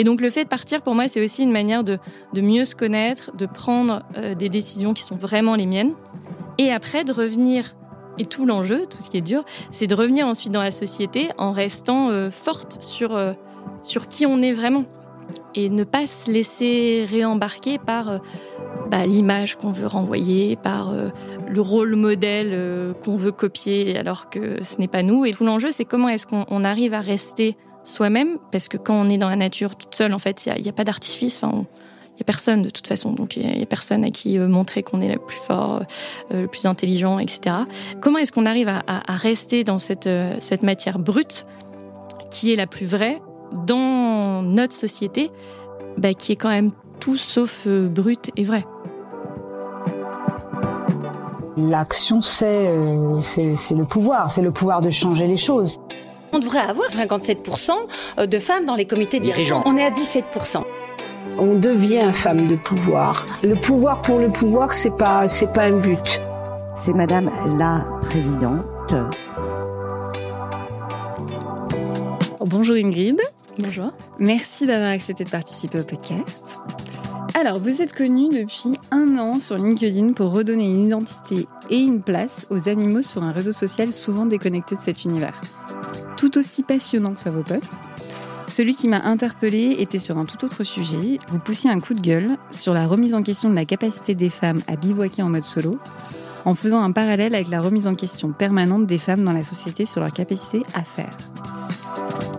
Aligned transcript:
Et 0.00 0.04
donc 0.04 0.22
le 0.22 0.30
fait 0.30 0.44
de 0.44 0.48
partir, 0.48 0.80
pour 0.80 0.94
moi, 0.94 1.08
c'est 1.08 1.22
aussi 1.22 1.42
une 1.42 1.52
manière 1.52 1.84
de, 1.84 1.98
de, 2.32 2.40
mieux 2.40 2.64
se 2.64 2.74
connaître, 2.74 3.36
de 3.36 3.44
prendre 3.44 4.02
euh, 4.16 4.34
des 4.34 4.48
décisions 4.48 4.94
qui 4.94 5.02
sont 5.02 5.14
vraiment 5.14 5.56
les 5.56 5.66
miennes, 5.66 5.92
et 6.56 6.72
après 6.72 7.04
de 7.04 7.12
revenir. 7.12 7.76
Et 8.16 8.24
tout 8.24 8.46
l'enjeu, 8.46 8.86
tout 8.88 8.96
ce 8.96 9.10
qui 9.10 9.18
est 9.18 9.20
dur, 9.20 9.44
c'est 9.70 9.86
de 9.86 9.94
revenir 9.94 10.26
ensuite 10.26 10.52
dans 10.52 10.62
la 10.62 10.70
société 10.70 11.28
en 11.36 11.52
restant 11.52 12.08
euh, 12.08 12.30
forte 12.30 12.82
sur, 12.82 13.14
euh, 13.14 13.34
sur 13.82 14.08
qui 14.08 14.24
on 14.24 14.40
est 14.40 14.52
vraiment. 14.52 14.86
Et 15.54 15.68
ne 15.68 15.84
pas 15.84 16.06
se 16.06 16.30
laisser 16.30 17.04
réembarquer 17.06 17.76
par 17.76 18.20
bah, 18.90 19.04
l'image 19.04 19.56
qu'on 19.56 19.70
veut 19.70 19.86
renvoyer, 19.86 20.56
par 20.56 20.94
le 21.46 21.60
rôle 21.60 21.94
modèle 21.94 22.94
qu'on 23.04 23.16
veut 23.16 23.32
copier 23.32 23.96
alors 23.98 24.30
que 24.30 24.64
ce 24.64 24.78
n'est 24.78 24.88
pas 24.88 25.02
nous. 25.02 25.26
Et 25.26 25.32
tout 25.32 25.44
l'enjeu, 25.44 25.70
c'est 25.70 25.84
comment 25.84 26.08
est-ce 26.08 26.26
qu'on 26.26 26.64
arrive 26.64 26.94
à 26.94 27.00
rester 27.00 27.54
soi-même, 27.90 28.38
parce 28.52 28.68
que 28.68 28.76
quand 28.76 28.94
on 28.94 29.08
est 29.08 29.18
dans 29.18 29.28
la 29.28 29.36
nature 29.36 29.76
toute 29.76 29.94
seule, 29.94 30.14
en 30.14 30.18
fait, 30.18 30.46
il 30.46 30.62
n'y 30.62 30.68
a, 30.68 30.72
pas 30.72 30.84
d'artifice. 30.84 31.42
Enfin, 31.42 31.66
il 32.08 32.16
n'y 32.16 32.22
a 32.22 32.24
personne 32.24 32.62
de 32.62 32.70
toute 32.70 32.86
façon, 32.86 33.12
donc 33.12 33.36
il 33.36 33.46
n'y 33.46 33.62
a, 33.62 33.66
personne 33.66 34.04
à 34.04 34.10
qui 34.10 34.38
euh, 34.38 34.48
montrer 34.48 34.82
qu'on 34.82 35.00
est 35.00 35.12
le 35.12 35.18
plus 35.18 35.38
fort, 35.38 35.82
euh, 36.32 36.42
le 36.42 36.46
plus 36.46 36.66
intelligent, 36.66 37.18
etc. 37.18 37.56
Comment 38.00 38.18
est-ce 38.18 38.32
qu'on 38.32 38.46
arrive 38.46 38.68
à, 38.68 39.02
rester 39.08 39.64
dans 39.64 39.78
cette, 39.78 40.06
euh, 40.06 40.36
cette 40.38 40.62
matière 40.62 40.98
brute, 40.98 41.46
qui 42.30 42.52
est 42.52 42.56
la 42.56 42.66
plus 42.66 42.86
vraie, 42.86 43.20
dans 43.66 44.42
notre 44.42 44.74
société, 44.74 45.30
bah, 45.98 46.14
qui 46.14 46.32
est 46.32 46.36
quand 46.36 46.50
même 46.50 46.70
tout 47.00 47.16
sauf 47.16 47.66
brute 47.66 48.30
et 48.36 48.44
vrai 48.44 48.64
L'action, 51.56 52.20
c'est 52.20 52.68
le 52.70 53.84
pouvoir, 53.84 54.30
c'est 54.30 54.42
le 54.42 54.52
pouvoir 54.52 54.80
de 54.80 54.90
changer 54.90 55.26
les 55.26 55.36
choses. 55.36 55.80
On 56.32 56.38
devrait 56.38 56.60
avoir 56.60 56.88
57% 56.88 57.70
euh, 58.18 58.26
de 58.26 58.38
femmes 58.38 58.64
dans 58.64 58.76
les 58.76 58.86
comités 58.86 59.20
dirigeants. 59.20 59.62
On 59.66 59.76
est 59.76 59.84
à 59.84 59.90
17%. 59.90 60.62
On 61.38 61.54
devient 61.58 62.10
femme 62.12 62.46
de 62.46 62.56
pouvoir. 62.56 63.26
Le 63.42 63.54
pouvoir 63.54 64.02
pour 64.02 64.18
le 64.18 64.28
pouvoir, 64.28 64.72
c'est 64.72 64.96
pas, 64.96 65.28
c'est 65.28 65.52
pas 65.52 65.64
un 65.64 65.78
but. 65.78 66.20
C'est 66.76 66.92
Madame 66.92 67.30
la 67.58 67.84
Présidente. 68.02 68.66
Bonjour 72.40 72.76
Ingrid. 72.76 73.20
Bonjour. 73.58 73.92
Merci 74.18 74.66
d'avoir 74.66 74.90
accepté 74.90 75.24
de 75.24 75.30
participer 75.30 75.80
au 75.80 75.84
podcast. 75.84 76.58
Alors, 77.38 77.58
vous 77.58 77.80
êtes 77.80 77.92
connue 77.92 78.28
depuis 78.28 78.78
un 78.90 79.18
an 79.18 79.40
sur 79.40 79.56
LinkedIn 79.56 80.12
pour 80.12 80.32
redonner 80.32 80.64
une 80.64 80.86
identité 80.86 81.46
et 81.70 81.78
une 81.78 82.02
place 82.02 82.46
aux 82.50 82.68
animaux 82.68 83.02
sur 83.02 83.22
un 83.22 83.32
réseau 83.32 83.52
social 83.52 83.92
souvent 83.92 84.26
déconnecté 84.26 84.76
de 84.76 84.80
cet 84.80 85.04
univers 85.04 85.40
tout 86.20 86.36
aussi 86.36 86.62
passionnant 86.62 87.14
que 87.14 87.20
soit 87.22 87.30
vos 87.30 87.42
posts. 87.42 87.78
Celui 88.46 88.74
qui 88.74 88.88
m'a 88.88 89.00
interpellé 89.04 89.76
était 89.78 89.98
sur 89.98 90.18
un 90.18 90.26
tout 90.26 90.44
autre 90.44 90.64
sujet. 90.64 91.18
Vous 91.28 91.38
poussiez 91.38 91.70
un 91.70 91.80
coup 91.80 91.94
de 91.94 92.00
gueule 92.00 92.36
sur 92.50 92.74
la 92.74 92.86
remise 92.86 93.14
en 93.14 93.22
question 93.22 93.48
de 93.48 93.54
la 93.54 93.64
capacité 93.64 94.14
des 94.14 94.28
femmes 94.28 94.60
à 94.66 94.76
bivouaquer 94.76 95.22
en 95.22 95.30
mode 95.30 95.44
solo, 95.44 95.78
en 96.44 96.54
faisant 96.54 96.82
un 96.82 96.92
parallèle 96.92 97.34
avec 97.34 97.48
la 97.48 97.62
remise 97.62 97.86
en 97.86 97.94
question 97.94 98.32
permanente 98.32 98.86
des 98.86 98.98
femmes 98.98 99.24
dans 99.24 99.32
la 99.32 99.44
société 99.44 99.86
sur 99.86 100.02
leur 100.02 100.12
capacité 100.12 100.62
à 100.74 100.82
faire. 100.82 101.16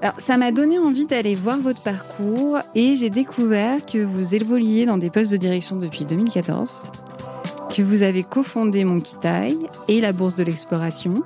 Alors, 0.03 0.13
ça 0.19 0.37
m'a 0.37 0.51
donné 0.51 0.77
envie 0.77 1.07
d'aller 1.07 1.33
voir 1.33 1.57
votre 1.57 1.81
parcours 1.81 2.59
et 2.75 2.95
j'ai 2.95 3.09
découvert 3.09 3.83
que 3.83 4.03
vous 4.03 4.35
évoluiez 4.35 4.85
dans 4.85 4.99
des 4.99 5.09
postes 5.09 5.31
de 5.31 5.37
direction 5.37 5.77
depuis 5.77 6.05
2014, 6.05 6.83
que 7.75 7.81
vous 7.81 8.03
avez 8.03 8.21
cofondé 8.21 8.83
Monkey 8.83 9.15
Tie 9.21 9.57
et 9.87 10.01
la 10.01 10.13
Bourse 10.13 10.35
de 10.35 10.43
l'exploration, 10.43 11.23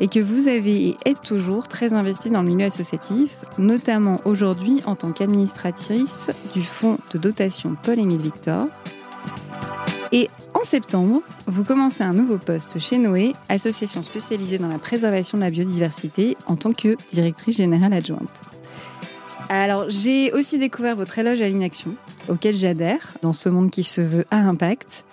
et 0.00 0.08
que 0.08 0.20
vous 0.20 0.48
avez 0.48 0.88
et 0.88 0.98
êtes 1.04 1.22
toujours 1.22 1.68
très 1.68 1.92
investi 1.92 2.30
dans 2.30 2.42
le 2.42 2.48
milieu 2.48 2.66
associatif, 2.66 3.36
notamment 3.58 4.20
aujourd'hui 4.24 4.82
en 4.86 4.96
tant 4.96 5.12
qu'administratrice 5.12 6.28
du 6.54 6.62
fonds 6.62 6.98
de 7.12 7.18
dotation 7.18 7.76
Paul-Émile 7.82 8.22
Victor. 8.22 8.66
Et 10.12 10.28
en 10.54 10.64
septembre, 10.64 11.22
vous 11.46 11.64
commencez 11.64 12.02
un 12.02 12.12
nouveau 12.12 12.38
poste 12.38 12.78
chez 12.78 12.98
Noé, 12.98 13.34
association 13.48 14.02
spécialisée 14.02 14.58
dans 14.58 14.68
la 14.68 14.78
préservation 14.78 15.38
de 15.38 15.42
la 15.42 15.50
biodiversité, 15.50 16.36
en 16.46 16.56
tant 16.56 16.72
que 16.72 16.96
directrice 17.12 17.56
générale 17.58 17.92
adjointe. 17.92 18.28
Alors, 19.48 19.86
j'ai 19.88 20.32
aussi 20.32 20.58
découvert 20.58 20.96
votre 20.96 21.18
éloge 21.18 21.40
à 21.42 21.48
l'inaction, 21.48 21.94
auquel 22.28 22.54
j'adhère 22.54 23.14
dans 23.22 23.32
ce 23.32 23.48
monde 23.48 23.70
qui 23.70 23.82
se 23.82 24.00
veut 24.00 24.24
à 24.30 24.38
impact. 24.38 25.04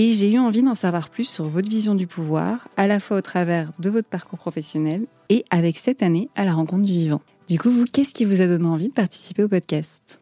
Et 0.00 0.12
j'ai 0.12 0.30
eu 0.30 0.38
envie 0.38 0.62
d'en 0.62 0.76
savoir 0.76 1.08
plus 1.08 1.24
sur 1.24 1.46
votre 1.46 1.68
vision 1.68 1.96
du 1.96 2.06
pouvoir, 2.06 2.68
à 2.76 2.86
la 2.86 3.00
fois 3.00 3.16
au 3.16 3.20
travers 3.20 3.72
de 3.80 3.90
votre 3.90 4.06
parcours 4.06 4.38
professionnel 4.38 5.06
et 5.28 5.44
avec 5.50 5.76
cette 5.76 6.04
année 6.04 6.28
à 6.36 6.44
la 6.44 6.54
rencontre 6.54 6.84
du 6.84 6.92
vivant. 6.92 7.20
Du 7.48 7.58
coup, 7.58 7.68
vous, 7.68 7.84
qu'est-ce 7.84 8.14
qui 8.14 8.24
vous 8.24 8.40
a 8.40 8.46
donné 8.46 8.68
envie 8.68 8.90
de 8.90 8.92
participer 8.92 9.42
au 9.42 9.48
podcast? 9.48 10.20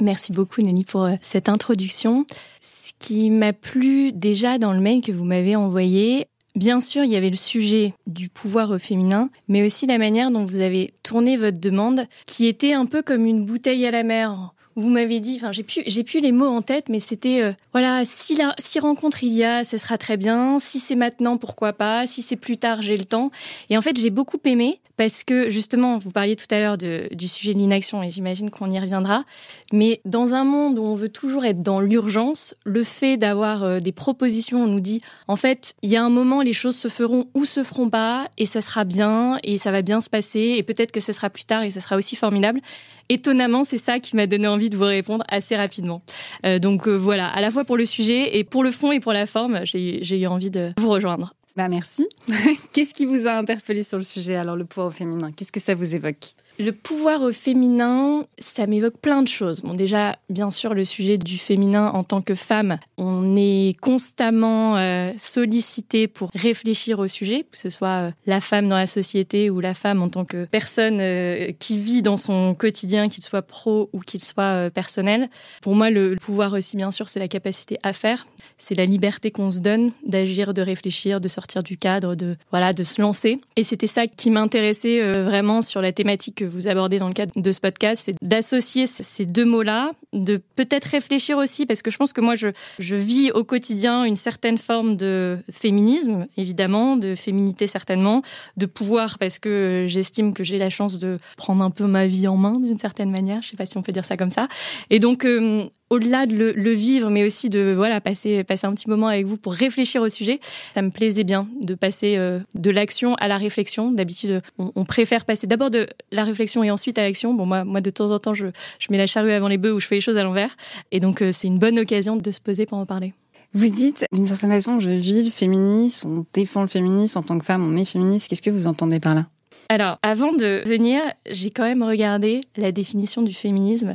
Merci 0.00 0.30
beaucoup 0.30 0.60
Nelly 0.60 0.84
pour 0.84 1.02
euh, 1.02 1.16
cette 1.22 1.48
introduction. 1.48 2.24
Ce 2.60 2.92
qui 3.00 3.30
m'a 3.30 3.52
plu 3.52 4.12
déjà 4.12 4.58
dans 4.58 4.72
le 4.72 4.78
mail 4.78 5.02
que 5.02 5.10
vous 5.10 5.24
m'avez 5.24 5.56
envoyé, 5.56 6.28
Bien 6.54 6.80
sûr, 6.80 7.04
il 7.04 7.10
y 7.10 7.16
avait 7.16 7.28
le 7.28 7.36
sujet 7.36 7.92
du 8.06 8.30
pouvoir 8.30 8.80
féminin, 8.80 9.28
mais 9.46 9.62
aussi 9.62 9.84
la 9.84 9.98
manière 9.98 10.30
dont 10.30 10.46
vous 10.46 10.60
avez 10.60 10.94
tourné 11.02 11.36
votre 11.36 11.60
demande, 11.60 12.06
qui 12.24 12.46
était 12.46 12.72
un 12.72 12.86
peu 12.86 13.02
comme 13.02 13.26
une 13.26 13.44
bouteille 13.44 13.84
à 13.84 13.90
la 13.90 14.04
mer 14.04 14.54
vous 14.76 14.90
m'avez 14.90 15.20
dit, 15.20 15.36
enfin 15.36 15.52
j'ai 15.52 15.62
plus 15.62 15.82
j'ai 15.86 16.04
plus 16.04 16.20
les 16.20 16.32
mots 16.32 16.48
en 16.48 16.60
tête, 16.60 16.90
mais 16.90 17.00
c'était 17.00 17.42
euh, 17.42 17.52
voilà 17.72 18.04
si 18.04 18.36
la 18.36 18.54
si 18.58 18.78
rencontre 18.78 19.24
il 19.24 19.32
y 19.32 19.42
a, 19.42 19.64
ce 19.64 19.78
sera 19.78 19.96
très 19.96 20.18
bien. 20.18 20.58
Si 20.58 20.80
c'est 20.80 20.94
maintenant, 20.94 21.38
pourquoi 21.38 21.72
pas. 21.72 22.06
Si 22.06 22.22
c'est 22.22 22.36
plus 22.36 22.58
tard, 22.58 22.82
j'ai 22.82 22.96
le 22.96 23.06
temps. 23.06 23.30
Et 23.70 23.78
en 23.78 23.80
fait, 23.80 23.98
j'ai 23.98 24.10
beaucoup 24.10 24.38
aimé 24.44 24.80
parce 24.96 25.24
que 25.24 25.50
justement, 25.50 25.98
vous 25.98 26.10
parliez 26.10 26.36
tout 26.36 26.46
à 26.50 26.58
l'heure 26.58 26.78
du 26.78 27.28
sujet 27.28 27.52
de 27.52 27.58
l'inaction 27.58 28.02
et 28.02 28.10
j'imagine 28.10 28.50
qu'on 28.50 28.70
y 28.70 28.78
reviendra. 28.78 29.24
Mais 29.72 30.00
dans 30.04 30.34
un 30.34 30.44
monde 30.44 30.78
où 30.78 30.82
on 30.82 30.96
veut 30.96 31.08
toujours 31.08 31.44
être 31.44 31.62
dans 31.62 31.80
l'urgence, 31.80 32.54
le 32.64 32.82
fait 32.82 33.16
d'avoir 33.16 33.62
euh, 33.62 33.80
des 33.80 33.92
propositions, 33.92 34.62
on 34.62 34.66
nous 34.66 34.80
dit 34.80 35.00
en 35.28 35.36
fait, 35.36 35.74
il 35.82 35.90
y 35.90 35.96
a 35.96 36.04
un 36.04 36.10
moment, 36.10 36.42
les 36.42 36.52
choses 36.52 36.76
se 36.76 36.88
feront 36.88 37.26
ou 37.34 37.44
se 37.44 37.62
feront 37.62 37.90
pas 37.90 38.28
et 38.38 38.46
ça 38.46 38.60
sera 38.60 38.84
bien 38.84 39.38
et 39.42 39.58
ça 39.58 39.70
va 39.70 39.82
bien 39.82 40.00
se 40.00 40.08
passer 40.08 40.54
et 40.56 40.62
peut-être 40.62 40.92
que 40.92 41.00
ce 41.00 41.12
sera 41.12 41.30
plus 41.30 41.44
tard 41.44 41.62
et 41.62 41.70
ça 41.70 41.80
sera 41.80 41.96
aussi 41.96 42.16
formidable. 42.16 42.60
Étonnamment, 43.08 43.64
c'est 43.64 43.78
ça 43.78 44.00
qui 44.00 44.16
m'a 44.16 44.26
donné 44.26 44.48
envie 44.48 44.70
de 44.70 44.76
vous 44.76 44.84
répondre 44.84 45.24
assez 45.28 45.56
rapidement. 45.56 46.02
Euh, 46.44 46.58
donc 46.58 46.88
euh, 46.88 46.94
voilà, 46.94 47.26
à 47.26 47.40
la 47.40 47.50
fois 47.50 47.64
pour 47.64 47.76
le 47.76 47.84
sujet 47.84 48.36
et 48.38 48.44
pour 48.44 48.64
le 48.64 48.70
fond 48.70 48.92
et 48.92 49.00
pour 49.00 49.12
la 49.12 49.26
forme, 49.26 49.60
j'ai 49.64 50.18
eu 50.18 50.26
envie 50.26 50.50
de 50.50 50.70
vous 50.78 50.88
rejoindre. 50.88 51.34
Bah 51.56 51.68
merci. 51.68 52.06
Qu'est-ce 52.72 52.92
qui 52.92 53.06
vous 53.06 53.26
a 53.26 53.32
interpellé 53.32 53.82
sur 53.82 53.96
le 53.96 54.04
sujet 54.04 54.36
alors 54.36 54.56
le 54.56 54.66
pouvoir 54.66 54.92
féminin? 54.92 55.32
Qu'est-ce 55.32 55.52
que 55.52 55.60
ça 55.60 55.74
vous 55.74 55.94
évoque? 55.94 56.34
Le 56.58 56.72
pouvoir 56.72 57.30
féminin, 57.32 58.24
ça 58.38 58.66
m'évoque 58.66 58.98
plein 58.98 59.22
de 59.22 59.28
choses. 59.28 59.60
Bon, 59.62 59.74
déjà, 59.74 60.16
bien 60.30 60.50
sûr, 60.50 60.74
le 60.74 60.84
sujet 60.84 61.18
du 61.18 61.38
féminin 61.38 61.90
en 61.92 62.04
tant 62.04 62.22
que 62.22 62.34
femme, 62.34 62.78
on 62.96 63.36
est 63.36 63.78
constamment 63.80 64.76
euh, 64.76 65.12
sollicité 65.18 66.08
pour 66.08 66.30
réfléchir 66.34 66.98
au 66.98 67.06
sujet, 67.06 67.44
que 67.50 67.58
ce 67.58 67.70
soit 67.70 67.88
euh, 67.88 68.10
la 68.26 68.40
femme 68.40 68.68
dans 68.68 68.76
la 68.76 68.86
société 68.86 69.50
ou 69.50 69.60
la 69.60 69.74
femme 69.74 70.02
en 70.02 70.08
tant 70.08 70.24
que 70.24 70.46
personne 70.46 70.98
euh, 71.00 71.52
qui 71.58 71.78
vit 71.78 72.02
dans 72.02 72.16
son 72.16 72.54
quotidien, 72.54 73.08
qu'il 73.08 73.24
soit 73.24 73.42
pro 73.42 73.90
ou 73.92 74.00
qu'il 74.00 74.22
soit 74.22 74.70
personnel. 74.70 75.28
Pour 75.62 75.74
moi, 75.74 75.90
le 75.90 76.16
pouvoir 76.16 76.52
aussi, 76.54 76.76
bien 76.76 76.90
sûr, 76.90 77.08
c'est 77.08 77.20
la 77.20 77.28
capacité 77.28 77.78
à 77.82 77.92
faire. 77.92 78.26
C'est 78.58 78.74
la 78.74 78.84
liberté 78.84 79.30
qu'on 79.30 79.52
se 79.52 79.60
donne 79.60 79.92
d'agir, 80.06 80.54
de 80.54 80.62
réfléchir, 80.62 81.20
de 81.20 81.28
sortir 81.28 81.62
du 81.62 81.76
cadre, 81.76 82.14
de 82.14 82.36
voilà, 82.50 82.72
de 82.72 82.82
se 82.82 83.00
lancer. 83.02 83.38
Et 83.56 83.62
c'était 83.62 83.86
ça 83.86 84.06
qui 84.06 84.30
m'intéressait 84.30 85.12
vraiment 85.12 85.62
sur 85.62 85.82
la 85.82 85.92
thématique 85.92 86.45
vous 86.46 86.68
abordez 86.68 86.98
dans 86.98 87.08
le 87.08 87.14
cadre 87.14 87.32
de 87.34 87.52
ce 87.52 87.60
podcast, 87.60 88.02
c'est 88.06 88.14
d'associer 88.22 88.86
ces 88.86 89.26
deux 89.26 89.44
mots-là, 89.44 89.90
de 90.12 90.40
peut-être 90.56 90.86
réfléchir 90.86 91.38
aussi, 91.38 91.66
parce 91.66 91.82
que 91.82 91.90
je 91.90 91.96
pense 91.96 92.12
que 92.12 92.20
moi, 92.20 92.34
je, 92.34 92.48
je 92.78 92.96
vis 92.96 93.30
au 93.32 93.44
quotidien 93.44 94.04
une 94.04 94.16
certaine 94.16 94.58
forme 94.58 94.96
de 94.96 95.38
féminisme, 95.50 96.26
évidemment, 96.36 96.96
de 96.96 97.14
féminité 97.14 97.66
certainement, 97.66 98.22
de 98.56 98.66
pouvoir, 98.66 99.18
parce 99.18 99.38
que 99.38 99.84
j'estime 99.88 100.34
que 100.34 100.44
j'ai 100.44 100.58
la 100.58 100.70
chance 100.70 100.98
de 100.98 101.18
prendre 101.36 101.62
un 101.62 101.70
peu 101.70 101.86
ma 101.86 102.06
vie 102.06 102.28
en 102.28 102.36
main 102.36 102.58
d'une 102.58 102.78
certaine 102.78 103.10
manière, 103.10 103.42
je 103.42 103.50
sais 103.50 103.56
pas 103.56 103.66
si 103.66 103.76
on 103.78 103.82
peut 103.82 103.92
dire 103.92 104.04
ça 104.04 104.16
comme 104.16 104.30
ça. 104.30 104.48
Et 104.90 104.98
donc, 104.98 105.24
euh, 105.24 105.68
au-delà 105.90 106.26
de 106.26 106.52
le, 106.56 106.72
vivre, 106.72 107.10
mais 107.10 107.24
aussi 107.24 107.48
de 107.48 107.72
voilà 107.76 108.00
passer 108.00 108.44
passer 108.44 108.66
un 108.66 108.74
petit 108.74 108.88
moment 108.90 109.06
avec 109.06 109.26
vous 109.26 109.36
pour 109.36 109.52
réfléchir 109.52 110.02
au 110.02 110.08
sujet. 110.08 110.40
Ça 110.74 110.82
me 110.82 110.90
plaisait 110.90 111.24
bien 111.24 111.48
de 111.60 111.74
passer 111.74 112.16
euh, 112.16 112.40
de 112.54 112.70
l'action 112.70 113.14
à 113.16 113.28
la 113.28 113.36
réflexion. 113.36 113.92
D'habitude, 113.92 114.42
on, 114.58 114.84
préfère 114.84 115.24
passer 115.24 115.46
d'abord 115.46 115.70
de 115.70 115.88
la 116.10 116.24
réflexion 116.24 116.62
et 116.64 116.70
ensuite 116.70 116.98
à 116.98 117.02
l'action. 117.02 117.34
Bon, 117.34 117.46
moi, 117.46 117.64
moi, 117.64 117.80
de 117.80 117.90
temps 117.90 118.10
en 118.10 118.18
temps, 118.18 118.34
je, 118.34 118.46
je 118.78 118.86
mets 118.90 118.98
la 118.98 119.06
charrue 119.06 119.32
avant 119.32 119.48
les 119.48 119.58
bœufs 119.58 119.72
ou 119.72 119.80
je 119.80 119.86
fais 119.86 119.96
les 119.96 120.00
choses 120.00 120.16
à 120.16 120.24
l'envers. 120.24 120.56
Et 120.92 121.00
donc, 121.00 121.22
euh, 121.22 121.32
c'est 121.32 121.46
une 121.46 121.58
bonne 121.58 121.78
occasion 121.78 122.16
de 122.16 122.30
se 122.30 122.40
poser 122.40 122.66
pour 122.66 122.78
en 122.78 122.86
parler. 122.86 123.14
Vous 123.54 123.68
dites, 123.68 124.04
d'une 124.12 124.26
certaine 124.26 124.50
façon, 124.50 124.80
je 124.80 124.90
vis 124.90 125.22
le 125.22 125.30
féminisme, 125.30 126.18
on 126.18 126.26
défend 126.34 126.62
le 126.62 126.66
féminisme 126.66 127.18
en 127.18 127.22
tant 127.22 127.38
que 127.38 127.44
femme, 127.44 127.66
on 127.66 127.76
est 127.76 127.84
féministe. 127.84 128.28
Qu'est-ce 128.28 128.42
que 128.42 128.50
vous 128.50 128.66
entendez 128.66 129.00
par 129.00 129.14
là? 129.14 129.26
Alors, 129.68 129.98
avant 130.02 130.32
de 130.32 130.62
venir, 130.64 131.02
j'ai 131.28 131.50
quand 131.50 131.64
même 131.64 131.82
regardé 131.82 132.40
la 132.56 132.72
définition 132.72 133.22
du 133.22 133.34
féminisme. 133.34 133.94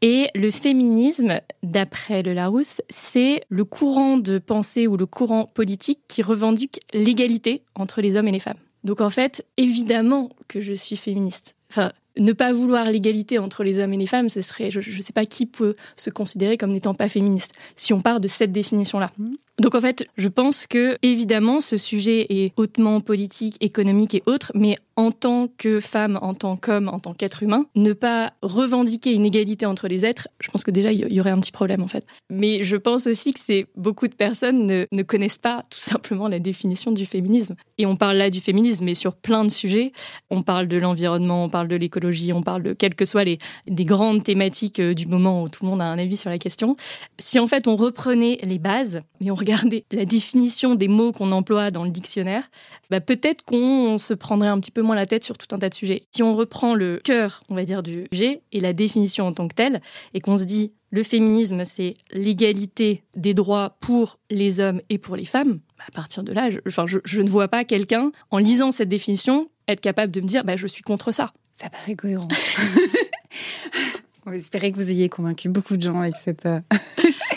Et 0.00 0.28
le 0.34 0.50
féminisme, 0.50 1.40
d'après 1.62 2.22
le 2.22 2.34
Larousse, 2.34 2.80
c'est 2.88 3.42
le 3.48 3.64
courant 3.64 4.16
de 4.16 4.38
pensée 4.38 4.86
ou 4.86 4.96
le 4.96 5.06
courant 5.06 5.46
politique 5.46 6.00
qui 6.08 6.22
revendique 6.22 6.80
l'égalité 6.94 7.62
entre 7.74 8.00
les 8.00 8.16
hommes 8.16 8.28
et 8.28 8.32
les 8.32 8.38
femmes. 8.38 8.58
Donc 8.84 9.00
en 9.00 9.10
fait, 9.10 9.44
évidemment 9.56 10.30
que 10.46 10.60
je 10.60 10.72
suis 10.72 10.96
féministe. 10.96 11.54
Enfin, 11.70 11.92
ne 12.18 12.32
pas 12.32 12.52
vouloir 12.52 12.90
l'égalité 12.90 13.38
entre 13.38 13.64
les 13.64 13.78
hommes 13.78 13.92
et 13.92 13.96
les 13.96 14.06
femmes, 14.06 14.28
ce 14.28 14.42
serait, 14.42 14.70
je 14.70 14.78
ne 14.78 15.02
sais 15.02 15.12
pas 15.12 15.26
qui 15.26 15.46
peut 15.46 15.74
se 15.96 16.10
considérer 16.10 16.56
comme 16.56 16.72
n'étant 16.72 16.94
pas 16.94 17.08
féministe, 17.08 17.54
si 17.76 17.92
on 17.92 18.00
part 18.00 18.20
de 18.20 18.28
cette 18.28 18.52
définition-là. 18.52 19.10
Mmh. 19.18 19.34
Donc 19.60 19.74
en 19.74 19.80
fait, 19.80 20.06
je 20.16 20.28
pense 20.28 20.68
que 20.68 20.98
évidemment 21.02 21.60
ce 21.60 21.76
sujet 21.76 22.26
est 22.30 22.52
hautement 22.56 23.00
politique, 23.00 23.56
économique 23.60 24.14
et 24.14 24.22
autre, 24.26 24.52
mais 24.54 24.76
en 24.94 25.10
tant 25.10 25.48
que 25.58 25.80
femme, 25.80 26.18
en 26.22 26.34
tant 26.34 26.56
qu'homme, 26.56 26.88
en 26.88 27.00
tant 27.00 27.12
qu'être 27.12 27.42
humain, 27.42 27.66
ne 27.74 27.92
pas 27.92 28.32
revendiquer 28.42 29.12
une 29.12 29.24
égalité 29.24 29.66
entre 29.66 29.88
les 29.88 30.06
êtres, 30.06 30.28
je 30.40 30.50
pense 30.50 30.62
que 30.62 30.70
déjà 30.70 30.92
il 30.92 31.12
y 31.12 31.20
aurait 31.20 31.30
un 31.30 31.40
petit 31.40 31.50
problème 31.50 31.82
en 31.82 31.88
fait. 31.88 32.04
Mais 32.30 32.62
je 32.62 32.76
pense 32.76 33.08
aussi 33.08 33.32
que 33.32 33.40
c'est 33.40 33.66
beaucoup 33.76 34.06
de 34.06 34.14
personnes 34.14 34.64
ne, 34.64 34.86
ne 34.92 35.02
connaissent 35.02 35.38
pas 35.38 35.64
tout 35.70 35.80
simplement 35.80 36.28
la 36.28 36.38
définition 36.38 36.92
du 36.92 37.04
féminisme. 37.04 37.56
Et 37.78 37.86
on 37.86 37.96
parle 37.96 38.16
là 38.16 38.30
du 38.30 38.40
féminisme, 38.40 38.84
mais 38.84 38.94
sur 38.94 39.14
plein 39.14 39.44
de 39.44 39.50
sujets. 39.50 39.92
On 40.30 40.42
parle 40.42 40.68
de 40.68 40.76
l'environnement, 40.76 41.44
on 41.44 41.48
parle 41.48 41.68
de 41.68 41.76
l'écologie, 41.76 42.07
on 42.32 42.42
parle 42.42 42.62
de 42.62 42.72
quelles 42.72 42.94
que 42.94 43.04
soient 43.04 43.24
les 43.24 43.38
des 43.66 43.84
grandes 43.84 44.22
thématiques 44.22 44.80
euh, 44.80 44.94
du 44.94 45.06
moment 45.06 45.42
où 45.42 45.48
tout 45.48 45.64
le 45.64 45.70
monde 45.70 45.80
a 45.80 45.86
un 45.86 45.98
avis 45.98 46.16
sur 46.16 46.30
la 46.30 46.36
question. 46.36 46.76
Si 47.18 47.38
en 47.38 47.46
fait 47.46 47.66
on 47.66 47.76
reprenait 47.76 48.38
les 48.42 48.58
bases, 48.58 49.00
mais 49.20 49.30
on 49.30 49.34
regarder 49.38 49.84
la 49.92 50.04
définition 50.04 50.74
des 50.74 50.88
mots 50.88 51.12
qu'on 51.12 51.32
emploie 51.32 51.70
dans 51.70 51.84
le 51.84 51.90
dictionnaire, 51.90 52.50
bah 52.90 53.00
peut-être 53.00 53.44
qu'on 53.44 53.98
se 53.98 54.14
prendrait 54.14 54.48
un 54.48 54.60
petit 54.60 54.70
peu 54.70 54.82
moins 54.82 54.96
la 54.96 55.06
tête 55.06 55.24
sur 55.24 55.38
tout 55.38 55.54
un 55.54 55.58
tas 55.58 55.68
de 55.68 55.74
sujets. 55.74 56.02
Si 56.14 56.22
on 56.22 56.34
reprend 56.34 56.74
le 56.74 57.00
cœur, 57.02 57.40
on 57.48 57.54
va 57.54 57.64
dire, 57.64 57.82
du 57.82 58.06
sujet 58.12 58.42
et 58.52 58.60
la 58.60 58.72
définition 58.72 59.26
en 59.26 59.32
tant 59.32 59.48
que 59.48 59.54
telle, 59.54 59.80
et 60.14 60.20
qu'on 60.20 60.38
se 60.38 60.44
dit 60.44 60.72
le 60.90 61.02
féminisme, 61.02 61.64
c'est 61.64 61.94
l'égalité 62.12 63.02
des 63.14 63.34
droits 63.34 63.76
pour 63.80 64.18
les 64.30 64.60
hommes 64.60 64.80
et 64.88 64.98
pour 64.98 65.16
les 65.16 65.26
femmes, 65.26 65.60
bah 65.76 65.84
à 65.86 65.90
partir 65.90 66.22
de 66.22 66.32
là, 66.32 66.50
je, 66.50 66.58
enfin, 66.66 66.86
je, 66.86 67.20
ne 67.20 67.28
vois 67.28 67.48
pas 67.48 67.64
quelqu'un, 67.64 68.10
en 68.30 68.38
lisant 68.38 68.72
cette 68.72 68.88
définition, 68.88 69.50
être 69.68 69.80
capable 69.80 70.12
de 70.12 70.20
me 70.20 70.26
dire 70.26 70.44
bah, 70.44 70.56
je 70.56 70.66
suis 70.66 70.82
contre 70.82 71.12
ça. 71.12 71.32
Ça 71.60 71.68
paraît 71.70 71.94
cohérent. 71.94 72.28
On 74.26 74.32
espérer 74.32 74.70
que 74.70 74.76
vous 74.76 74.90
ayez 74.90 75.08
convaincu 75.08 75.48
beaucoup 75.48 75.76
de 75.76 75.82
gens 75.82 76.00
avec 76.00 76.14
cette, 76.22 76.44
euh, 76.44 76.60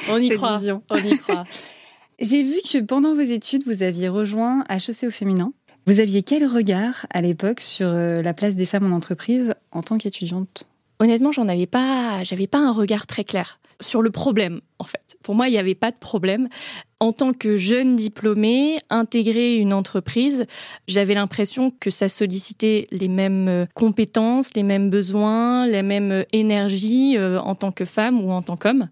on 0.10 0.18
y 0.18 0.30
croit. 0.30 0.58
vision. 0.58 0.84
On 0.90 0.98
y 0.98 1.18
croit. 1.18 1.46
J'ai 2.20 2.44
vu 2.44 2.60
que 2.70 2.80
pendant 2.82 3.16
vos 3.16 3.22
études, 3.22 3.64
vous 3.66 3.82
aviez 3.82 4.10
rejoint 4.10 4.64
HEC 4.70 5.04
au 5.08 5.10
féminin. 5.10 5.54
Vous 5.88 6.00
aviez 6.00 6.22
quel 6.22 6.46
regard 6.46 7.08
à 7.10 7.22
l'époque 7.22 7.62
sur 7.62 7.88
euh, 7.88 8.22
la 8.22 8.34
place 8.34 8.56
des 8.56 8.66
femmes 8.66 8.92
en 8.92 8.96
entreprise 8.96 9.54
en 9.72 9.82
tant 9.82 9.98
qu'étudiante? 9.98 10.66
Honnêtement, 11.00 11.32
j'en 11.32 11.48
avais 11.48 11.66
pas, 11.66 12.24
j'avais 12.24 12.48
pas 12.48 12.60
un 12.60 12.74
regard 12.74 13.08
très 13.08 13.24
clair 13.24 13.60
sur 13.80 14.02
le 14.02 14.12
problème 14.12 14.62
en 14.78 14.84
fait. 14.84 15.11
Pour 15.24 15.36
moi, 15.36 15.48
il 15.48 15.52
n'y 15.52 15.58
avait 15.58 15.76
pas 15.76 15.92
de 15.92 15.98
problème. 15.98 16.48
En 17.00 17.12
tant 17.12 17.34
que 17.34 17.58
jeune 17.58 17.96
diplômée, 17.96 18.78
intégrer 18.90 19.56
une 19.56 19.74
entreprise, 19.74 20.46
j'avais 20.88 21.16
l'impression 21.16 21.72
que 21.72 21.90
ça 21.90 22.10
sollicitait 22.10 22.88
les 22.92 23.08
mêmes 23.08 23.48
euh, 23.48 23.66
compétences, 23.74 24.50
les 24.56 24.64
mêmes 24.64 24.90
besoins, 24.90 25.66
la 25.68 25.82
même 25.82 26.12
euh, 26.12 26.24
énergie 26.32 27.18
en 27.20 27.56
tant 27.56 27.72
que 27.72 27.86
femme 27.86 28.24
ou 28.24 28.32
en 28.32 28.42
tant 28.42 28.58
qu'homme 28.58 28.88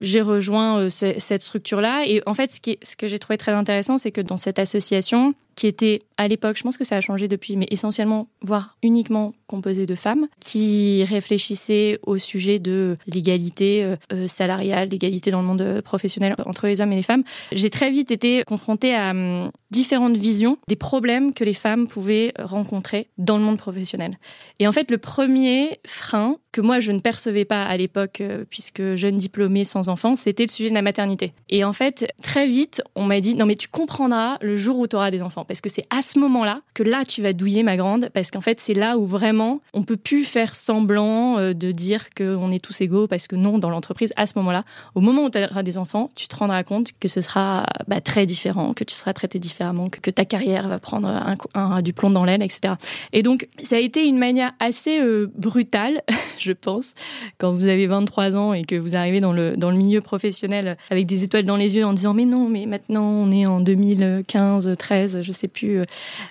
j'ai 0.00 0.22
rejoint 0.22 0.88
cette 0.88 1.42
structure-là. 1.42 2.04
Et 2.06 2.22
en 2.26 2.34
fait, 2.34 2.50
ce 2.50 2.96
que 2.96 3.06
j'ai 3.06 3.18
trouvé 3.18 3.36
très 3.36 3.52
intéressant, 3.52 3.98
c'est 3.98 4.12
que 4.12 4.22
dans 4.22 4.38
cette 4.38 4.58
association, 4.58 5.34
qui 5.60 5.66
était 5.66 6.00
à 6.16 6.26
l'époque, 6.26 6.56
je 6.56 6.62
pense 6.62 6.78
que 6.78 6.84
ça 6.84 6.96
a 6.96 7.00
changé 7.02 7.28
depuis, 7.28 7.54
mais 7.54 7.66
essentiellement, 7.70 8.28
voire 8.40 8.78
uniquement 8.82 9.34
composé 9.46 9.84
de 9.84 9.94
femmes, 9.94 10.26
qui 10.40 11.04
réfléchissaient 11.04 11.98
au 12.02 12.16
sujet 12.16 12.58
de 12.58 12.96
l'égalité 13.06 13.84
euh, 13.84 13.96
euh, 14.10 14.26
salariale, 14.26 14.88
l'égalité 14.88 15.30
dans 15.30 15.42
le 15.42 15.46
monde 15.46 15.82
professionnel 15.82 16.34
entre 16.46 16.66
les 16.66 16.80
hommes 16.80 16.92
et 16.92 16.96
les 16.96 17.02
femmes. 17.02 17.24
J'ai 17.52 17.68
très 17.68 17.90
vite 17.90 18.10
été 18.10 18.42
confrontée 18.44 18.94
à 18.94 19.10
hum, 19.10 19.50
différentes 19.70 20.16
visions 20.16 20.56
des 20.66 20.76
problèmes 20.76 21.34
que 21.34 21.44
les 21.44 21.52
femmes 21.52 21.86
pouvaient 21.86 22.32
rencontrer 22.38 23.08
dans 23.18 23.36
le 23.36 23.44
monde 23.44 23.58
professionnel. 23.58 24.18
Et 24.60 24.66
en 24.66 24.72
fait, 24.72 24.90
le 24.90 24.96
premier 24.96 25.78
frein 25.86 26.36
que 26.52 26.60
moi 26.60 26.80
je 26.80 26.92
ne 26.92 26.98
percevais 26.98 27.44
pas 27.44 27.62
à 27.62 27.76
l'époque, 27.76 28.20
euh, 28.20 28.44
puisque 28.48 28.96
jeune 28.96 29.16
diplômée 29.16 29.64
sans 29.64 29.88
enfant, 29.88 30.16
c'était 30.16 30.44
le 30.44 30.50
sujet 30.50 30.70
de 30.70 30.74
la 30.74 30.82
maternité. 30.82 31.32
Et 31.48 31.64
en 31.64 31.72
fait, 31.72 32.12
très 32.22 32.46
vite, 32.46 32.82
on 32.96 33.04
m'a 33.04 33.20
dit 33.20 33.34
non 33.34 33.46
mais 33.46 33.56
tu 33.56 33.68
comprendras 33.68 34.38
le 34.40 34.56
jour 34.56 34.78
où 34.78 34.86
tu 34.86 34.96
auras 34.96 35.10
des 35.10 35.22
enfants 35.22 35.44
parce 35.50 35.60
que 35.60 35.68
c'est 35.68 35.84
à 35.90 36.00
ce 36.00 36.20
moment-là 36.20 36.60
que 36.74 36.84
là 36.84 37.04
tu 37.04 37.22
vas 37.22 37.32
douiller 37.32 37.64
ma 37.64 37.76
grande 37.76 38.08
parce 38.14 38.30
qu'en 38.30 38.40
fait 38.40 38.60
c'est 38.60 38.72
là 38.72 38.96
où 38.98 39.04
vraiment 39.04 39.60
on 39.72 39.82
peut 39.82 39.96
plus 39.96 40.22
faire 40.22 40.54
semblant 40.54 41.38
euh, 41.38 41.54
de 41.54 41.72
dire 41.72 42.10
qu'on 42.16 42.52
est 42.52 42.64
tous 42.64 42.80
égaux 42.82 43.08
parce 43.08 43.26
que 43.26 43.34
non 43.34 43.58
dans 43.58 43.68
l'entreprise 43.68 44.12
à 44.16 44.28
ce 44.28 44.34
moment-là 44.36 44.62
au 44.94 45.00
moment 45.00 45.24
où 45.24 45.30
tu 45.30 45.42
auras 45.42 45.64
des 45.64 45.76
enfants 45.76 46.08
tu 46.14 46.28
te 46.28 46.36
rendras 46.36 46.62
compte 46.62 46.90
que 47.00 47.08
ce 47.08 47.20
sera 47.20 47.66
bah, 47.88 48.00
très 48.00 48.26
différent 48.26 48.74
que 48.74 48.84
tu 48.84 48.94
seras 48.94 49.12
traité 49.12 49.40
différemment 49.40 49.88
que, 49.88 50.12
ta 50.12 50.24
carrière 50.24 50.68
va 50.68 50.78
prendre 50.78 51.08
un, 51.54 51.82
du 51.82 51.92
plomb 51.92 52.10
dans 52.10 52.24
l'aile 52.24 52.44
etc 52.44 52.74
et 53.12 53.24
donc 53.24 53.48
ça 53.64 53.74
a 53.74 53.80
été 53.80 54.06
une 54.06 54.18
manière 54.18 54.52
assez 54.60 55.00
euh, 55.00 55.32
brutale 55.36 56.02
je 56.38 56.52
pense 56.52 56.94
quand 57.38 57.50
vous 57.50 57.66
avez 57.66 57.88
23 57.88 58.36
ans 58.36 58.52
et 58.52 58.62
que 58.62 58.76
vous 58.76 58.96
arrivez 58.96 59.18
dans 59.18 59.32
le 59.32 59.56
dans 59.56 59.72
le 59.72 59.76
milieu 59.76 60.00
professionnel 60.00 60.76
avec 60.90 61.06
des 61.06 61.24
étoiles 61.24 61.42
dans 61.42 61.56
les 61.56 61.74
yeux 61.74 61.84
en 61.84 61.92
disant 61.92 62.14
mais 62.14 62.24
non 62.24 62.48
mais 62.48 62.66
maintenant 62.66 63.02
on 63.02 63.32
est 63.32 63.46
en 63.46 63.58
2015 63.58 64.74
13 64.78 65.22
je 65.22 65.29
sais 65.32 65.48
plus. 65.48 65.80
Euh, 65.80 65.84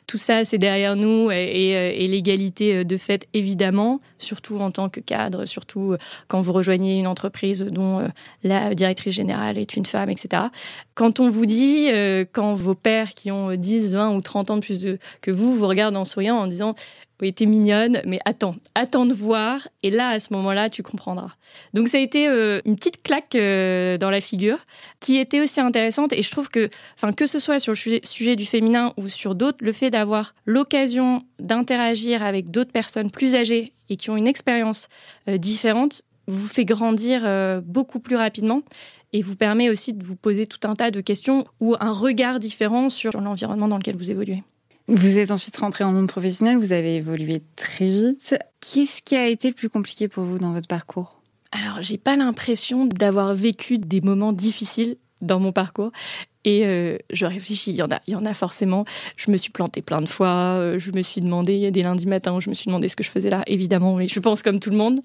tout 0.07 0.17
ça, 0.17 0.45
c'est 0.45 0.57
derrière 0.57 0.95
nous 0.95 1.31
et, 1.31 1.75
euh, 1.75 2.07
l'égalité 2.07 2.77
euh, 2.77 2.83
de 2.83 2.97
fait, 2.97 3.27
évidemment, 3.33 3.99
surtout 4.17 4.59
en 4.59 4.71
tant 4.71 4.89
que 4.89 4.99
cadre, 4.99 5.45
surtout 5.45 5.95
quand 6.27 6.41
vous 6.41 6.51
rejoignez 6.51 6.99
une 6.99 7.07
entreprise 7.07 7.63
dont 7.63 8.07
la 8.43 8.73
directrice 8.73 9.13
générale 9.13 9.57
est 9.57 9.75
une 9.75 9.85
femme, 9.85 10.09
etc. 10.09 10.43
Quand 10.95 11.19
on 11.19 11.29
vous 11.29 11.45
dit, 11.45 11.89
quand 12.31 12.53
vos 12.53 12.75
pères 12.75 13.13
qui 13.13 13.31
ont 13.31 13.55
10, 13.55 13.93
20 13.93 14.15
ou 14.15 14.21
30 14.21 14.51
ans 14.51 14.55
de 14.57 14.61
plus 14.61 14.97
que 15.21 15.31
vous 15.31 15.53
vous 15.53 15.67
regardent 15.67 15.97
en 15.97 16.05
souriant 16.05 16.37
en 16.37 16.47
disant 16.47 16.75
oui, 17.21 17.33
t'es 17.33 17.45
mignonne, 17.45 18.01
mais 18.05 18.19
attends, 18.23 18.55
attends 18.75 19.05
de 19.05 19.13
voir, 19.13 19.67
et 19.83 19.89
là, 19.89 20.09
à 20.09 20.19
ce 20.19 20.33
moment-là, 20.33 20.69
tu 20.69 20.83
comprendras. 20.83 21.31
Donc, 21.73 21.89
ça 21.89 21.97
a 21.97 22.01
été 22.01 22.27
euh, 22.27 22.61
une 22.65 22.75
petite 22.75 23.03
claque 23.03 23.35
euh, 23.35 23.97
dans 23.97 24.09
la 24.09 24.21
figure, 24.21 24.57
qui 25.01 25.17
était 25.17 25.41
aussi 25.41 25.59
intéressante, 25.59 26.13
et 26.13 26.21
je 26.21 26.31
trouve 26.31 26.49
que, 26.49 26.69
enfin, 26.95 27.11
que 27.11 27.25
ce 27.25 27.39
soit 27.39 27.59
sur 27.59 27.73
le 27.73 27.99
sujet 28.03 28.35
du 28.35 28.45
féminin 28.45 28.93
ou 28.95 29.09
sur 29.09 29.35
d'autres, 29.35 29.57
le 29.61 29.73
fait 29.73 29.89
d'avoir 29.89 30.33
l'occasion 30.45 31.23
d'interagir 31.39 32.23
avec 32.23 32.51
d'autres 32.51 32.71
personnes 32.71 33.11
plus 33.11 33.35
âgées 33.35 33.73
et 33.89 33.97
qui 33.97 34.09
ont 34.09 34.17
une 34.17 34.27
expérience 34.27 34.87
euh, 35.27 35.37
différente, 35.37 36.03
vous 36.27 36.47
fait 36.47 36.63
grandir 36.63 37.23
beaucoup 37.63 37.99
plus 37.99 38.15
rapidement 38.15 38.61
et 39.13 39.23
vous 39.23 39.35
permet 39.35 39.67
aussi 39.67 39.93
de 39.93 40.03
vous 40.03 40.15
poser 40.15 40.45
tout 40.45 40.59
un 40.67 40.75
tas 40.75 40.91
de 40.91 41.01
questions 41.01 41.43
ou 41.59 41.75
un 41.79 41.91
regard 41.91 42.39
différent 42.39 42.91
sur 42.91 43.19
l'environnement 43.19 43.67
dans 43.67 43.77
lequel 43.77 43.95
vous 43.95 44.11
évoluez. 44.11 44.43
Vous 44.91 45.19
êtes 45.19 45.29
ensuite 45.29 45.55
rentré 45.57 45.83
en 45.83 45.91
monde 45.91 46.07
professionnel, 46.07 46.57
vous 46.57 46.71
avez 46.71 46.95
évolué 46.95 47.43
très 47.55 47.87
vite. 47.87 48.35
Qu'est-ce 48.59 49.03
qui 49.03 49.15
a 49.15 49.27
été 49.27 49.49
le 49.49 49.53
plus 49.53 49.69
compliqué 49.69 50.07
pour 50.07 50.23
vous 50.23 50.39
dans 50.39 50.51
votre 50.51 50.67
parcours? 50.67 51.21
Alors, 51.51 51.83
j'ai 51.83 51.99
pas 51.99 52.15
l'impression 52.15 52.85
d'avoir 52.85 53.35
vécu 53.35 53.77
des 53.77 54.01
moments 54.01 54.33
difficiles 54.33 54.97
dans 55.21 55.39
mon 55.39 55.51
parcours. 55.51 55.91
Et 56.43 56.65
euh, 56.65 56.97
je 57.11 57.27
réfléchis, 57.27 57.69
il 57.69 57.75
y 57.75 57.83
en 57.83 57.91
a, 57.91 57.99
il 58.07 58.13
y 58.13 58.15
en 58.15 58.25
a 58.25 58.33
forcément. 58.33 58.83
Je 59.15 59.29
me 59.29 59.37
suis 59.37 59.51
plantée 59.51 59.83
plein 59.83 60.01
de 60.01 60.07
fois. 60.07 60.55
Euh, 60.57 60.79
je 60.79 60.91
me 60.91 61.03
suis 61.03 61.21
demandé, 61.21 61.53
il 61.53 61.59
y 61.59 61.67
a 61.67 61.71
des 61.71 61.83
lundis 61.83 62.07
matins 62.07 62.33
où 62.35 62.41
je 62.41 62.49
me 62.49 62.55
suis 62.55 62.65
demandé 62.65 62.87
ce 62.87 62.95
que 62.95 63.03
je 63.03 63.11
faisais 63.11 63.29
là. 63.29 63.43
Évidemment, 63.45 63.93
mais 63.93 64.07
je 64.07 64.19
pense 64.19 64.41
comme 64.41 64.59
tout 64.59 64.71
le 64.71 64.77
monde, 64.77 65.01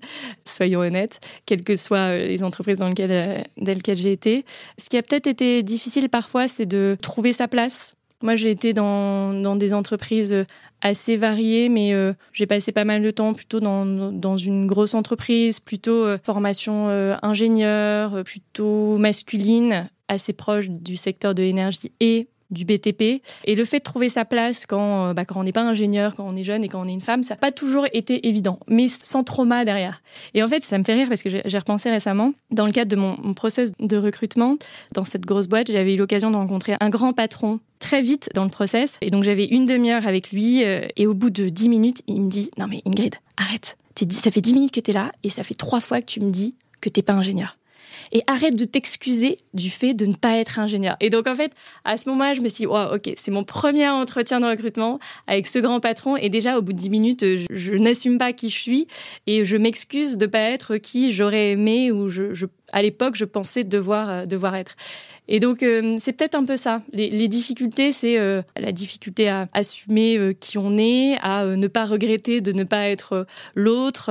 soyons 0.47 0.81
honnêtes, 0.81 1.21
quelles 1.45 1.62
que 1.62 1.76
soient 1.76 2.09
euh, 2.09 2.26
les 2.26 2.43
entreprises 2.43 2.79
dans 2.79 2.88
lesquelles, 2.88 3.45
dans 3.59 3.73
lesquelles 3.73 3.99
j'ai 3.99 4.12
été. 4.12 4.47
Ce 4.79 4.88
qui 4.88 4.97
a 4.97 5.03
peut-être 5.03 5.26
été 5.26 5.62
difficile 5.62 6.09
parfois, 6.09 6.49
c'est 6.49 6.64
de 6.64 6.97
trouver 7.03 7.35
sa 7.35 7.49
place 7.49 7.97
moi, 8.25 8.37
j'ai 8.37 8.50
été 8.50 8.73
dans, 8.73 9.54
des 9.54 9.75
entreprises 9.75 10.47
assez 10.81 11.16
variées, 11.16 11.69
mais 11.69 11.93
euh, 11.93 12.14
j'ai 12.33 12.47
passé 12.47 12.73
pas 12.73 12.85
mal 12.85 13.02
de 13.02 13.11
temps 13.11 13.35
plutôt 13.35 13.61
dans, 13.61 14.37
une 14.38 14.66
grosse 14.66 14.95
entreprise, 14.95 15.61
plutôt 15.61 16.04
euh, 16.04 16.19
formation 16.25 16.88
euh, 16.88 17.16
ingénieur, 17.21 18.25
plutôt 18.25 18.97
masculine, 18.97 19.90
assez 20.09 20.33
proche 20.33 20.71
du 20.71 20.97
secteur 20.97 21.35
de 21.35 21.43
l'énergie 21.43 21.93
et 22.00 22.28
du 22.51 22.65
BTP. 22.65 23.23
Et 23.45 23.55
le 23.55 23.65
fait 23.65 23.79
de 23.79 23.85
trouver 23.85 24.09
sa 24.09 24.25
place 24.25 24.67
quand, 24.67 25.09
euh, 25.09 25.13
bah, 25.15 25.25
quand 25.25 25.41
on 25.41 25.45
n'est 25.45 25.53
pas 25.53 25.63
ingénieur, 25.63 26.15
quand 26.17 26.27
on 26.27 26.37
est 26.37 26.45
jeune 26.45 26.65
et 26.65 26.69
quand 26.69 26.81
on 26.85 26.89
est 26.89 26.93
une 26.93 27.01
femme, 27.01 27.23
ça 27.23 27.35
n'a 27.35 27.39
pas 27.39 27.53
toujours 27.53 27.87
été 27.93 28.27
évident, 28.29 28.59
mais 28.69 28.89
sans 28.89 29.25
trauma 29.25 29.65
derrière. 29.65 30.03
Et 30.35 30.43
en 30.43 30.49
fait, 30.49 30.65
ça 30.65 30.79
me 30.79 30.83
fait 30.83 30.95
rire 30.95 31.09
parce 31.09 31.23
que 31.23 31.31
j'ai 31.31 31.59
repensé 31.59 31.91
récemment, 31.91 32.33
dans 32.51 32.67
le 32.67 32.73
cadre 32.73 32.91
de 32.91 32.97
mon, 32.97 33.17
mon 33.21 33.35
process 33.35 33.73
de 33.79 33.97
recrutement, 33.97 34.57
dans 34.95 35.05
cette 35.05 35.25
grosse 35.25 35.47
boîte, 35.47 35.71
j'avais 35.71 35.95
eu 35.95 35.99
l'occasion 35.99 36.31
de 36.31 36.37
rencontrer 36.37 36.75
un 36.81 36.91
grand 36.91 37.13
patron 37.13 37.61
très 37.79 38.01
vite 38.01 38.31
dans 38.35 38.45
le 38.45 38.51
process. 38.51 38.99
Et 39.01 39.11
donc 39.11 39.25
j'avais 39.25 39.47
une 39.47 39.67
demi-heure 39.67 40.07
avec 40.07 40.33
lui 40.33 40.65
euh, 40.65 40.87
et 40.97 41.07
au 41.07 41.15
bout 41.15 41.31
de 41.31 41.49
dix 41.49 41.69
minutes, 41.69 42.03
il 42.07 42.23
me 42.23 42.31
dit, 42.31 42.51
non 42.59 42.67
mais 42.67 42.83
Ingrid, 42.87 43.15
arrête. 43.37 43.77
Ça 44.11 44.31
fait 44.31 44.41
dix 44.41 44.55
minutes 44.55 44.73
que 44.73 44.81
tu 44.81 44.91
es 44.91 44.95
là 44.95 45.13
et 45.23 45.29
ça 45.29 45.45
fait 45.45 45.55
trois 45.55 45.81
fois 45.81 46.01
que 46.01 46.07
tu 46.07 46.21
me 46.21 46.31
dis 46.31 46.57
que 46.81 46.89
tu 46.89 46.99
n'es 46.99 47.05
pas 47.05 47.13
ingénieur 47.13 47.57
et 48.13 48.23
arrête 48.27 48.57
de 48.57 48.65
t'excuser 48.65 49.37
du 49.53 49.71
fait 49.71 49.95
de 49.95 50.07
ne 50.07 50.15
pas 50.15 50.37
être 50.37 50.59
ingénieur. 50.59 50.97
Et 51.01 51.11
donc 51.11 51.27
en 51.27 51.35
fait, 51.35 51.53
à 51.85 51.97
ce 51.97 52.09
moment-là, 52.11 52.35
je 52.35 52.41
me 52.41 52.49
suis 52.49 52.65
dit, 52.65 52.67
ok, 52.67 53.13
c'est 53.17 53.31
mon 53.31 53.45
premier 53.45 53.89
entretien 53.89 54.41
de 54.41 54.47
recrutement 54.47 54.99
avec 55.27 55.47
ce 55.47 55.59
grand 55.59 55.81
patron 55.81 56.17
et 56.17 56.29
déjà 56.29 56.59
au 56.59 56.63
bout 56.63 56.73
de 56.73 56.79
10 56.79 56.91
minutes, 56.91 57.25
je, 57.51 57.73
n'assume 57.75 58.19
pas 58.19 58.33
qui 58.33 58.49
je 58.49 58.59
suis 58.59 58.87
et 59.27 59.45
je 59.45 59.57
m'excuse 59.57 60.17
de 60.17 60.27
ne 60.27 60.31
pas 60.31 60.41
être 60.41 60.77
qui 60.77 61.13
j'aurais 61.13 61.53
aimé 61.53 61.91
ou 61.93 62.09
à 62.73 62.83
l'époque 62.83 63.17
je 63.17 63.25
pensais 63.25 63.65
devoir, 63.65 64.11
euh, 64.11 64.27
devoir 64.27 64.55
être. 64.55 64.77
Et 65.26 65.40
donc, 65.40 65.62
euh, 65.62 65.97
c'est 65.99 66.12
peut-être 66.12 66.35
un 66.35 66.45
peu 66.45 66.57
ça. 66.57 66.83
Les, 66.93 67.28
difficultés, 67.28 67.93
c'est 67.93 68.19
euh, 68.19 68.43
la 68.57 68.73
difficulté 68.73 69.28
à 69.28 69.49
assumer 69.54 70.19
euh, 70.19 70.35
qui 70.38 70.59
on 70.59 70.76
est, 70.76 71.16
à 71.23 71.47
ne 71.47 71.66
pas 71.66 71.87
regretter 71.87 72.43
de 72.43 72.52
ne 72.52 72.64
pas 72.64 72.88
être 72.88 73.26
l'autre, 73.54 74.11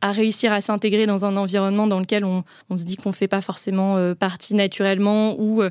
à 0.00 0.12
réussir 0.12 0.52
à 0.52 0.60
s'intégrer 0.60 1.06
dans 1.06 1.24
un 1.24 1.36
environnement 1.36 1.86
dans 1.86 2.00
lequel 2.00 2.24
on, 2.24 2.44
se 2.76 2.84
dit 2.84 2.96
qu'on 2.96 3.10
ne 3.10 3.14
fait 3.14 3.28
pas 3.28 3.40
forcément 3.40 4.14
partie 4.14 4.54
naturellement 4.54 5.38
ou 5.38 5.62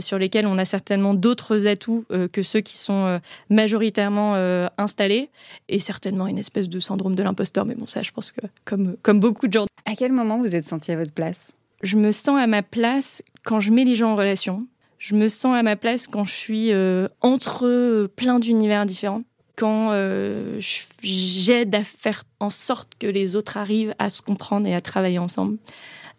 sur 0.00 0.18
lesquels 0.18 0.46
on 0.46 0.58
a 0.58 0.64
certainement 0.64 1.14
d'autres 1.14 1.66
atouts 1.66 2.04
que 2.32 2.42
ceux 2.42 2.60
qui 2.60 2.76
sont 2.76 3.20
majoritairement 3.50 4.34
installés. 4.76 5.30
Et 5.68 5.80
certainement 5.80 6.26
une 6.26 6.38
espèce 6.38 6.68
de 6.68 6.80
syndrome 6.80 7.14
de 7.14 7.22
l'imposteur. 7.22 7.64
Mais 7.64 7.74
bon, 7.74 7.86
ça, 7.86 8.02
je 8.02 8.10
pense 8.10 8.32
que 8.32 8.40
comme, 8.64 8.96
comme 9.02 9.20
beaucoup 9.20 9.46
de 9.46 9.52
gens. 9.52 9.66
À 9.84 9.94
quel 9.94 10.12
moment 10.12 10.38
vous 10.38 10.54
êtes 10.54 10.66
senti 10.66 10.92
à 10.92 10.96
votre 10.96 11.12
place? 11.12 11.57
Je 11.82 11.96
me 11.96 12.12
sens 12.12 12.38
à 12.38 12.46
ma 12.46 12.62
place 12.62 13.22
quand 13.44 13.60
je 13.60 13.72
mets 13.72 13.84
les 13.84 13.96
gens 13.96 14.12
en 14.12 14.16
relation. 14.16 14.66
Je 14.98 15.14
me 15.14 15.28
sens 15.28 15.54
à 15.54 15.62
ma 15.62 15.76
place 15.76 16.06
quand 16.06 16.24
je 16.24 16.34
suis 16.34 16.72
euh, 16.72 17.08
entre 17.20 18.08
plein 18.16 18.40
d'univers 18.40 18.84
différents. 18.84 19.22
Quand 19.56 19.90
euh, 19.92 20.60
j'aide 21.02 21.74
à 21.74 21.84
faire 21.84 22.24
en 22.40 22.50
sorte 22.50 22.92
que 22.98 23.06
les 23.06 23.36
autres 23.36 23.56
arrivent 23.56 23.94
à 23.98 24.10
se 24.10 24.22
comprendre 24.22 24.66
et 24.66 24.74
à 24.74 24.80
travailler 24.80 25.18
ensemble, 25.18 25.58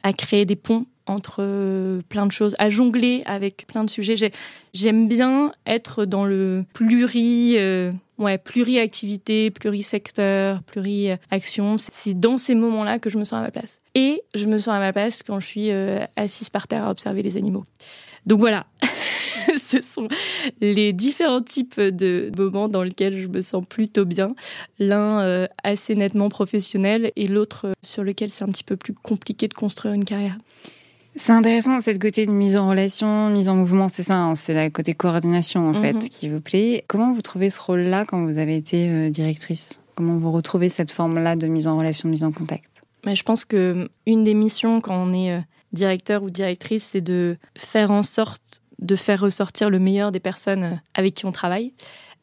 à 0.04 0.14
créer 0.14 0.46
des 0.46 0.56
ponts 0.56 0.86
entre 1.08 1.38
euh, 1.40 2.02
plein 2.08 2.26
de 2.26 2.32
choses, 2.32 2.56
à 2.60 2.70
jongler 2.70 3.22
avec 3.26 3.66
plein 3.68 3.84
de 3.84 3.90
sujets. 3.90 4.32
J'aime 4.74 5.08
bien 5.08 5.52
être 5.66 6.06
dans 6.06 6.26
le 6.26 6.64
pluri, 6.74 7.58
ouais, 8.20 8.38
pluri-activité, 8.38 9.50
pluri-secteur, 9.52 10.62
pluri-action. 10.64 11.78
C'est 11.78 12.20
dans 12.20 12.38
ces 12.38 12.56
moments-là 12.56 13.00
que 13.00 13.10
je 13.10 13.18
me 13.18 13.24
sens 13.24 13.40
à 13.40 13.42
ma 13.42 13.52
place. 13.52 13.82
Et 13.96 14.22
je 14.36 14.46
me 14.46 14.58
sens 14.58 14.76
à 14.76 14.80
ma 14.80 14.94
place 14.94 15.24
quand 15.24 15.40
je 15.40 15.48
suis 15.48 15.72
euh, 15.72 16.06
assise 16.16 16.50
par 16.50 16.68
terre 16.68 16.86
à 16.86 16.92
observer 16.92 17.24
les 17.24 17.38
animaux. 17.38 17.66
Donc 18.26 18.40
voilà, 18.40 18.68
ce 19.58 19.82
sont 19.82 20.08
les 20.62 20.94
différents 20.94 21.42
types 21.42 21.80
de 21.80 22.32
moments 22.38 22.68
dans 22.68 22.84
lesquels 22.84 23.18
je 23.18 23.28
me 23.28 23.42
sens 23.42 23.66
plutôt 23.66 24.06
bien. 24.06 24.36
L'un 24.78 25.48
assez 25.64 25.96
nettement 25.96 26.30
professionnel 26.30 27.12
et 27.16 27.26
l'autre 27.26 27.72
sur 27.82 28.04
lequel 28.04 28.30
c'est 28.30 28.44
un 28.44 28.50
petit 28.50 28.66
peu 28.66 28.76
plus 28.76 28.94
compliqué 28.94 29.48
de 29.48 29.54
construire 29.54 29.96
une 29.96 30.06
carrière. 30.06 30.38
C'est 31.20 31.34
intéressant, 31.34 31.82
cette 31.82 32.02
côté 32.02 32.26
de 32.26 32.32
mise 32.32 32.56
en 32.56 32.70
relation, 32.70 33.30
mise 33.30 33.50
en 33.50 33.56
mouvement, 33.58 33.90
c'est 33.90 34.04
ça, 34.04 34.16
hein, 34.16 34.36
c'est 34.38 34.54
la 34.54 34.70
côté 34.70 34.94
coordination 34.94 35.70
en 35.70 35.74
fait 35.74 35.94
mhm. 35.94 36.08
qui 36.08 36.30
vous 36.30 36.40
plaît. 36.40 36.86
Comment 36.88 37.12
vous 37.12 37.22
trouvez 37.22 37.50
ce 37.50 37.60
rôle-là 37.60 38.06
quand 38.06 38.24
vous 38.24 38.38
avez 38.38 38.56
été 38.56 38.90
euh, 38.90 39.10
directrice? 39.10 39.82
Comment 39.96 40.18
vous 40.18 40.32
retrouvez 40.32 40.70
cette 40.70 40.92
forme-là 40.92 41.36
de 41.36 41.48
mise 41.48 41.68
en 41.68 41.78
relation, 41.78 42.08
de 42.08 42.12
mise 42.12 42.24
en 42.24 42.32
contact? 42.32 42.64
Bah, 43.04 43.14
Je 43.14 43.24
pense 43.24 43.44
que 43.44 43.90
une 44.06 44.24
des 44.24 44.34
missions 44.34 44.80
quand 44.80 44.96
on 44.96 45.12
est 45.12 45.34
euh, 45.34 45.42
directeur 45.74 46.24
ou 46.24 46.30
directrice, 46.30 46.86
c'est 46.86 47.02
de 47.02 47.36
faire 47.58 47.92
en 47.92 48.02
sorte 48.02 48.62
de 48.80 48.96
faire 48.96 49.20
ressortir 49.20 49.70
le 49.70 49.78
meilleur 49.78 50.14
des 50.14 50.22
personnes 50.22 50.64
euh, 50.64 50.76
avec 50.96 51.16
qui 51.16 51.26
on 51.26 51.34
travaille 51.34 51.74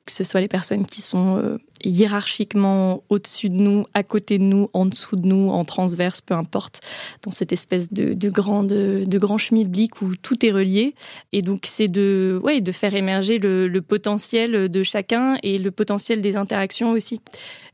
que 0.07 0.13
ce 0.13 0.25
soit 0.25 0.41
les 0.41 0.49
personnes 0.49 0.87
qui 0.87 1.03
sont 1.03 1.37
euh, 1.37 1.59
hiérarchiquement 1.85 3.03
au-dessus 3.09 3.49
de 3.49 3.55
nous, 3.55 3.85
à 3.95 4.03
côté 4.03 4.39
de 4.39 4.43
nous, 4.45 4.69
en 4.73 4.87
dessous 4.87 5.17
de 5.17 5.27
nous, 5.27 5.51
en 5.51 5.65
transverse, 5.65 6.21
peu 6.21 6.35
importe, 6.35 6.81
dans 7.23 7.33
cette 7.33 7.53
espèce 7.53 7.93
de, 7.93 8.15
de, 8.15 8.29
grande, 8.31 8.69
de 8.69 9.19
grand 9.19 9.39
schmilblick 9.39 10.03
où 10.03 10.17
tout 10.17 10.45
est 10.45 10.53
relié. 10.53 10.95
Et 11.33 11.43
donc, 11.43 11.65
c'est 11.65 11.89
de, 11.89 12.41
ouais, 12.43 12.61
de 12.61 12.73
faire 12.73 12.95
émerger 12.95 13.39
le, 13.39 13.81
potentiel 13.81 14.69
de 14.69 14.83
chacun 14.83 15.37
et 15.43 15.59
le 15.59 15.71
potentiel 15.71 16.21
des 16.21 16.37
interactions 16.37 16.93
aussi. 16.93 17.21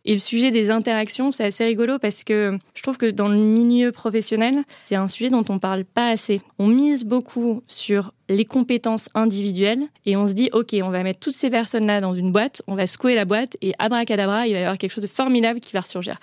Et 0.05 0.13
le 0.15 0.19
sujet 0.19 0.51
des 0.51 0.71
interactions, 0.71 1.31
c'est 1.31 1.45
assez 1.45 1.65
rigolo 1.65 1.99
parce 2.01 2.25
que 2.25 2.51
je 2.75 2.83
trouve 2.83 2.99
que 2.99 3.11
dans 3.11 3.29
le 3.29 3.37
milieu 3.37 3.93
professionnel, 3.93 4.65
c'est 4.85 4.97
un 4.97 5.07
sujet 5.07 5.31
dont 5.31 5.45
on 5.49 5.61
parle 5.61 5.85
pas 5.85 6.09
assez. 6.09 6.41
On 6.59 6.67
mise 6.67 7.05
beaucoup 7.05 7.63
sur 7.69 8.13
les 8.29 8.45
compétences 8.45 9.09
individuelles 9.15 9.83
et 10.07 10.17
on 10.17 10.27
se 10.27 10.33
dit 10.33 10.49
ok 10.53 10.75
on 10.83 10.91
va 10.91 11.03
mettre 11.03 11.21
toutes 11.21 11.35
ces 11.35 11.51
personnes 11.51 11.87
là 11.87 12.01
dans 12.01 12.15
une 12.15 12.33
boîte 12.33 12.63
on 12.67 12.75
va 12.75 12.87
secouer 12.87 13.15
la 13.15 13.25
boîte 13.25 13.57
et 13.61 13.73
abracadabra 13.93 14.47
il 14.47 14.55
va 14.55 14.61
y 14.61 14.63
avoir 14.63 14.79
quelque 14.79 14.93
chose 14.93 15.03
de 15.03 15.09
formidable 15.09 15.61
qui 15.61 15.73
va 15.73 15.81
ressurgir. 15.81 16.15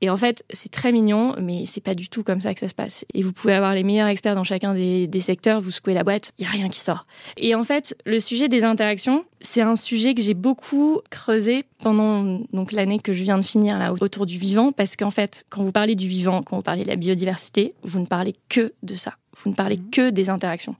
Et 0.00 0.10
en 0.10 0.16
fait 0.16 0.44
c'est 0.50 0.70
très 0.70 0.92
mignon 0.92 1.34
mais 1.40 1.64
c'est 1.66 1.80
pas 1.80 1.94
du 1.94 2.08
tout 2.08 2.22
comme 2.22 2.40
ça 2.40 2.54
que 2.54 2.60
ça 2.60 2.68
se 2.68 2.74
passe. 2.74 3.04
Et 3.14 3.22
vous 3.22 3.32
pouvez 3.32 3.54
avoir 3.54 3.74
les 3.74 3.82
meilleurs 3.82 4.08
experts 4.08 4.34
dans 4.34 4.44
chacun 4.44 4.74
des, 4.74 5.08
secteurs 5.20 5.60
vous 5.60 5.70
secouez 5.70 5.94
la 5.94 6.04
boîte 6.04 6.32
il 6.38 6.44
y 6.44 6.46
a 6.46 6.50
rien 6.50 6.68
qui 6.68 6.80
sort. 6.80 7.06
Et 7.36 7.54
en 7.54 7.64
fait 7.64 7.96
le 8.04 8.20
sujet 8.20 8.48
des 8.48 8.64
interactions 8.64 9.24
c'est 9.40 9.62
un 9.62 9.76
sujet 9.76 10.14
que 10.14 10.22
j'ai 10.22 10.34
beaucoup 10.34 11.00
creusé 11.10 11.64
pendant 11.82 12.40
donc 12.52 12.72
l'année 12.72 12.98
que 12.98 13.12
je 13.12 13.22
viens 13.22 13.38
de 13.38 13.44
finir 13.44 13.78
là 13.78 13.92
autour 13.92 14.26
du 14.26 14.38
vivant 14.38 14.72
parce 14.72 14.96
qu'en 14.96 15.10
fait 15.10 15.44
quand 15.50 15.62
vous 15.62 15.72
parlez 15.72 15.94
du 15.94 16.08
vivant 16.08 16.42
quand 16.42 16.56
vous 16.56 16.62
parlez 16.62 16.82
de 16.84 16.88
la 16.88 16.96
biodiversité 16.96 17.74
vous 17.82 18.00
ne 18.00 18.06
parlez 18.06 18.34
que 18.48 18.72
de 18.82 18.94
ça. 18.94 19.14
Vous 19.44 19.50
ne 19.50 19.54
parlez 19.54 19.76
mmh. 19.76 19.90
que 19.90 20.10
des 20.10 20.30
interactions 20.30 20.74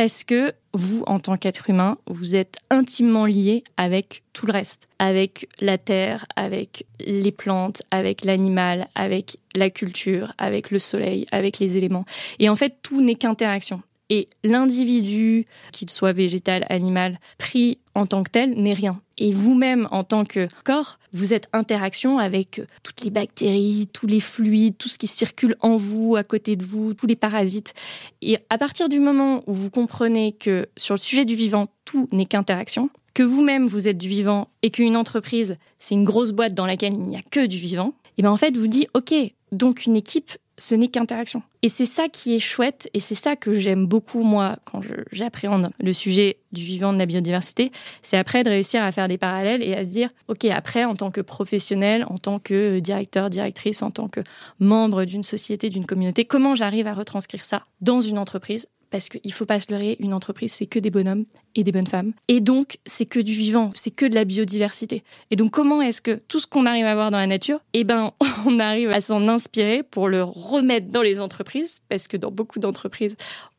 parce 0.00 0.24
que 0.24 0.54
vous, 0.72 1.02
en 1.06 1.20
tant 1.20 1.36
qu'être 1.36 1.68
humain, 1.68 1.98
vous 2.06 2.34
êtes 2.34 2.56
intimement 2.70 3.26
lié 3.26 3.64
avec 3.76 4.22
tout 4.32 4.46
le 4.46 4.52
reste, 4.52 4.88
avec 4.98 5.46
la 5.60 5.76
terre, 5.76 6.24
avec 6.36 6.86
les 7.00 7.32
plantes, 7.32 7.82
avec 7.90 8.24
l'animal, 8.24 8.88
avec 8.94 9.36
la 9.54 9.68
culture, 9.68 10.32
avec 10.38 10.70
le 10.70 10.78
soleil, 10.78 11.26
avec 11.32 11.58
les 11.58 11.76
éléments. 11.76 12.06
Et 12.38 12.48
en 12.48 12.56
fait, 12.56 12.76
tout 12.80 13.02
n'est 13.02 13.14
qu'interaction. 13.14 13.82
Et 14.10 14.26
l'individu, 14.42 15.46
qu'il 15.72 15.88
soit 15.88 16.12
végétal, 16.12 16.66
animal, 16.68 17.18
pris 17.38 17.78
en 17.94 18.06
tant 18.06 18.24
que 18.24 18.30
tel, 18.30 18.54
n'est 18.60 18.74
rien. 18.74 19.00
Et 19.18 19.32
vous-même, 19.32 19.86
en 19.92 20.02
tant 20.02 20.24
que 20.24 20.48
corps, 20.64 20.98
vous 21.12 21.32
êtes 21.32 21.48
interaction 21.52 22.18
avec 22.18 22.60
toutes 22.82 23.02
les 23.02 23.10
bactéries, 23.10 23.88
tous 23.92 24.08
les 24.08 24.20
fluides, 24.20 24.76
tout 24.76 24.88
ce 24.88 24.98
qui 24.98 25.06
circule 25.06 25.56
en 25.60 25.76
vous, 25.76 26.16
à 26.16 26.24
côté 26.24 26.56
de 26.56 26.64
vous, 26.64 26.92
tous 26.92 27.06
les 27.06 27.16
parasites. 27.16 27.72
Et 28.20 28.36
à 28.50 28.58
partir 28.58 28.88
du 28.88 28.98
moment 28.98 29.42
où 29.46 29.52
vous 29.52 29.70
comprenez 29.70 30.32
que 30.32 30.68
sur 30.76 30.94
le 30.94 31.00
sujet 31.00 31.24
du 31.24 31.36
vivant, 31.36 31.68
tout 31.84 32.08
n'est 32.10 32.26
qu'interaction, 32.26 32.90
que 33.14 33.22
vous-même 33.22 33.66
vous 33.66 33.86
êtes 33.86 33.98
du 33.98 34.08
vivant 34.08 34.48
et 34.62 34.70
qu'une 34.70 34.96
entreprise, 34.96 35.56
c'est 35.78 35.94
une 35.94 36.04
grosse 36.04 36.32
boîte 36.32 36.54
dans 36.54 36.66
laquelle 36.66 36.94
il 36.94 37.02
n'y 37.02 37.16
a 37.16 37.22
que 37.30 37.46
du 37.46 37.58
vivant, 37.58 37.94
et 38.18 38.22
bien 38.22 38.30
en 38.30 38.36
fait, 38.36 38.56
vous 38.56 38.66
dites, 38.66 38.88
OK, 38.94 39.14
donc 39.52 39.86
une 39.86 39.96
équipe, 39.96 40.32
ce 40.60 40.74
n'est 40.74 40.88
qu'interaction. 40.88 41.42
Et 41.62 41.68
c'est 41.68 41.86
ça 41.86 42.08
qui 42.08 42.34
est 42.34 42.40
chouette 42.40 42.88
et 42.94 43.00
c'est 43.00 43.14
ça 43.14 43.36
que 43.36 43.54
j'aime 43.54 43.86
beaucoup 43.86 44.22
moi 44.22 44.58
quand 44.64 44.82
j'appréhende 45.10 45.70
le 45.80 45.92
sujet 45.92 46.38
du 46.52 46.62
vivant 46.62 46.92
de 46.92 46.98
la 46.98 47.06
biodiversité, 47.06 47.72
c'est 48.02 48.16
après 48.16 48.42
de 48.42 48.50
réussir 48.50 48.82
à 48.82 48.92
faire 48.92 49.08
des 49.08 49.18
parallèles 49.18 49.62
et 49.62 49.74
à 49.74 49.84
se 49.84 49.90
dire 49.90 50.10
OK, 50.28 50.44
après 50.46 50.84
en 50.84 50.94
tant 50.94 51.10
que 51.10 51.20
professionnel, 51.20 52.04
en 52.08 52.18
tant 52.18 52.38
que 52.38 52.78
directeur, 52.78 53.30
directrice, 53.30 53.82
en 53.82 53.90
tant 53.90 54.08
que 54.08 54.20
membre 54.58 55.04
d'une 55.04 55.22
société, 55.22 55.70
d'une 55.70 55.86
communauté, 55.86 56.24
comment 56.24 56.54
j'arrive 56.54 56.86
à 56.86 56.94
retranscrire 56.94 57.44
ça 57.44 57.64
dans 57.80 58.00
une 58.00 58.18
entreprise 58.18 58.66
parce 58.90 59.08
qu'il 59.08 59.20
ne 59.24 59.32
faut 59.32 59.46
pas 59.46 59.60
se 59.60 59.70
leurrer, 59.70 59.96
une 60.00 60.14
entreprise, 60.14 60.52
c'est 60.52 60.66
que 60.66 60.78
des 60.78 60.90
bonhommes 60.90 61.24
et 61.54 61.64
des 61.64 61.72
bonnes 61.72 61.86
femmes. 61.86 62.12
Et 62.28 62.40
donc, 62.40 62.78
c'est 62.86 63.06
que 63.06 63.20
du 63.20 63.32
vivant, 63.32 63.70
c'est 63.74 63.90
que 63.90 64.06
de 64.06 64.14
la 64.14 64.24
biodiversité. 64.24 65.02
Et 65.30 65.36
donc, 65.36 65.52
comment 65.52 65.80
est-ce 65.82 66.00
que 66.00 66.20
tout 66.28 66.40
ce 66.40 66.46
qu'on 66.46 66.66
arrive 66.66 66.86
à 66.86 66.94
voir 66.94 67.10
dans 67.10 67.18
la 67.18 67.26
nature, 67.26 67.60
eh 67.72 67.84
ben, 67.84 68.12
on 68.46 68.58
arrive 68.58 68.90
à 68.90 69.00
s'en 69.00 69.28
inspirer 69.28 69.82
pour 69.82 70.08
le 70.08 70.22
remettre 70.22 70.88
dans 70.88 71.02
les 71.02 71.20
entreprises, 71.20 71.78
parce 71.88 72.08
que 72.08 72.16
dans 72.16 72.30
beaucoup 72.30 72.58
d'entreprises, 72.58 73.16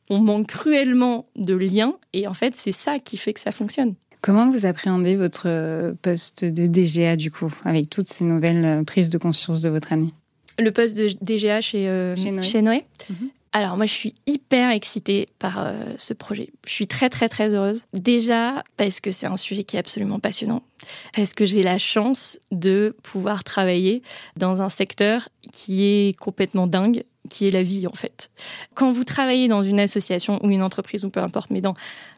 on 0.10 0.20
manque 0.20 0.48
cruellement 0.48 1.28
de 1.36 1.56
liens, 1.56 1.96
et 2.14 2.28
en 2.28 2.34
fait, 2.34 2.56
c'est 2.56 2.74
ça 2.74 3.00
qui 3.00 3.18
fait 3.18 3.34
que 3.34 3.40
ça 3.40 3.52
fonctionne. 3.52 3.96
Comment 4.22 4.50
vous 4.50 4.66
appréhendez 4.66 5.16
votre 5.16 5.48
euh, 5.48 5.94
poste 6.00 6.46
de 6.46 6.68
DGA, 6.68 7.16
du 7.16 7.32
coup, 7.32 7.52
avec 7.66 7.90
toutes 7.90 8.08
ces 8.08 8.24
nouvelles 8.24 8.66
euh, 8.66 8.84
prises 8.84 9.10
de 9.10 9.18
conscience 9.18 9.62
de 9.62 9.70
votre 9.70 9.94
année 9.94 10.14
le 10.60 10.72
poste 10.72 10.98
de 10.98 11.10
DGA 11.22 11.62
chez, 11.62 11.88
euh, 11.88 12.16
chez 12.16 12.62
Noé. 12.62 12.84
Mhm. 13.10 13.30
Alors 13.54 13.76
moi 13.76 13.86
je 13.86 13.92
suis 13.92 14.14
hyper 14.28 14.70
excitée 14.70 15.28
par 15.38 15.60
euh, 15.60 15.74
ce 15.98 16.14
projet. 16.14 16.52
Je 16.66 16.72
suis 16.72 16.88
très 16.88 17.10
très 17.10 17.28
très 17.28 17.54
heureuse. 17.54 17.84
Déjà 17.94 18.64
parce 18.78 19.02
que 19.02 19.12
c'est 19.12 19.28
un 19.28 19.36
sujet 19.36 19.64
qui 19.64 19.76
est 19.76 19.80
absolument 19.80 20.20
passionnant. 20.20 20.64
Parce 21.14 21.34
que 21.34 21.46
j'ai 21.46 21.62
la 21.62 21.78
chance 21.78 22.40
de 22.52 22.96
pouvoir 23.04 23.44
travailler 23.44 24.04
dans 24.38 24.62
un 24.62 24.70
secteur 24.70 25.28
qui 25.52 25.84
est 25.84 26.18
complètement 26.18 26.66
dingue 26.66 27.04
qui 27.30 27.48
est 27.48 27.52
la 27.52 27.64
vie 27.64 27.88
en 27.88 27.94
fait. 27.94 28.30
Quand 28.74 28.92
vous 28.92 29.04
travaillez 29.04 29.48
dans 29.48 29.64
une 29.64 29.80
association 29.80 30.44
ou 30.44 30.50
une 30.50 30.62
entreprise 30.62 31.06
ou 31.06 31.10
peu 31.10 31.20
importe, 31.20 31.50
mais 31.50 31.62
dans, 31.62 31.76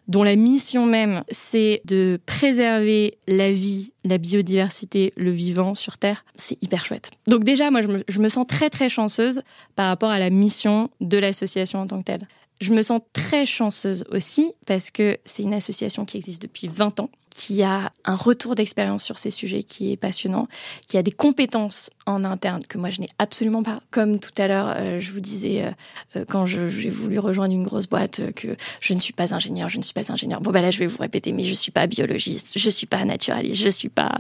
dont 0.08 0.24
la 0.24 0.36
mission 0.36 0.86
même 0.86 1.24
c'est 1.30 1.82
de 1.86 2.20
préserver 2.26 3.18
la 3.28 3.52
vie, 3.52 3.94
la 4.04 4.18
biodiversité, 4.18 5.14
le 5.18 5.32
vivant 5.32 5.76
sur 5.76 5.98
Terre, 5.98 6.26
c'est 6.36 6.62
hyper 6.64 6.86
chouette. 6.86 7.12
Donc 7.28 7.44
déjà, 7.44 7.72
moi 7.72 7.82
je 7.82 7.88
me, 7.88 8.04
je 8.08 8.20
me 8.20 8.30
sens 8.30 8.48
très 8.48 8.70
très 8.70 8.90
chanceuse 8.90 9.42
par 9.76 9.88
rapport 9.88 10.10
à 10.10 10.20
la 10.20 10.30
mission 10.30 10.90
de 11.02 11.18
l'association 11.18 11.80
en 11.80 11.88
tant 11.88 12.00
que 12.00 12.06
telle. 12.06 12.28
Je 12.62 12.74
me 12.74 12.82
sens 12.82 13.02
très 13.12 13.46
chanceuse 13.46 14.06
aussi 14.10 14.54
parce 14.66 14.90
que 14.90 15.18
c'est 15.26 15.44
une 15.44 15.54
association 15.54 16.06
qui 16.06 16.18
existe 16.18 16.42
depuis 16.42 16.68
20 16.68 17.02
ans, 17.02 17.10
qui 17.34 17.64
a 17.64 17.92
un 18.06 18.16
retour 18.16 18.54
d'expérience 18.54 19.04
sur 19.04 19.18
ces 19.18 19.32
sujets 19.32 19.64
qui 19.64 19.92
est 19.92 19.98
passionnant, 19.98 20.48
qui 20.88 20.98
a 20.98 21.02
des 21.02 21.12
compétences 21.12 21.90
en 22.06 22.26
interne 22.26 22.64
que 22.64 22.78
moi 22.78 22.92
je 22.92 23.02
n'ai 23.02 23.10
absolument 23.18 23.64
pas. 23.64 23.80
Comme 23.90 24.20
tout 24.20 24.32
à 24.38 24.48
l'heure, 24.48 24.76
euh, 24.78 25.00
je 25.00 25.12
vous 25.12 25.20
disais 25.20 25.74
euh, 26.16 26.26
quand 26.30 26.46
j'ai 26.46 26.92
voulu 26.92 27.18
rejoindre 27.18 27.52
une 27.52 27.64
grosse 27.64 27.88
boîte 27.88 28.22
que 28.36 28.50
je 28.82 28.94
ne 28.94 29.00
suis 29.00 29.14
pas 29.14 29.34
ingénieur, 29.34 29.68
je 29.68 29.80
ne 29.80 29.84
suis 29.84 29.96
pas 29.96 30.12
ingénieur. 30.12 30.42
Bon, 30.42 30.52
ben 30.52 30.62
là, 30.62 30.70
je 30.70 30.78
vais 30.78 30.86
vous 30.86 31.00
répéter, 31.00 31.32
mais 31.32 31.42
je 31.42 31.56
suis 31.56 31.72
pas 31.72 31.88
biologiste, 31.88 32.60
je 32.60 32.70
suis 32.70 32.86
pas 32.86 33.04
naturaliste, 33.04 33.64
je 33.64 33.70
suis 33.70 33.90
pas 33.90 34.12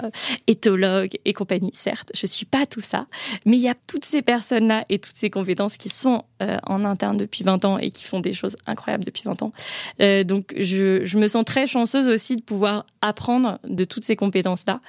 éthologue 0.47 1.11
et 1.23 1.33
compagnie. 1.33 1.71
Certes, 1.73 2.11
je 2.15 2.25
suis 2.25 2.47
pas 2.47 2.65
tout 2.65 2.81
ça, 2.81 3.05
mais 3.45 3.57
il 3.57 3.61
y 3.61 3.69
a 3.69 3.75
toutes 3.75 4.05
ces 4.05 4.23
personnes-là 4.23 4.85
et 4.89 4.97
toutes 4.97 5.17
ces 5.17 5.29
compétences 5.29 5.77
qui 5.77 5.89
sont 5.89 6.23
en 6.39 6.83
interne 6.83 7.15
depuis 7.15 7.43
20 7.45 7.63
ans 7.63 7.77
et 7.77 7.89
qui 7.89 8.03
font 8.03 8.19
des 8.19 8.33
choses 8.33 8.57
incroyables 8.65 9.05
depuis 9.05 9.23
20 9.23 9.43
ans. 9.43 9.53
donc, 10.25 10.53
je 10.57 11.17
me 11.17 11.27
sens 11.27 11.45
très 11.45 11.67
chanceuse 11.67 12.07
aussi 12.07 12.35
de 12.35 12.41
pouvoir 12.41 12.85
apprendre 13.03 13.59
de 13.63 13.83
toutes 13.83 14.05
ces 14.05 14.15
compétences-là 14.15 14.81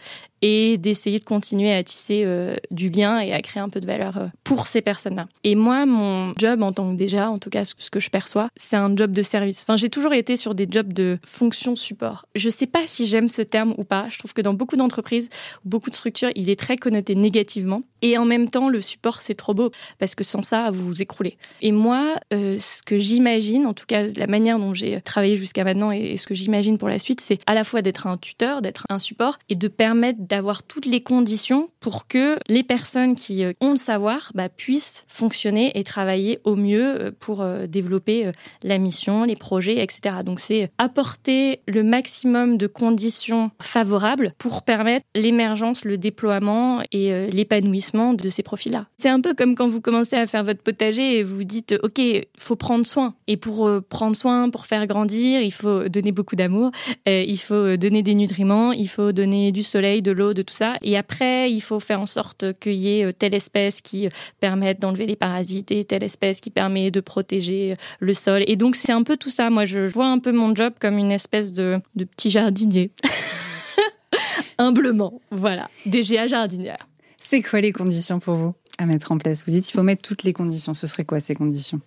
et 0.47 0.77
d'essayer 0.77 1.19
de 1.19 1.25
continuer 1.25 1.73
à 1.73 1.83
tisser 1.83 2.23
euh, 2.27 2.57
du 2.71 2.91
lien 2.91 3.19
et 3.19 3.33
à 3.33 3.41
créer 3.41 3.63
un 3.63 3.71
peu 3.71 3.81
de 3.81 3.87
valeur 3.87 4.19
euh, 4.19 4.27
pour 4.45 4.67
ces 4.67 4.83
personnes-là. 4.83 5.27
Et 5.43 5.55
moi, 5.55 5.87
mon 5.87 6.35
job 6.37 6.63
en 6.63 6.71
tant 6.71 6.93
que 6.93 6.99
déjà, 6.99 7.31
en 7.31 7.39
tout 7.39 7.49
cas 7.49 7.63
ce 7.65 7.89
que 7.89 7.99
je 7.99 8.11
perçois, 8.11 8.51
c'est 8.55 8.77
un 8.77 8.95
job 8.95 9.13
de 9.13 9.23
service. 9.23 9.63
Enfin, 9.63 9.77
j'ai 9.77 9.89
toujours 9.89 10.13
été 10.13 10.37
sur 10.37 10.55
des 10.55 10.67
jobs 10.71 10.93
de 10.93 11.19
fonction 11.25 11.77
support. 11.77 12.27
Je 12.35 12.51
sais 12.51 12.67
pas 12.67 12.87
si 12.87 13.07
j'aime 13.07 13.29
ce 13.29 13.41
terme 13.41 13.75
ou 13.79 13.85
pas. 13.85 14.07
Je 14.11 14.19
trouve 14.19 14.35
que 14.35 14.43
dans 14.43 14.53
beaucoup 14.53 14.77
d'entreprises, 14.77 15.31
beaucoup 15.65 15.89
de 15.89 15.95
structures, 15.95 16.31
il 16.35 16.51
est 16.51 16.61
très 16.61 16.77
connoté 16.77 17.15
négativement. 17.15 17.81
Et 18.03 18.19
en 18.19 18.27
même 18.27 18.51
temps, 18.51 18.69
le 18.69 18.83
support, 18.83 19.23
c'est 19.23 19.35
trop 19.35 19.55
beau 19.55 19.71
parce 19.99 20.15
que 20.15 20.25
sans 20.25 20.43
ça, 20.43 20.71
vous 20.71 20.85
vous 20.85 21.01
écroulez. 21.01 21.39
Et 21.63 21.73
moi, 21.73 22.17
euh, 22.35 22.59
ce 22.61 22.83
que 22.83 22.99
j'imagine, 22.99 23.65
en 23.65 23.73
tout 23.73 23.87
cas 23.87 24.09
la 24.09 24.27
manière 24.27 24.59
dont 24.59 24.75
j'ai 24.75 25.01
travaillé 25.01 25.39
jusqu'à 25.39 25.65
maintenant 25.65 25.91
et 25.91 26.19
ce 26.19 26.27
que 26.27 26.35
j'imagine 26.35 26.77
pour 26.77 26.89
la 26.89 26.99
suite, 26.99 27.23
c'est 27.23 27.41
à 27.47 27.55
la 27.55 27.65
fois 27.65 27.81
d'être 27.81 28.07
un 28.07 28.19
tuteur, 28.19 28.61
d'être 28.61 28.85
un 28.91 28.99
support 28.99 29.39
et 29.49 29.57
de 29.57 29.69
permettre 29.69 30.21
d'avoir 30.35 30.65
toutes 30.65 30.87
les 30.87 31.01
conditions 31.01 31.69
pour 31.79 32.09
que 32.09 32.39
les 32.49 32.65
personnes 32.65 33.15
qui 33.15 33.45
euh, 33.45 33.53
ont 33.61 33.71
le 33.71 33.77
savoir 33.77 34.33
bah, 34.35 34.49
puissent 34.49 35.05
fonctionner 35.07 35.79
et 35.79 35.85
travailler 35.85 36.41
au 36.43 36.57
mieux 36.57 37.03
euh, 37.03 37.11
pour 37.21 37.41
euh, 37.41 37.69
développer 37.69 38.33
la 38.65 38.79
mission, 38.79 39.23
les 39.23 39.37
projets, 39.37 39.81
etc. 39.81 40.17
Donc 40.25 40.41
c'est 40.41 40.71
apporter 40.79 41.61
le 41.69 41.85
maximum 41.85 42.57
de 42.57 42.67
conditions 42.67 43.53
favorables 43.63 44.35
pour 44.39 44.63
permettre 44.63 45.05
l'émergence, 45.15 45.85
le 45.85 45.99
déploiement 45.99 46.83
et 46.91 47.29
l'épanouissement 47.31 48.15
de 48.15 48.29
ces 48.29 48.43
profils-là. 48.43 48.87
C'est 48.97 49.09
un 49.09 49.21
peu 49.21 49.35
comme 49.35 49.55
quand 49.55 49.69
vous 49.69 49.81
commencez 49.81 50.17
à 50.17 50.27
faire 50.27 50.43
votre 50.43 50.63
potager 50.63 51.19
et 51.19 51.23
vous 51.23 51.45
dites 51.45 51.77
OK, 51.83 51.99
il 51.99 52.25
faut 52.39 52.57
prendre 52.57 52.87
soin. 52.87 53.15
Et 53.27 53.37
pour 53.37 53.71
prendre 53.89 54.17
soin, 54.17 54.51
pour 54.51 54.67
faire 54.67 54.87
grandir, 54.87 55.41
il 55.43 55.53
faut 55.53 55.89
donner 55.89 56.13
beaucoup 56.13 56.37
d'amour, 56.37 56.71
il 57.07 57.39
faut 57.39 57.77
donner 57.77 58.03
des 58.03 58.15
nutriments, 58.15 58.73
il 58.73 58.89
faut 58.89 59.13
donner 59.13 59.53
du 59.53 59.63
soleil, 59.63 60.03
de 60.03 60.14
l'eau, 60.15 60.35
de 60.35 60.43
tout 60.43 60.55
ça. 60.55 60.77
Et 60.83 60.97
après, 60.97 61.51
il 61.51 61.61
faut 61.61 61.81
faire 61.81 62.01
en 62.01 62.07
sorte 62.07 62.59
qu'il 62.59 62.75
y 62.75 62.99
ait 62.99 63.05
euh, 63.05 63.13
telle 63.13 63.35
espèce 63.35 63.81
qui 63.81 64.07
euh, 64.07 64.11
permette 64.41 64.81
d'enlever 64.81 65.07
les 65.07 65.17
parasites 65.17 65.71
et 65.71 65.85
telle 65.85 66.03
espèce 66.03 66.41
qui 66.41 66.51
permet 66.51 66.91
de 66.91 67.01
protéger 67.01 67.73
euh, 67.73 67.75
le 68.01 68.15
sol. 68.15 68.45
Et 68.47 68.57
donc, 68.57 68.77
c'est 68.77 68.93
un 68.93 69.03
peu 69.03 69.17
tout 69.17 69.31
ça. 69.31 69.51
Moi, 69.51 69.65
je 69.65 69.81
vois 69.81 70.07
un 70.07 70.19
peu 70.19 70.33
mon 70.33 70.55
job 70.55 70.75
comme 70.81 70.99
une 70.99 71.13
espèce 71.13 71.53
de, 71.53 71.79
de 71.95 72.05
petit 72.05 72.31
jardinier. 72.31 72.91
Humblement, 74.59 75.21
voilà. 75.31 75.69
DGA 75.87 76.29
jardinière. 76.29 76.89
C'est 77.19 77.43
quoi 77.43 77.61
les 77.61 77.73
conditions 77.73 78.21
pour 78.21 78.35
vous 78.35 78.55
à 78.79 78.87
mettre 78.87 79.13
en 79.13 79.19
place? 79.19 79.45
Vous 79.47 79.53
dites 79.53 79.65
qu'il 79.65 79.75
faut 79.75 79.83
mettre 79.83 80.03
toutes 80.03 80.23
les 80.23 80.33
conditions. 80.33 80.75
Ce 80.75 80.87
serait 80.87 81.05
quoi 81.05 81.21
ces 81.21 81.35
conditions? 81.35 81.81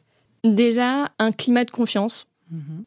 Déjà, 0.43 1.11
un 1.19 1.31
climat 1.31 1.65
de 1.65 1.71
confiance. 1.71 2.27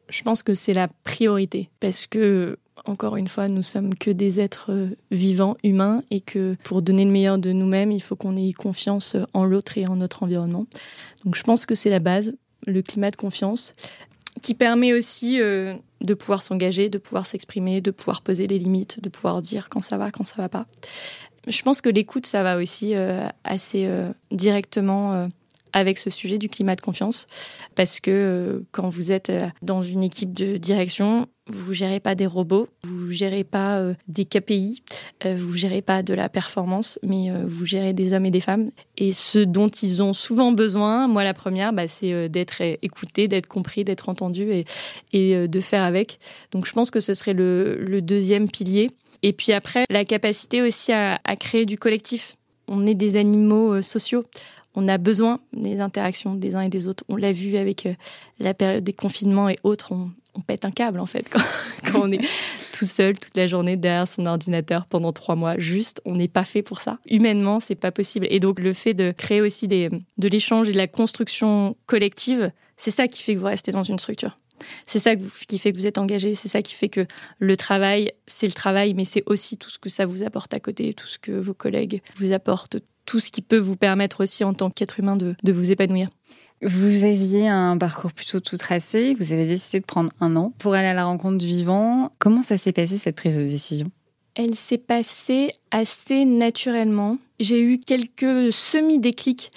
Je 0.09 0.23
pense 0.23 0.43
que 0.43 0.53
c'est 0.53 0.73
la 0.73 0.87
priorité 1.03 1.69
parce 1.79 2.07
que 2.07 2.57
encore 2.85 3.15
une 3.15 3.27
fois, 3.27 3.47
nous 3.47 3.63
sommes 3.63 3.95
que 3.95 4.09
des 4.09 4.39
êtres 4.39 4.71
euh, 4.71 4.89
vivants, 5.11 5.55
humains, 5.63 6.03
et 6.09 6.21
que 6.21 6.55
pour 6.63 6.81
donner 6.81 7.05
le 7.05 7.11
meilleur 7.11 7.37
de 7.37 7.51
nous-mêmes, 7.51 7.91
il 7.91 8.01
faut 8.01 8.15
qu'on 8.15 8.35
ait 8.35 8.53
confiance 8.53 9.15
en 9.33 9.45
l'autre 9.45 9.77
et 9.77 9.87
en 9.87 9.95
notre 9.95 10.23
environnement. 10.23 10.65
Donc 11.25 11.35
je 11.35 11.43
pense 11.43 11.65
que 11.65 11.75
c'est 11.75 11.89
la 11.89 11.99
base, 11.99 12.33
le 12.65 12.81
climat 12.81 13.11
de 13.11 13.15
confiance, 13.15 13.73
qui 14.41 14.55
permet 14.55 14.93
aussi 14.93 15.39
euh, 15.39 15.75
de 16.01 16.13
pouvoir 16.13 16.41
s'engager, 16.41 16.89
de 16.89 16.97
pouvoir 16.97 17.25
s'exprimer, 17.25 17.81
de 17.81 17.91
pouvoir 17.91 18.21
poser 18.21 18.47
des 18.47 18.57
limites, 18.57 19.01
de 19.01 19.09
pouvoir 19.09 19.41
dire 19.41 19.69
quand 19.69 19.81
ça 19.81 19.97
va, 19.97 20.11
quand 20.11 20.25
ça 20.25 20.35
va 20.37 20.49
pas. 20.49 20.65
Je 21.47 21.61
pense 21.63 21.81
que 21.81 21.89
l'écoute, 21.89 22.25
ça 22.25 22.43
va 22.43 22.57
aussi 22.57 22.95
euh, 22.95 23.27
assez 23.43 23.89
directement 24.31 25.27
avec 25.73 25.97
ce 25.97 26.09
sujet 26.09 26.37
du 26.37 26.49
climat 26.49 26.75
de 26.75 26.81
confiance, 26.81 27.27
parce 27.75 27.99
que 27.99 28.63
quand 28.71 28.89
vous 28.89 29.11
êtes 29.11 29.31
dans 29.61 29.81
une 29.81 30.03
équipe 30.03 30.33
de 30.33 30.57
direction, 30.57 31.27
vous 31.51 31.73
gérez 31.73 31.99
pas 31.99 32.15
des 32.15 32.25
robots, 32.25 32.67
vous 32.83 33.09
gérez 33.09 33.43
pas 33.43 33.79
euh, 33.79 33.93
des 34.07 34.25
KPI, 34.25 34.83
euh, 35.25 35.35
vous 35.37 35.55
gérez 35.55 35.81
pas 35.81 36.03
de 36.03 36.13
la 36.13 36.29
performance, 36.29 36.99
mais 37.03 37.29
euh, 37.29 37.43
vous 37.45 37.65
gérez 37.65 37.93
des 37.93 38.13
hommes 38.13 38.25
et 38.25 38.31
des 38.31 38.39
femmes. 38.39 38.69
Et 38.97 39.13
ce 39.13 39.39
dont 39.39 39.67
ils 39.67 40.01
ont 40.03 40.13
souvent 40.13 40.51
besoin, 40.51 41.07
moi 41.07 41.23
la 41.23 41.33
première, 41.33 41.73
bah, 41.73 41.87
c'est 41.87 42.29
d'être 42.29 42.61
écouté, 42.61 43.27
d'être 43.27 43.47
compris, 43.47 43.83
d'être 43.83 44.09
entendu 44.09 44.47
et, 45.13 45.47
de 45.47 45.59
faire 45.59 45.83
avec. 45.83 46.19
Donc 46.51 46.65
je 46.65 46.71
pense 46.71 46.91
que 46.91 46.99
ce 46.99 47.13
serait 47.13 47.33
le, 47.33 48.01
deuxième 48.01 48.49
pilier. 48.49 48.89
Et 49.23 49.33
puis 49.33 49.53
après, 49.53 49.85
la 49.89 50.05
capacité 50.05 50.61
aussi 50.61 50.91
à 50.91 51.19
créer 51.39 51.65
du 51.65 51.77
collectif. 51.77 52.35
On 52.67 52.85
est 52.85 52.95
des 52.95 53.17
animaux 53.17 53.81
sociaux 53.81 54.23
on 54.75 54.87
a 54.87 54.97
besoin 54.97 55.39
des 55.53 55.79
interactions 55.79 56.35
des 56.35 56.55
uns 56.55 56.61
et 56.61 56.69
des 56.69 56.87
autres. 56.87 57.03
On 57.09 57.15
l'a 57.15 57.33
vu 57.33 57.57
avec 57.57 57.87
la 58.39 58.53
période 58.53 58.83
des 58.83 58.93
confinements 58.93 59.49
et 59.49 59.57
autres. 59.63 59.91
On, 59.91 60.11
on 60.35 60.41
pète 60.41 60.65
un 60.65 60.71
câble 60.71 60.99
en 60.99 61.05
fait 61.05 61.29
quand, 61.85 62.01
on 62.01 62.11
est 62.11 62.21
tout 62.73 62.85
seul 62.85 63.17
toute 63.17 63.35
la 63.35 63.47
journée 63.47 63.75
derrière 63.75 64.07
son 64.07 64.25
ordinateur 64.25 64.85
pendant 64.85 65.11
trois 65.13 65.35
mois. 65.35 65.57
Juste, 65.57 66.01
on 66.05 66.15
n'est 66.15 66.27
pas 66.27 66.43
fait 66.43 66.61
pour 66.61 66.79
ça. 66.79 66.99
Humainement, 67.09 67.59
c'est 67.59 67.75
pas 67.75 67.91
possible. 67.91 68.27
Et 68.29 68.39
donc 68.39 68.59
le 68.59 68.73
fait 68.73 68.93
de 68.93 69.11
créer 69.11 69.41
aussi 69.41 69.67
des, 69.67 69.89
de 70.17 70.27
l'échange 70.27 70.69
et 70.69 70.71
de 70.71 70.77
la 70.77 70.87
construction 70.87 71.75
collective, 71.85 72.51
c'est 72.77 72.91
ça 72.91 73.07
qui 73.07 73.21
fait 73.21 73.35
que 73.35 73.39
vous 73.39 73.45
restez 73.45 73.71
dans 73.71 73.83
une 73.83 73.99
structure. 73.99 74.37
C'est 74.85 74.99
ça 74.99 75.15
qui 75.15 75.57
fait 75.57 75.73
que 75.73 75.77
vous 75.77 75.87
êtes 75.87 75.97
engagé, 75.97 76.35
c'est 76.35 76.47
ça 76.47 76.61
qui 76.61 76.75
fait 76.75 76.89
que 76.89 77.07
le 77.39 77.57
travail, 77.57 78.11
c'est 78.27 78.45
le 78.45 78.53
travail, 78.53 78.93
mais 78.93 79.05
c'est 79.05 79.23
aussi 79.25 79.57
tout 79.57 79.71
ce 79.71 79.79
que 79.79 79.89
ça 79.89 80.05
vous 80.05 80.21
apporte 80.21 80.53
à 80.53 80.59
côté, 80.59 80.93
tout 80.93 81.07
ce 81.07 81.17
que 81.17 81.31
vos 81.31 81.55
collègues 81.55 82.01
vous 82.17 82.31
apportent, 82.31 82.77
tout 83.11 83.19
ce 83.19 83.29
qui 83.29 83.41
peut 83.41 83.57
vous 83.57 83.75
permettre 83.75 84.23
aussi 84.23 84.45
en 84.45 84.53
tant 84.53 84.69
qu'être 84.69 85.01
humain 85.01 85.17
de, 85.17 85.35
de 85.43 85.51
vous 85.51 85.69
épanouir. 85.69 86.07
Vous 86.61 87.03
aviez 87.03 87.49
un 87.49 87.77
parcours 87.77 88.13
plutôt 88.13 88.39
tout 88.39 88.55
tracé, 88.55 89.13
vous 89.15 89.33
avez 89.33 89.45
décidé 89.45 89.81
de 89.81 89.85
prendre 89.85 90.13
un 90.21 90.37
an 90.37 90.53
pour 90.59 90.75
aller 90.75 90.87
à 90.87 90.93
la 90.93 91.03
rencontre 91.03 91.37
du 91.37 91.45
vivant. 91.45 92.09
Comment 92.19 92.41
ça 92.41 92.57
s'est 92.57 92.71
passé 92.71 92.97
cette 92.97 93.17
prise 93.17 93.35
de 93.35 93.43
décision? 93.43 93.87
Elle 94.35 94.55
s'est 94.55 94.77
passée 94.77 95.49
assez 95.71 96.23
naturellement. 96.23 97.17
J'ai 97.41 97.59
eu 97.59 97.79
quelques 97.79 98.53
semi-déclics 98.53 99.51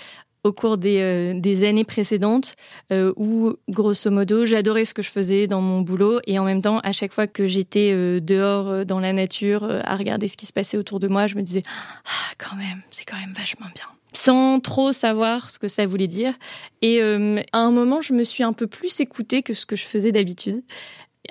au 0.44 0.52
cours 0.52 0.76
des, 0.76 0.98
euh, 1.00 1.66
années 1.66 1.84
précédentes 1.84 2.54
euh, 2.92 3.12
où, 3.16 3.54
grosso 3.68 4.10
modo, 4.10 4.44
j'adorais 4.44 4.84
ce 4.84 4.94
que 4.94 5.02
je 5.02 5.10
faisais 5.10 5.46
dans 5.46 5.62
mon 5.62 5.80
boulot 5.80 6.20
et 6.26 6.38
en 6.38 6.44
même 6.44 6.62
temps, 6.62 6.78
à 6.80 6.92
chaque 6.92 7.12
fois 7.12 7.26
que 7.26 7.46
j'étais 7.46 7.90
euh, 7.92 8.20
dehors 8.20 8.84
dans 8.84 9.00
la 9.00 9.12
nature 9.12 9.64
à 9.84 9.96
regarder 9.96 10.28
ce 10.28 10.36
qui 10.36 10.46
se 10.46 10.52
passait 10.52 10.76
autour 10.76 11.00
de 11.00 11.08
moi, 11.08 11.26
je 11.26 11.36
me 11.36 11.42
disais 11.42 11.62
ah, 11.66 12.34
quand 12.38 12.56
même, 12.56 12.82
c'est 12.90 13.04
quand 13.04 13.18
même 13.18 13.32
vachement 13.32 13.66
bien 13.74 13.86
sans 14.16 14.60
trop 14.60 14.92
savoir 14.92 15.50
ce 15.50 15.58
que 15.58 15.66
ça 15.66 15.86
voulait 15.86 16.06
dire. 16.06 16.34
Et 16.82 17.02
à 17.02 17.58
un 17.58 17.70
moment, 17.72 18.00
je 18.00 18.12
me 18.12 18.22
suis 18.22 18.44
un 18.44 18.52
peu 18.52 18.68
plus 18.68 19.00
écoutée 19.00 19.42
que 19.42 19.54
ce 19.54 19.66
que 19.66 19.74
je 19.74 19.84
faisais 19.84 20.12
d'habitude. 20.12 20.62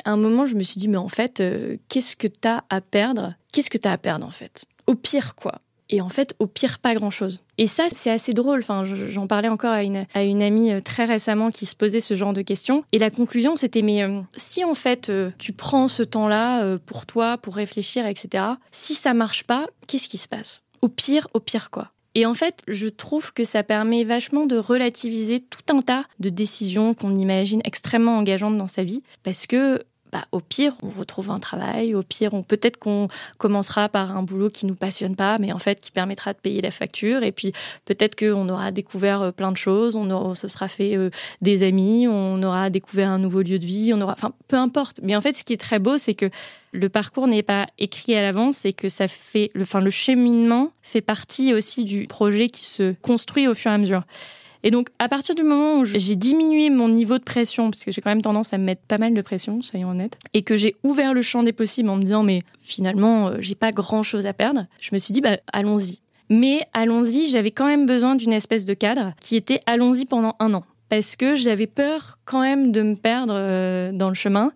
À 0.04 0.12
un 0.12 0.17
moment, 0.17 0.45
je 0.45 0.56
me 0.56 0.63
suis 0.63 0.82
dit, 0.82 0.89
mais 0.89 0.97
en 0.97 1.08
fait, 1.08 1.41
qu'est-ce 1.88 2.17
que 2.17 2.28
tu 2.28 2.45
as 2.45 2.65
à 2.69 2.82
perdre? 2.82 3.36
Qu'est-ce 3.54 3.69
que 3.69 3.78
tu 3.78 3.88
as 3.88 3.93
à 3.93 3.97
perdre, 3.97 4.26
en 4.26 4.32
fait? 4.32 4.65
Au 4.86 4.95
pire, 4.95 5.36
quoi 5.36 5.62
et 5.95 6.01
en 6.01 6.10
fait, 6.10 6.36
au 6.39 6.47
pire, 6.47 6.79
pas 6.79 6.95
grand-chose. 6.95 7.41
Et 7.58 7.67
ça, 7.67 7.86
c'est 7.91 8.10
assez 8.10 8.34
drôle. 8.34 8.60
Enfin, 8.62 8.84
j'en 9.08 9.27
parlais 9.27 9.47
encore 9.47 9.71
à 9.71 9.84
une, 9.84 10.06
à 10.13 10.23
une 10.23 10.41
amie 10.41 10.71
euh, 10.71 10.79
très 10.79 11.06
récemment 11.06 11.51
qui 11.51 11.65
se 11.65 11.75
posait 11.75 11.99
ce 11.99 12.15
genre 12.15 12.34
de 12.34 12.41
questions. 12.41 12.84
Et 12.91 12.97
la 12.97 13.10
conclusion, 13.10 13.56
c'était, 13.56 13.82
mais 13.82 14.03
si 14.36 14.63
en 14.63 14.73
fait, 14.73 15.12
tu 15.38 15.53
prends 15.53 15.88
ce 15.88 16.03
temps-là 16.03 16.77
pour 16.86 17.06
toi, 17.06 17.38
pour 17.38 17.56
réfléchir, 17.56 18.06
etc., 18.08 18.43
si 18.71 18.95
ça 18.95 19.13
marche 19.13 19.43
pas, 19.43 19.67
qu'est-ce 19.88 20.10
qui 20.10 20.17
se 20.17 20.27
passe? 20.27 20.62
Au 20.82 20.88
pire, 20.88 21.27
au 21.34 21.39
pire, 21.39 21.69
quoi 21.69 21.93
et 22.15 22.25
en 22.25 22.34
fait, 22.34 22.62
je 22.67 22.88
trouve 22.88 23.34
que 23.34 23.43
ça 23.43 23.63
permet 23.63 24.03
vachement 24.03 24.45
de 24.45 24.58
relativiser 24.58 25.39
tout 25.39 25.75
un 25.75 25.82
tas 25.82 26.06
de 26.19 26.29
décisions 26.29 26.93
qu'on 26.93 27.15
imagine 27.15 27.62
extrêmement 27.63 28.17
engageantes 28.17 28.58
dans 28.58 28.67
sa 28.67 28.84
vie, 28.84 29.01
parce 29.23 29.47
que 29.47 29.84
bah, 30.13 30.26
au 30.32 30.41
pire, 30.41 30.76
on 30.84 30.91
retrouve 30.91 31.32
un 31.32 31.39
travail. 31.39 31.95
Au 31.95 32.04
pire, 32.04 32.36
on 32.36 32.43
peut-être 32.43 32.78
qu'on 32.78 33.08
commencera 33.39 33.89
par 33.89 34.15
un 34.15 34.21
boulot 34.21 34.52
qui 34.52 34.67
nous 34.67 34.76
passionne 34.76 35.15
pas, 35.15 35.39
mais 35.39 35.52
en 35.52 35.58
fait 35.58 35.80
qui 35.80 35.89
permettra 35.89 36.34
de 36.34 36.38
payer 36.38 36.62
la 36.62 36.69
facture. 36.69 37.23
Et 37.23 37.32
puis 37.32 37.52
peut-être 37.86 38.15
qu'on 38.15 38.47
aura 38.47 38.71
découvert 38.71 39.23
euh, 39.23 39.32
plein 39.32 39.52
de 39.52 39.58
choses. 39.58 39.95
On, 39.95 40.36
se 40.36 40.47
sera 40.47 40.67
fait 40.67 40.95
euh, 40.95 41.10
des 41.41 41.63
amis. 41.63 42.08
On 42.08 42.43
aura 42.43 42.69
découvert 42.69 43.10
un 43.10 43.17
nouveau 43.17 43.41
lieu 43.41 43.58
de 43.58 43.65
vie. 43.65 43.91
On 43.91 44.02
aura, 44.02 44.13
enfin, 44.13 44.34
peu 44.47 44.56
importe. 44.56 44.99
Mais 45.02 45.15
en 45.15 45.21
fait, 45.21 45.36
ce 45.36 45.43
qui 45.43 45.54
est 45.54 45.58
très 45.58 45.80
beau, 45.80 45.97
c'est 45.97 46.13
que 46.13 46.30
le 46.71 46.89
parcours 46.89 47.28
n'est 47.28 47.41
pas 47.41 47.65
écrit 47.80 48.13
à 48.15 48.21
l'avance 48.21 48.65
et 48.65 48.73
que 48.73 48.89
ça 48.89 49.08
fait, 49.08 49.49
le, 49.56 49.63
enfin, 49.63 49.82
le 49.82 49.89
cheminement 49.89 50.73
fait 50.84 51.02
partie 51.02 51.56
aussi 51.56 51.86
du 51.86 52.06
projet 52.06 52.49
qui 52.49 52.65
se 52.65 52.93
construit 53.02 53.47
au 53.47 53.56
fur 53.56 53.71
et 53.71 53.73
à 53.73 53.78
mesure. 53.80 54.04
Et 54.63 54.71
donc, 54.71 54.89
à 54.97 55.10
partir 55.10 55.36
du 55.36 55.43
moment 55.43 55.80
où 55.80 55.86
j'ai 55.86 56.15
diminué 56.15 56.69
mon 56.69 56.88
niveau 56.88 57.17
de 57.17 57.23
pression, 57.23 57.69
parce 57.69 57.84
que 57.84 57.91
j'ai 57.91 58.02
quand 58.02 58.10
même 58.10 58.21
tendance 58.21 58.54
à 58.54 58.58
me 58.58 58.63
mettre 58.63 58.82
pas 58.82 58.97
mal 58.97 59.13
de 59.13 59.21
pression, 59.21 59.62
soyons 59.62 59.89
honnêtes, 59.89 60.17
et 60.34 60.41
que 60.41 60.56
j'ai 60.56 60.76
ouvert 60.84 61.13
le 61.13 61.21
champ 61.21 61.43
des 61.43 61.54
possibles 61.54 61.89
en 61.89 61.97
me 61.97 62.04
disant, 62.04 62.23
mais 62.23 62.41
finalement, 62.62 63.28
euh, 63.28 63.36
j'ai 63.39 63.56
pas 63.56 63.71
grand 63.71 64.04
chose 64.04 64.26
à 64.26 64.34
perdre, 64.34 64.65
je 64.80 64.89
me 64.93 64.97
suis 64.97 65.13
dit, 65.13 65.21
bah, 65.21 65.38
allons-y. 65.52 65.99
Mais 66.30 66.62
allons-y, 66.73 67.28
j'avais 67.28 67.52
quand 67.52 67.67
même 67.67 67.86
besoin 67.86 68.15
d'une 68.15 68.34
espèce 68.34 68.63
de 68.63 68.73
cadre 68.73 69.13
qui 69.19 69.36
était 69.36 69.60
allons-y 69.65 70.06
pendant 70.06 70.36
un 70.39 70.54
an 70.54 70.63
parce 70.89 71.15
que 71.15 71.34
j'avais 71.34 71.65
peur 71.65 72.19
quand 72.23 72.41
même 72.41 72.71
de 72.71 72.84
me 72.84 72.93
perdre 72.93 73.34
euh, 73.36 73.91
dans 73.91 74.10
le 74.10 74.13
chemin. 74.13 74.52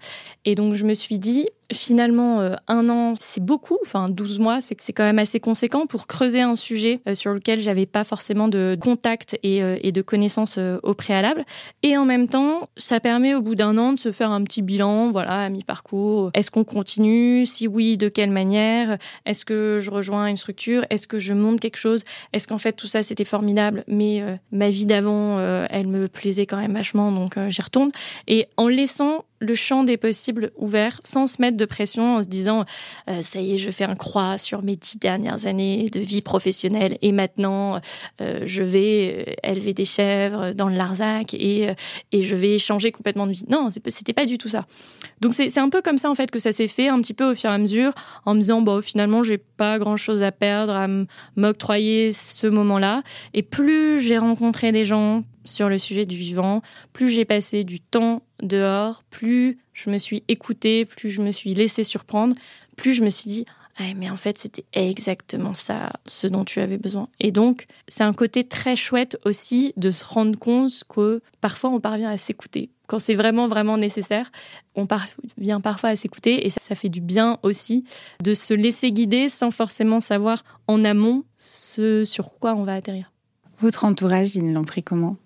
Et 0.45 0.53
donc 0.53 0.75
je 0.75 0.85
me 0.85 0.93
suis 0.93 1.17
dit, 1.17 1.47
finalement, 1.71 2.41
euh, 2.41 2.55
un 2.67 2.89
an, 2.89 3.13
c'est 3.19 3.43
beaucoup. 3.43 3.77
Enfin, 3.85 4.09
12 4.09 4.39
mois, 4.39 4.59
c'est 4.61 4.75
quand 4.93 5.03
même 5.03 5.19
assez 5.19 5.39
conséquent 5.39 5.85
pour 5.85 6.07
creuser 6.07 6.41
un 6.41 6.55
sujet 6.55 6.99
euh, 7.07 7.13
sur 7.13 7.33
lequel 7.33 7.59
j'avais 7.59 7.85
pas 7.85 8.03
forcément 8.03 8.47
de 8.47 8.77
contact 8.79 9.37
et, 9.43 9.57
et 9.81 9.91
de 9.91 10.01
connaissances 10.01 10.59
au 10.83 10.93
préalable. 10.93 11.45
Et 11.83 11.97
en 11.97 12.05
même 12.05 12.27
temps, 12.27 12.69
ça 12.77 12.99
permet 12.99 13.35
au 13.35 13.41
bout 13.41 13.55
d'un 13.55 13.77
an 13.77 13.93
de 13.93 13.99
se 13.99 14.11
faire 14.11 14.31
un 14.31 14.43
petit 14.43 14.61
bilan, 14.61 15.11
voilà, 15.11 15.43
à 15.43 15.49
mi-parcours. 15.49 16.31
Est-ce 16.33 16.51
qu'on 16.51 16.63
continue? 16.63 17.45
Si 17.45 17.67
oui, 17.67 17.97
de 17.97 18.09
quelle 18.09 18.31
manière? 18.31 18.97
Est-ce 19.25 19.45
que 19.45 19.79
je 19.81 19.91
rejoins 19.91 20.27
une 20.27 20.37
structure? 20.37 20.85
Est-ce 20.89 21.07
que 21.07 21.19
je 21.19 21.33
monte 21.33 21.59
quelque 21.59 21.77
chose? 21.77 22.03
Est-ce 22.33 22.47
qu'en 22.47 22.57
fait 22.57 22.73
tout 22.73 22.87
ça 22.87 23.03
c'était 23.03 23.25
formidable, 23.25 23.83
mais 23.87 24.23
ma 24.51 24.69
vie 24.69 24.85
d'avant, 24.85 25.39
elle 25.69 25.87
me 25.87 26.07
plaisait 26.07 26.45
quand 26.45 26.57
même 26.57 26.73
vachement, 26.73 27.11
donc 27.11 27.37
j'y 27.49 27.61
retourne. 27.61 27.89
Et 28.27 28.47
en 28.57 28.67
laissant 28.67 29.25
le 29.39 29.55
champ 29.55 29.83
des 29.83 29.97
possibles 29.97 30.51
ouvert 30.55 30.99
sans 31.03 31.27
se 31.27 31.41
mettre 31.41 31.57
de 31.57 31.65
pression 31.65 32.17
en 32.17 32.21
se 32.21 32.27
disant 32.27 32.65
euh, 33.09 33.21
ça 33.21 33.39
y 33.39 33.53
est 33.53 33.57
je 33.57 33.69
fais 33.71 33.85
un 33.85 33.95
croix 33.95 34.37
sur 34.37 34.63
mes 34.63 34.75
dix 34.75 34.97
dernières 34.97 35.45
années 35.45 35.89
de 35.89 35.99
vie 35.99 36.21
professionnelle 36.21 36.97
et 37.01 37.11
maintenant 37.11 37.79
euh, 38.21 38.41
je 38.45 38.63
vais 38.63 39.25
euh, 39.27 39.33
élever 39.51 39.73
des 39.73 39.85
chèvres 39.85 40.53
dans 40.53 40.69
le 40.69 40.75
Larzac 40.75 41.33
et, 41.33 41.73
et 42.11 42.21
je 42.21 42.35
vais 42.35 42.57
changer 42.59 42.91
complètement 42.91 43.27
de 43.27 43.31
vie. 43.31 43.45
Non 43.49 43.69
c'était 43.69 44.13
pas 44.13 44.25
du 44.25 44.37
tout 44.37 44.49
ça. 44.49 44.65
Donc 45.21 45.33
c'est 45.33 45.57
un 45.59 45.69
peu 45.69 45.81
comme 45.81 45.97
ça 45.97 46.09
en 46.09 46.15
fait 46.15 46.31
que 46.31 46.39
ça 46.39 46.51
s'est 46.51 46.67
fait 46.67 46.87
un 46.87 46.99
petit 47.01 47.13
peu 47.13 47.31
au 47.31 47.35
fur 47.35 47.49
et 47.49 47.53
à 47.53 47.57
mesure 47.57 47.93
en 48.25 48.33
me 48.33 48.39
disant 48.39 48.61
bon 48.61 48.81
finalement 48.81 49.23
j'ai 49.23 49.37
pas 49.37 49.77
grand 49.79 49.97
chose 49.97 50.21
à 50.21 50.31
perdre 50.31 50.73
à 50.73 50.87
m'octroyer 51.35 52.11
ce 52.11 52.47
moment 52.47 52.79
là 52.79 53.03
et 53.33 53.43
plus 53.43 54.01
j'ai 54.01 54.17
rencontré 54.17 54.71
des 54.71 54.85
gens 54.85 55.23
sur 55.47 55.69
le 55.69 55.77
sujet 55.77 56.05
du 56.05 56.17
vivant, 56.17 56.61
plus 56.93 57.09
j'ai 57.09 57.25
passé 57.25 57.63
du 57.63 57.79
temps 57.79 58.21
dehors, 58.41 59.03
plus 59.09 59.57
je 59.73 59.89
me 59.89 59.97
suis 59.97 60.23
écoutée, 60.27 60.85
plus 60.85 61.09
je 61.09 61.21
me 61.21 61.31
suis 61.31 61.53
laissée 61.53 61.83
surprendre, 61.83 62.35
plus 62.75 62.93
je 62.93 63.03
me 63.03 63.09
suis 63.09 63.29
dit 63.29 63.45
mais 63.95 64.09
en 64.09 64.17
fait, 64.17 64.37
c'était 64.37 64.65
exactement 64.73 65.53
ça, 65.53 65.91
ce 66.05 66.27
dont 66.27 66.45
tu 66.45 66.59
avais 66.59 66.77
besoin. 66.77 67.09
Et 67.19 67.31
donc, 67.31 67.65
c'est 67.87 68.03
un 68.03 68.13
côté 68.13 68.43
très 68.43 68.75
chouette 68.75 69.19
aussi 69.25 69.73
de 69.77 69.91
se 69.91 70.03
rendre 70.03 70.37
compte 70.37 70.83
que 70.89 71.21
parfois 71.41 71.69
on 71.69 71.79
parvient 71.79 72.09
à 72.09 72.17
s'écouter. 72.17 72.69
Quand 72.87 72.99
c'est 72.99 73.13
vraiment, 73.13 73.47
vraiment 73.47 73.77
nécessaire, 73.77 74.31
on 74.75 74.87
parvient 74.87 75.61
parfois 75.61 75.89
à 75.89 75.95
s'écouter 75.95 76.45
et 76.45 76.49
ça, 76.49 76.61
ça 76.61 76.75
fait 76.75 76.89
du 76.89 77.01
bien 77.01 77.37
aussi 77.43 77.83
de 78.23 78.33
se 78.33 78.53
laisser 78.53 78.91
guider 78.91 79.29
sans 79.29 79.51
forcément 79.51 79.99
savoir 79.99 80.43
en 80.67 80.83
amont 80.85 81.23
ce 81.35 82.05
sur 82.05 82.31
quoi 82.39 82.55
on 82.55 82.63
va 82.63 82.75
atterrir. 82.75 83.11
Votre 83.59 83.85
entourage, 83.85 84.35
ils 84.35 84.53
l'ont 84.53 84.63
pris 84.63 84.83
comment? 84.83 85.17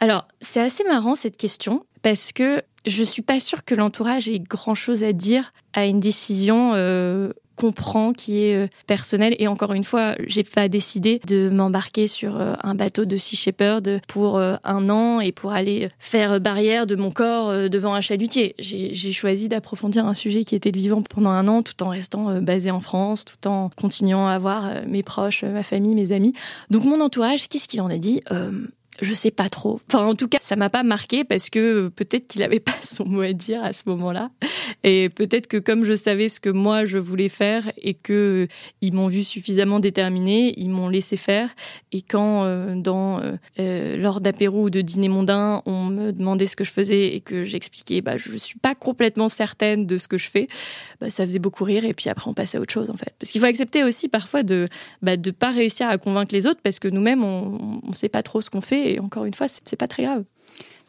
Alors, 0.00 0.28
c'est 0.40 0.60
assez 0.60 0.84
marrant 0.84 1.14
cette 1.14 1.36
question 1.36 1.86
parce 2.02 2.32
que 2.32 2.62
je 2.86 3.02
suis 3.02 3.22
pas 3.22 3.40
sûre 3.40 3.64
que 3.64 3.74
l'entourage 3.74 4.28
ait 4.28 4.38
grand 4.38 4.74
chose 4.74 5.02
à 5.02 5.12
dire 5.12 5.52
à 5.72 5.86
une 5.86 6.00
décision 6.00 6.72
euh, 6.74 7.32
qu'on 7.56 7.72
prend 7.72 8.12
qui 8.12 8.42
est 8.42 8.54
euh, 8.54 8.68
personnelle. 8.86 9.34
Et 9.38 9.48
encore 9.48 9.72
une 9.72 9.82
fois, 9.82 10.14
j'ai 10.26 10.44
pas 10.44 10.68
décidé 10.68 11.20
de 11.26 11.48
m'embarquer 11.48 12.06
sur 12.06 12.36
euh, 12.36 12.54
un 12.62 12.74
bateau 12.74 13.06
de 13.06 13.16
Sea 13.16 13.34
Shepherd 13.36 14.00
pour 14.06 14.38
un 14.38 14.90
an 14.90 15.20
et 15.20 15.32
pour 15.32 15.52
aller 15.52 15.88
faire 15.98 16.40
barrière 16.40 16.86
de 16.86 16.94
mon 16.94 17.10
corps 17.10 17.68
devant 17.68 17.94
un 17.94 18.00
chalutier. 18.00 18.54
J'ai 18.58 19.12
choisi 19.12 19.48
d'approfondir 19.48 20.06
un 20.06 20.14
sujet 20.14 20.44
qui 20.44 20.54
était 20.54 20.70
vivant 20.70 21.02
pendant 21.02 21.30
un 21.30 21.48
an 21.48 21.62
tout 21.62 21.82
en 21.82 21.88
restant 21.88 22.40
basé 22.40 22.70
en 22.70 22.80
France, 22.80 23.24
tout 23.24 23.48
en 23.48 23.70
continuant 23.70 24.28
à 24.28 24.32
avoir 24.32 24.86
mes 24.86 25.02
proches, 25.02 25.42
ma 25.42 25.62
famille, 25.62 25.94
mes 25.94 26.12
amis. 26.12 26.34
Donc 26.70 26.84
mon 26.84 27.00
entourage, 27.00 27.48
qu'est-ce 27.48 27.66
qu'il 27.66 27.80
en 27.80 27.90
a 27.90 27.96
dit? 27.96 28.22
Je 29.00 29.12
sais 29.14 29.30
pas 29.30 29.48
trop. 29.48 29.80
Enfin, 29.88 30.04
en 30.06 30.14
tout 30.14 30.28
cas, 30.28 30.38
ça 30.40 30.56
m'a 30.56 30.70
pas 30.70 30.82
marqué 30.82 31.24
parce 31.24 31.50
que 31.50 31.88
peut-être 31.88 32.26
qu'il 32.26 32.42
avait 32.42 32.60
pas 32.66 32.72
son 32.82 33.04
mot 33.04 33.22
à 33.22 33.32
dire 33.32 33.62
à 33.62 33.72
ce 33.72 33.82
moment-là. 33.86 34.30
Et 34.84 35.08
peut-être 35.08 35.46
que 35.46 35.56
comme 35.56 35.84
je 35.84 35.94
savais 35.94 36.28
ce 36.28 36.40
que 36.40 36.50
moi 36.50 36.84
je 36.84 36.98
voulais 36.98 37.28
faire 37.28 37.70
et 37.78 37.94
que 37.94 38.48
ils 38.80 38.94
m'ont 38.94 39.08
vu 39.08 39.24
suffisamment 39.24 39.80
déterminée, 39.80 40.54
ils 40.56 40.70
m'ont 40.70 40.88
laissé 40.88 41.16
faire. 41.16 41.54
Et 41.92 42.02
quand 42.02 42.44
euh, 42.44 42.74
euh, 42.86 43.36
euh, 43.58 43.96
lors 43.96 44.20
d'apéro 44.20 44.64
ou 44.64 44.70
de 44.70 44.80
dîner 44.80 45.08
mondain, 45.08 45.62
on 45.66 45.86
me 45.86 46.12
demandait 46.12 46.46
ce 46.46 46.56
que 46.56 46.64
je 46.64 46.72
faisais 46.72 47.14
et 47.14 47.20
que 47.20 47.44
j'expliquais, 47.44 48.00
bah 48.00 48.16
je 48.16 48.36
suis 48.36 48.58
pas 48.58 48.74
complètement 48.74 49.28
certaine 49.28 49.86
de 49.86 49.96
ce 49.96 50.08
que 50.08 50.18
je 50.18 50.28
fais, 50.28 50.48
bah, 51.00 51.10
ça 51.10 51.24
faisait 51.24 51.38
beaucoup 51.38 51.64
rire. 51.64 51.84
Et 51.84 51.94
puis 51.94 52.08
après, 52.08 52.30
on 52.30 52.34
passait 52.34 52.58
à 52.58 52.60
autre 52.60 52.72
chose 52.72 52.90
en 52.90 52.96
fait. 52.96 53.14
Parce 53.18 53.30
qu'il 53.30 53.40
faut 53.40 53.46
accepter 53.46 53.84
aussi 53.84 54.08
parfois 54.08 54.42
de 54.42 54.68
bah, 55.02 55.12
pas 55.38 55.50
réussir 55.50 55.88
à 55.88 55.98
convaincre 55.98 56.34
les 56.34 56.46
autres 56.46 56.60
parce 56.62 56.78
que 56.78 56.88
nous-mêmes 56.88 57.24
on, 57.24 57.80
on 57.82 57.92
sait 57.92 58.08
pas 58.08 58.22
trop 58.22 58.40
ce 58.40 58.50
qu'on 58.50 58.60
fait 58.60 58.85
et 58.94 59.00
encore 59.00 59.24
une 59.24 59.34
fois, 59.34 59.46
c'est 59.48 59.76
pas 59.76 59.88
très 59.88 60.04
grave. 60.04 60.24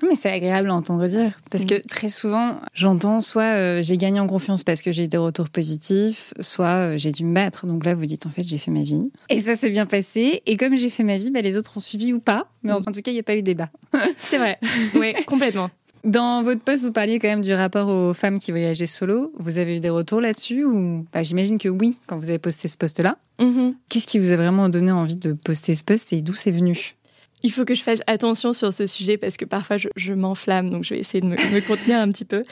Non, 0.03 0.09
mais 0.09 0.15
c'est 0.15 0.29
agréable 0.29 0.69
à 0.69 0.75
entendre 0.75 1.07
dire. 1.07 1.31
Parce 1.49 1.63
mm. 1.63 1.67
que 1.67 1.87
très 1.87 2.09
souvent, 2.09 2.59
j'entends 2.73 3.19
soit 3.19 3.43
euh, 3.43 3.81
j'ai 3.81 3.97
gagné 3.97 4.19
en 4.19 4.27
confiance 4.27 4.63
parce 4.63 4.83
que 4.83 4.91
j'ai 4.91 5.05
eu 5.05 5.07
des 5.07 5.17
retours 5.17 5.49
positifs, 5.49 6.33
soit 6.39 6.93
euh, 6.93 6.97
j'ai 6.97 7.11
dû 7.11 7.25
me 7.25 7.33
battre. 7.33 7.65
Donc 7.65 7.83
là, 7.83 7.95
vous 7.95 8.05
dites 8.05 8.27
en 8.27 8.29
fait, 8.29 8.43
j'ai 8.43 8.59
fait 8.59 8.69
ma 8.69 8.83
vie. 8.83 9.11
Et 9.29 9.39
ça 9.39 9.55
s'est 9.55 9.71
bien 9.71 9.87
passé. 9.87 10.43
Et 10.45 10.55
comme 10.55 10.75
j'ai 10.75 10.89
fait 10.89 11.03
ma 11.03 11.17
vie, 11.17 11.31
bah, 11.31 11.41
les 11.41 11.57
autres 11.57 11.77
ont 11.77 11.79
suivi 11.79 12.13
ou 12.13 12.19
pas. 12.19 12.47
Mais 12.61 12.71
en, 12.73 12.79
mm. 12.79 12.85
tout 12.85 13.01
cas, 13.01 13.11
il 13.11 13.15
n'y 13.15 13.19
a 13.19 13.23
pas 13.23 13.35
eu 13.35 13.41
débat. 13.41 13.69
c'est 14.17 14.37
vrai. 14.37 14.59
Oui, 14.95 15.13
complètement. 15.25 15.69
Dans 16.03 16.43
votre 16.43 16.61
poste, 16.61 16.83
vous 16.83 16.91
parliez 16.91 17.17
quand 17.17 17.27
même 17.27 17.41
du 17.41 17.53
rapport 17.53 17.87
aux 17.89 18.13
femmes 18.13 18.39
qui 18.39 18.51
voyageaient 18.51 18.85
solo. 18.85 19.33
Vous 19.39 19.57
avez 19.57 19.77
eu 19.77 19.79
des 19.79 19.89
retours 19.89 20.21
là-dessus 20.21 20.63
ou 20.63 21.05
bah, 21.11 21.23
J'imagine 21.23 21.57
que 21.57 21.69
oui, 21.69 21.97
quand 22.05 22.17
vous 22.17 22.29
avez 22.29 22.39
posté 22.39 22.67
ce 22.67 22.77
poste-là. 22.77 23.17
Mm-hmm. 23.39 23.73
Qu'est-ce 23.89 24.07
qui 24.07 24.19
vous 24.19 24.31
a 24.31 24.35
vraiment 24.35 24.69
donné 24.69 24.91
envie 24.91 25.17
de 25.17 25.33
poster 25.33 25.75
ce 25.75 25.83
poste 25.83 26.13
et 26.13 26.21
d'où 26.21 26.33
c'est 26.33 26.51
venu? 26.51 26.95
Il 27.43 27.51
faut 27.51 27.65
que 27.65 27.75
je 27.75 27.83
fasse 27.83 28.01
attention 28.07 28.51
sur 28.51 28.73
ce 28.73 28.85
sujet 28.87 29.17
parce 29.17 29.37
que 29.37 29.45
parfois 29.45 29.77
je, 29.77 30.13
m'enflamme, 30.13 30.71
donc 30.71 30.83
je 30.83 30.95
vais 30.95 30.99
essayer 30.99 31.21
de 31.21 31.27
me, 31.27 31.67
contenir 31.67 31.99
un 31.99 32.11
petit 32.11 32.25
peu. 32.25 32.43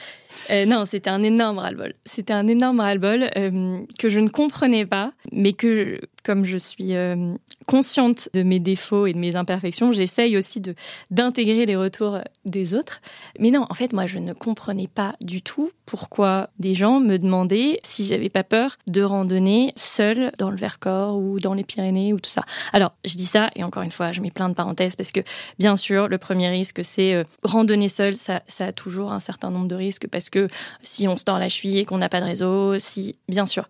Euh, 0.50 0.64
non, 0.64 0.84
c'était 0.84 1.10
un 1.10 1.22
énorme 1.22 1.58
ras-le-bol. 1.58 1.94
C'était 2.04 2.32
un 2.32 2.46
énorme 2.46 2.78
ras-le-bol 2.80 3.30
euh, 3.36 3.80
que 3.98 4.08
je 4.08 4.20
ne 4.20 4.28
comprenais 4.28 4.86
pas, 4.86 5.12
mais 5.32 5.54
que, 5.54 6.00
comme 6.24 6.44
je 6.44 6.56
suis 6.56 6.94
euh, 6.94 7.32
consciente 7.66 8.28
de 8.32 8.42
mes 8.42 8.60
défauts 8.60 9.06
et 9.06 9.12
de 9.12 9.18
mes 9.18 9.36
imperfections, 9.36 9.92
j'essaye 9.92 10.36
aussi 10.36 10.60
de 10.60 10.74
d'intégrer 11.10 11.66
les 11.66 11.76
retours 11.76 12.18
des 12.44 12.74
autres. 12.74 13.00
Mais 13.38 13.50
non, 13.50 13.66
en 13.68 13.74
fait, 13.74 13.92
moi, 13.92 14.06
je 14.06 14.18
ne 14.18 14.32
comprenais 14.32 14.86
pas 14.86 15.16
du 15.20 15.42
tout 15.42 15.70
pourquoi 15.84 16.50
des 16.58 16.74
gens 16.74 17.00
me 17.00 17.18
demandaient 17.18 17.78
si 17.84 18.04
j'avais 18.04 18.28
pas 18.28 18.44
peur 18.44 18.76
de 18.86 19.02
randonner 19.02 19.72
seule 19.76 20.32
dans 20.38 20.50
le 20.50 20.56
Vercors 20.56 21.16
ou 21.16 21.38
dans 21.40 21.54
les 21.54 21.64
Pyrénées 21.64 22.12
ou 22.12 22.20
tout 22.20 22.30
ça. 22.30 22.44
Alors, 22.72 22.92
je 23.04 23.16
dis 23.16 23.26
ça 23.26 23.50
et 23.54 23.64
encore 23.64 23.82
une 23.82 23.92
fois, 23.92 24.12
je 24.12 24.20
mets 24.20 24.30
plein 24.30 24.48
de 24.48 24.54
parenthèses 24.54 24.96
parce 24.96 25.12
que 25.12 25.20
bien 25.58 25.76
sûr, 25.76 26.08
le 26.08 26.18
premier 26.18 26.48
risque, 26.48 26.84
c'est 26.84 27.14
euh, 27.14 27.22
randonner 27.42 27.88
seul, 27.88 28.16
ça, 28.16 28.42
ça, 28.46 28.66
a 28.66 28.72
toujours 28.72 29.12
un 29.12 29.20
certain 29.20 29.50
nombre 29.50 29.68
de 29.68 29.74
risques 29.74 30.08
parce 30.08 30.30
que 30.30 30.48
si 30.82 31.08
on 31.08 31.16
se 31.16 31.24
tord 31.24 31.38
la 31.38 31.48
cheville 31.48 31.78
et 31.78 31.84
qu'on 31.84 31.98
n'a 31.98 32.08
pas 32.08 32.20
de 32.20 32.26
réseau, 32.26 32.78
si, 32.78 33.16
bien 33.28 33.46
sûr. 33.46 33.68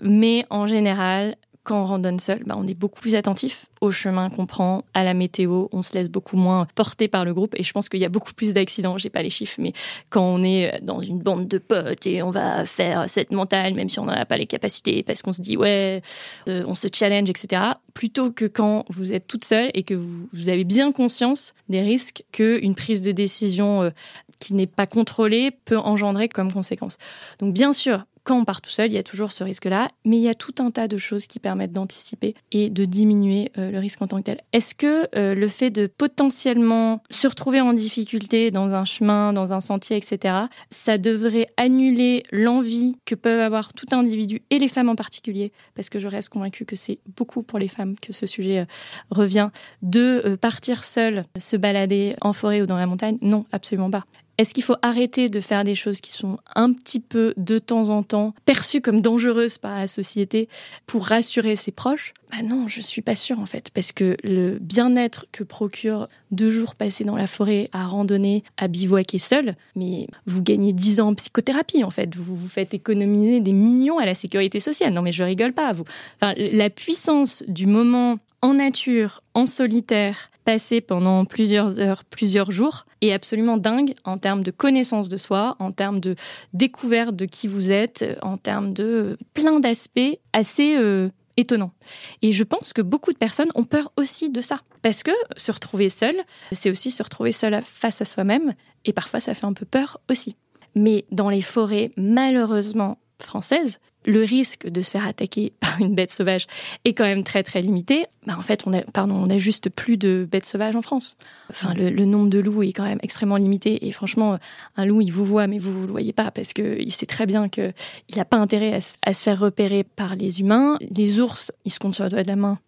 Mais 0.00 0.44
en 0.50 0.66
général, 0.66 1.34
quand 1.68 1.82
on 1.82 1.84
randonne 1.84 2.18
seul, 2.18 2.42
bah, 2.46 2.54
on 2.56 2.66
est 2.66 2.72
beaucoup 2.72 2.98
plus 2.98 3.14
attentif 3.14 3.66
au 3.82 3.90
chemin 3.90 4.30
qu'on 4.30 4.46
prend, 4.46 4.84
à 4.94 5.04
la 5.04 5.12
météo, 5.12 5.66
on 5.70 5.82
se 5.82 5.92
laisse 5.92 6.08
beaucoup 6.08 6.38
moins 6.38 6.66
porter 6.74 7.08
par 7.08 7.26
le 7.26 7.34
groupe 7.34 7.54
et 7.58 7.62
je 7.62 7.70
pense 7.72 7.90
qu'il 7.90 8.00
y 8.00 8.06
a 8.06 8.08
beaucoup 8.08 8.32
plus 8.32 8.54
d'accidents, 8.54 8.96
j'ai 8.96 9.10
pas 9.10 9.22
les 9.22 9.28
chiffres, 9.28 9.56
mais 9.58 9.74
quand 10.08 10.22
on 10.22 10.42
est 10.42 10.80
dans 10.82 11.02
une 11.02 11.18
bande 11.18 11.46
de 11.46 11.58
potes 11.58 12.06
et 12.06 12.22
on 12.22 12.30
va 12.30 12.64
faire 12.64 13.04
cette 13.10 13.32
montagne, 13.32 13.74
même 13.74 13.90
si 13.90 14.00
on 14.00 14.06
n'a 14.06 14.24
pas 14.24 14.38
les 14.38 14.46
capacités, 14.46 15.02
parce 15.02 15.20
qu'on 15.20 15.34
se 15.34 15.42
dit 15.42 15.58
ouais, 15.58 16.00
euh, 16.48 16.64
on 16.66 16.74
se 16.74 16.88
challenge, 16.90 17.28
etc., 17.28 17.60
plutôt 17.92 18.30
que 18.30 18.46
quand 18.46 18.86
vous 18.88 19.12
êtes 19.12 19.26
toute 19.26 19.44
seule 19.44 19.70
et 19.74 19.82
que 19.82 19.94
vous, 19.94 20.48
avez 20.48 20.64
bien 20.64 20.90
conscience 20.90 21.52
des 21.68 21.82
risques 21.82 22.24
qu'une 22.32 22.74
prise 22.74 23.02
de 23.02 23.12
décision 23.12 23.82
euh, 23.82 23.90
qui 24.38 24.54
n'est 24.54 24.66
pas 24.66 24.86
contrôlée 24.86 25.50
peut 25.50 25.76
engendrer 25.76 26.30
comme 26.30 26.50
conséquence. 26.50 26.96
Donc 27.40 27.52
bien 27.52 27.74
sûr, 27.74 28.04
quand 28.28 28.36
on 28.36 28.44
part 28.44 28.60
tout 28.60 28.68
seul, 28.68 28.90
il 28.90 28.94
y 28.94 28.98
a 28.98 29.02
toujours 29.02 29.32
ce 29.32 29.42
risque-là, 29.42 29.88
mais 30.04 30.18
il 30.18 30.22
y 30.22 30.28
a 30.28 30.34
tout 30.34 30.52
un 30.58 30.70
tas 30.70 30.86
de 30.86 30.98
choses 30.98 31.26
qui 31.26 31.38
permettent 31.38 31.72
d'anticiper 31.72 32.34
et 32.52 32.68
de 32.68 32.84
diminuer 32.84 33.50
euh, 33.56 33.70
le 33.70 33.78
risque 33.78 34.02
en 34.02 34.06
tant 34.06 34.18
que 34.18 34.24
tel. 34.24 34.42
Est-ce 34.52 34.74
que 34.74 35.08
euh, 35.16 35.34
le 35.34 35.48
fait 35.48 35.70
de 35.70 35.86
potentiellement 35.86 37.02
se 37.10 37.26
retrouver 37.26 37.62
en 37.62 37.72
difficulté 37.72 38.50
dans 38.50 38.70
un 38.74 38.84
chemin, 38.84 39.32
dans 39.32 39.54
un 39.54 39.62
sentier, 39.62 39.96
etc., 39.96 40.34
ça 40.68 40.98
devrait 40.98 41.46
annuler 41.56 42.22
l'envie 42.30 42.96
que 43.06 43.14
peuvent 43.14 43.40
avoir 43.40 43.72
tout 43.72 43.86
individu 43.92 44.42
et 44.50 44.58
les 44.58 44.68
femmes 44.68 44.90
en 44.90 44.94
particulier, 44.94 45.50
parce 45.74 45.88
que 45.88 45.98
je 45.98 46.06
reste 46.06 46.28
convaincue 46.28 46.66
que 46.66 46.76
c'est 46.76 46.98
beaucoup 47.16 47.42
pour 47.42 47.58
les 47.58 47.68
femmes 47.68 47.94
que 47.98 48.12
ce 48.12 48.26
sujet 48.26 48.58
euh, 48.58 48.64
revient, 49.10 49.48
de 49.80 50.36
partir 50.38 50.84
seul, 50.84 51.24
se 51.38 51.56
balader 51.56 52.14
en 52.20 52.34
forêt 52.34 52.60
ou 52.60 52.66
dans 52.66 52.76
la 52.76 52.86
montagne? 52.86 53.16
Non, 53.22 53.46
absolument 53.52 53.90
pas. 53.90 54.04
Est-ce 54.38 54.54
qu'il 54.54 54.62
faut 54.62 54.76
arrêter 54.82 55.28
de 55.28 55.40
faire 55.40 55.64
des 55.64 55.74
choses 55.74 56.00
qui 56.00 56.12
sont 56.12 56.38
un 56.54 56.72
petit 56.72 57.00
peu 57.00 57.34
de 57.36 57.58
temps 57.58 57.88
en 57.88 58.04
temps 58.04 58.34
perçues 58.44 58.80
comme 58.80 59.02
dangereuses 59.02 59.58
par 59.58 59.76
la 59.76 59.88
société 59.88 60.48
pour 60.86 61.06
rassurer 61.06 61.56
ses 61.56 61.72
proches? 61.72 62.14
Bah 62.30 62.42
non, 62.42 62.68
je 62.68 62.80
suis 62.80 63.00
pas 63.00 63.16
sûre 63.16 63.40
en 63.40 63.46
fait, 63.46 63.70
parce 63.72 63.92
que 63.92 64.16
le 64.22 64.58
bien-être 64.60 65.26
que 65.32 65.42
procure 65.42 66.08
deux 66.30 66.50
jours 66.50 66.74
passés 66.74 67.04
dans 67.04 67.16
la 67.16 67.26
forêt 67.26 67.70
à 67.72 67.86
randonner, 67.86 68.44
à 68.58 68.68
bivouaquer 68.68 69.18
seul, 69.18 69.56
mais 69.76 70.06
vous 70.26 70.42
gagnez 70.42 70.74
dix 70.74 71.00
ans 71.00 71.08
en 71.08 71.14
psychothérapie 71.14 71.84
en 71.84 71.90
fait, 71.90 72.14
vous 72.14 72.36
vous 72.36 72.48
faites 72.48 72.74
économiser 72.74 73.40
des 73.40 73.52
millions 73.52 73.98
à 73.98 74.04
la 74.04 74.14
sécurité 74.14 74.60
sociale. 74.60 74.92
Non 74.92 75.00
mais 75.00 75.12
je 75.12 75.22
rigole 75.22 75.54
pas, 75.54 75.72
vous. 75.72 75.84
La 76.20 76.68
puissance 76.68 77.44
du 77.48 77.66
moment 77.66 78.18
en 78.42 78.54
nature, 78.54 79.22
en 79.34 79.46
solitaire, 79.46 80.30
passé 80.44 80.80
pendant 80.80 81.24
plusieurs 81.24 81.80
heures, 81.80 82.04
plusieurs 82.04 82.50
jours, 82.50 82.86
est 83.00 83.12
absolument 83.12 83.56
dingue 83.56 83.94
en 84.04 84.16
termes 84.16 84.42
de 84.42 84.50
connaissance 84.50 85.08
de 85.08 85.16
soi, 85.16 85.56
en 85.58 85.72
termes 85.72 86.00
de 86.00 86.14
découverte 86.52 87.16
de 87.16 87.24
qui 87.24 87.48
vous 87.48 87.70
êtes, 87.70 88.04
en 88.22 88.36
termes 88.36 88.72
de 88.72 89.18
plein 89.34 89.60
d'aspects 89.60 90.18
assez 90.32 90.76
euh, 90.76 91.08
étonnant. 91.38 91.72
Et 92.20 92.32
je 92.32 92.44
pense 92.44 92.74
que 92.74 92.82
beaucoup 92.82 93.12
de 93.12 93.18
personnes 93.18 93.50
ont 93.54 93.64
peur 93.64 93.90
aussi 93.96 94.28
de 94.28 94.42
ça. 94.42 94.60
Parce 94.82 95.02
que 95.02 95.12
se 95.36 95.50
retrouver 95.50 95.88
seul, 95.88 96.14
c'est 96.52 96.70
aussi 96.70 96.90
se 96.90 97.02
retrouver 97.02 97.32
seul 97.32 97.62
face 97.64 98.02
à 98.02 98.04
soi-même. 98.04 98.54
Et 98.84 98.92
parfois, 98.92 99.20
ça 99.20 99.34
fait 99.34 99.46
un 99.46 99.54
peu 99.54 99.64
peur 99.64 100.00
aussi. 100.10 100.36
Mais 100.74 101.06
dans 101.10 101.30
les 101.30 101.40
forêts, 101.40 101.90
malheureusement, 101.96 102.98
françaises, 103.20 103.78
le 104.06 104.22
risque 104.22 104.68
de 104.68 104.80
se 104.80 104.90
faire 104.90 105.06
attaquer 105.06 105.52
par 105.60 105.80
une 105.80 105.94
bête 105.94 106.10
sauvage 106.10 106.46
est 106.84 106.94
quand 106.94 107.04
même 107.04 107.24
très 107.24 107.42
très 107.42 107.60
limité. 107.60 108.06
Bah, 108.26 108.36
en 108.38 108.42
fait, 108.42 108.66
on 108.66 108.72
a, 108.72 108.82
pardon, 108.82 109.14
on 109.14 109.30
a 109.30 109.38
juste 109.38 109.70
plus 109.70 109.96
de 109.96 110.26
bêtes 110.30 110.46
sauvages 110.46 110.76
en 110.76 110.82
France. 110.82 111.16
Enfin, 111.50 111.74
le, 111.74 111.90
nombre 112.04 112.28
de 112.28 112.38
loups 112.38 112.62
est 112.62 112.72
quand 112.72 112.84
même 112.84 112.98
extrêmement 113.02 113.36
limité. 113.36 113.86
Et 113.86 113.92
franchement, 113.92 114.38
un 114.76 114.84
loup, 114.84 115.00
il 115.00 115.10
vous 115.10 115.24
voit, 115.24 115.46
mais 115.46 115.58
vous, 115.58 115.72
vous 115.72 115.86
le 115.86 115.92
voyez 115.92 116.12
pas 116.12 116.30
parce 116.30 116.52
qu'il 116.52 116.92
sait 116.92 117.06
très 117.06 117.26
bien 117.26 117.48
qu'il 117.48 117.72
n'a 118.16 118.24
pas 118.24 118.38
intérêt 118.38 118.74
à 118.74 118.80
se, 118.80 118.94
à 119.02 119.14
se 119.14 119.22
faire 119.22 119.38
repérer 119.38 119.84
par 119.84 120.16
les 120.16 120.40
humains. 120.40 120.78
Les 120.94 121.20
ours, 121.20 121.52
ils 121.64 121.72
se 121.72 121.78
comptent 121.78 121.94
sur 121.94 122.04
le 122.04 122.10
doigt 122.10 122.22
de 122.22 122.28
la 122.28 122.36
main 122.36 122.58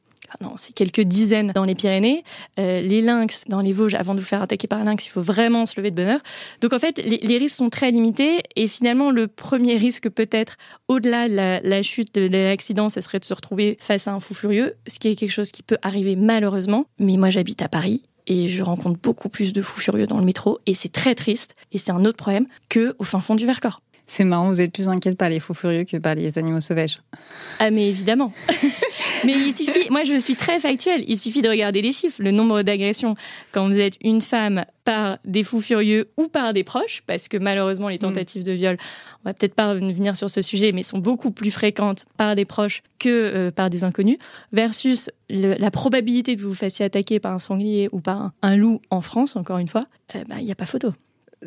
non, 0.40 0.54
c'est 0.56 0.72
quelques 0.72 1.00
dizaines 1.00 1.48
dans 1.48 1.64
les 1.64 1.74
Pyrénées. 1.74 2.24
Euh, 2.58 2.80
les 2.80 3.02
lynx 3.02 3.44
dans 3.48 3.60
les 3.60 3.72
Vosges, 3.72 3.94
avant 3.94 4.14
de 4.14 4.20
vous 4.20 4.26
faire 4.26 4.42
attaquer 4.42 4.66
par 4.68 4.80
un 4.80 4.84
lynx, 4.84 5.06
il 5.06 5.10
faut 5.10 5.22
vraiment 5.22 5.66
se 5.66 5.78
lever 5.78 5.90
de 5.90 5.96
bonheur. 5.96 6.20
Donc 6.60 6.72
en 6.72 6.78
fait, 6.78 6.98
les, 6.98 7.38
risques 7.38 7.56
sont 7.56 7.70
très 7.70 7.90
limités. 7.90 8.42
Et 8.56 8.66
finalement, 8.66 9.10
le 9.10 9.26
premier 9.26 9.76
risque 9.76 10.08
peut-être, 10.08 10.56
au-delà 10.88 11.28
de 11.28 11.34
la, 11.34 11.82
chute, 11.82 12.14
de, 12.14 12.28
l'accident, 12.28 12.90
ce 12.90 13.00
serait 13.00 13.18
de 13.18 13.24
se 13.24 13.34
retrouver 13.34 13.76
face 13.80 14.08
à 14.08 14.12
un 14.12 14.20
fou 14.20 14.34
furieux, 14.34 14.74
ce 14.86 14.98
qui 14.98 15.08
est 15.08 15.16
quelque 15.16 15.30
chose 15.30 15.50
qui 15.50 15.62
peut 15.62 15.78
arriver 15.82 16.16
malheureusement. 16.16 16.86
Mais 16.98 17.16
moi, 17.16 17.30
j'habite 17.30 17.62
à 17.62 17.68
Paris 17.68 18.02
et 18.26 18.48
je 18.48 18.62
rencontre 18.62 18.98
beaucoup 19.00 19.28
plus 19.28 19.52
de 19.52 19.62
fous 19.62 19.80
furieux 19.80 20.06
dans 20.06 20.18
le 20.18 20.24
métro 20.24 20.58
et 20.66 20.74
c'est 20.74 20.92
très 20.92 21.14
triste 21.14 21.54
et 21.72 21.78
c'est 21.78 21.90
un 21.90 22.04
autre 22.04 22.18
problème 22.18 22.46
que 22.68 22.94
au 22.98 23.04
fin 23.04 23.20
fond 23.20 23.34
du 23.34 23.46
Vercors. 23.46 23.80
C'est 24.12 24.25
marrant, 24.25 24.49
vous 24.49 24.61
êtes 24.61 24.73
plus 24.73 24.88
inquiète 24.88 25.16
par 25.16 25.29
les 25.29 25.38
fous 25.38 25.55
furieux 25.55 25.85
que 25.85 25.96
par 25.96 26.16
les 26.16 26.37
animaux 26.37 26.61
sauvages. 26.61 26.96
Ah 27.61 27.70
mais 27.70 27.88
évidemment. 27.88 28.33
mais 29.25 29.35
il 29.35 29.53
suffit, 29.53 29.88
moi 29.88 30.03
je 30.03 30.18
suis 30.18 30.35
très 30.35 30.59
factuelle, 30.59 31.05
il 31.07 31.16
suffit 31.16 31.42
de 31.42 31.49
regarder 31.49 31.81
les 31.81 31.92
chiffres, 31.92 32.20
le 32.20 32.33
nombre 32.33 32.62
d'agressions 32.62 33.14
quand 33.53 33.68
vous 33.68 33.79
êtes 33.79 33.94
une 34.01 34.20
femme 34.20 34.64
par 34.85 35.18
des 35.25 35.44
fous 35.44 35.61
furieux 35.61 36.11
ou 36.16 36.27
par 36.27 36.53
des 36.53 36.64
proches, 36.64 37.05
parce 37.07 37.29
que 37.29 37.37
malheureusement 37.37 37.88
les 37.88 37.99
mm. 37.99 38.01
tentatives 38.01 38.42
de 38.42 38.51
viol, 38.51 38.79
on 39.25 39.29
va 39.29 39.33
peut-être 39.33 39.55
pas 39.55 39.70
revenir 39.70 40.16
sur 40.16 40.29
ce 40.29 40.42
sujet, 40.42 40.73
mais 40.73 40.83
sont 40.83 40.99
beaucoup 40.99 41.31
plus 41.31 41.53
fréquentes 41.53 42.05
par 42.16 42.35
des 42.35 42.44
proches 42.44 42.83
que 42.99 43.09
euh, 43.09 43.51
par 43.53 43.70
des 43.70 43.85
inconnus, 43.85 44.18
versus 44.51 45.09
la 45.29 45.70
probabilité 45.70 46.35
que 46.35 46.42
vous 46.42 46.49
vous 46.49 46.55
fassiez 46.57 46.85
attaquer 46.85 47.20
par 47.20 47.33
un 47.33 47.38
sanglier 47.38 47.88
ou 47.92 48.01
par 48.01 48.33
un, 48.42 48.57
loup 48.57 48.81
en 48.90 49.03
France, 49.03 49.37
encore 49.37 49.59
une 49.59 49.68
fois, 49.68 49.85
euh, 50.16 50.25
bah, 50.29 50.37
il 50.40 50.46
n'y 50.46 50.53
a 50.53 50.57
pas 50.57 50.66
photo 50.66 50.92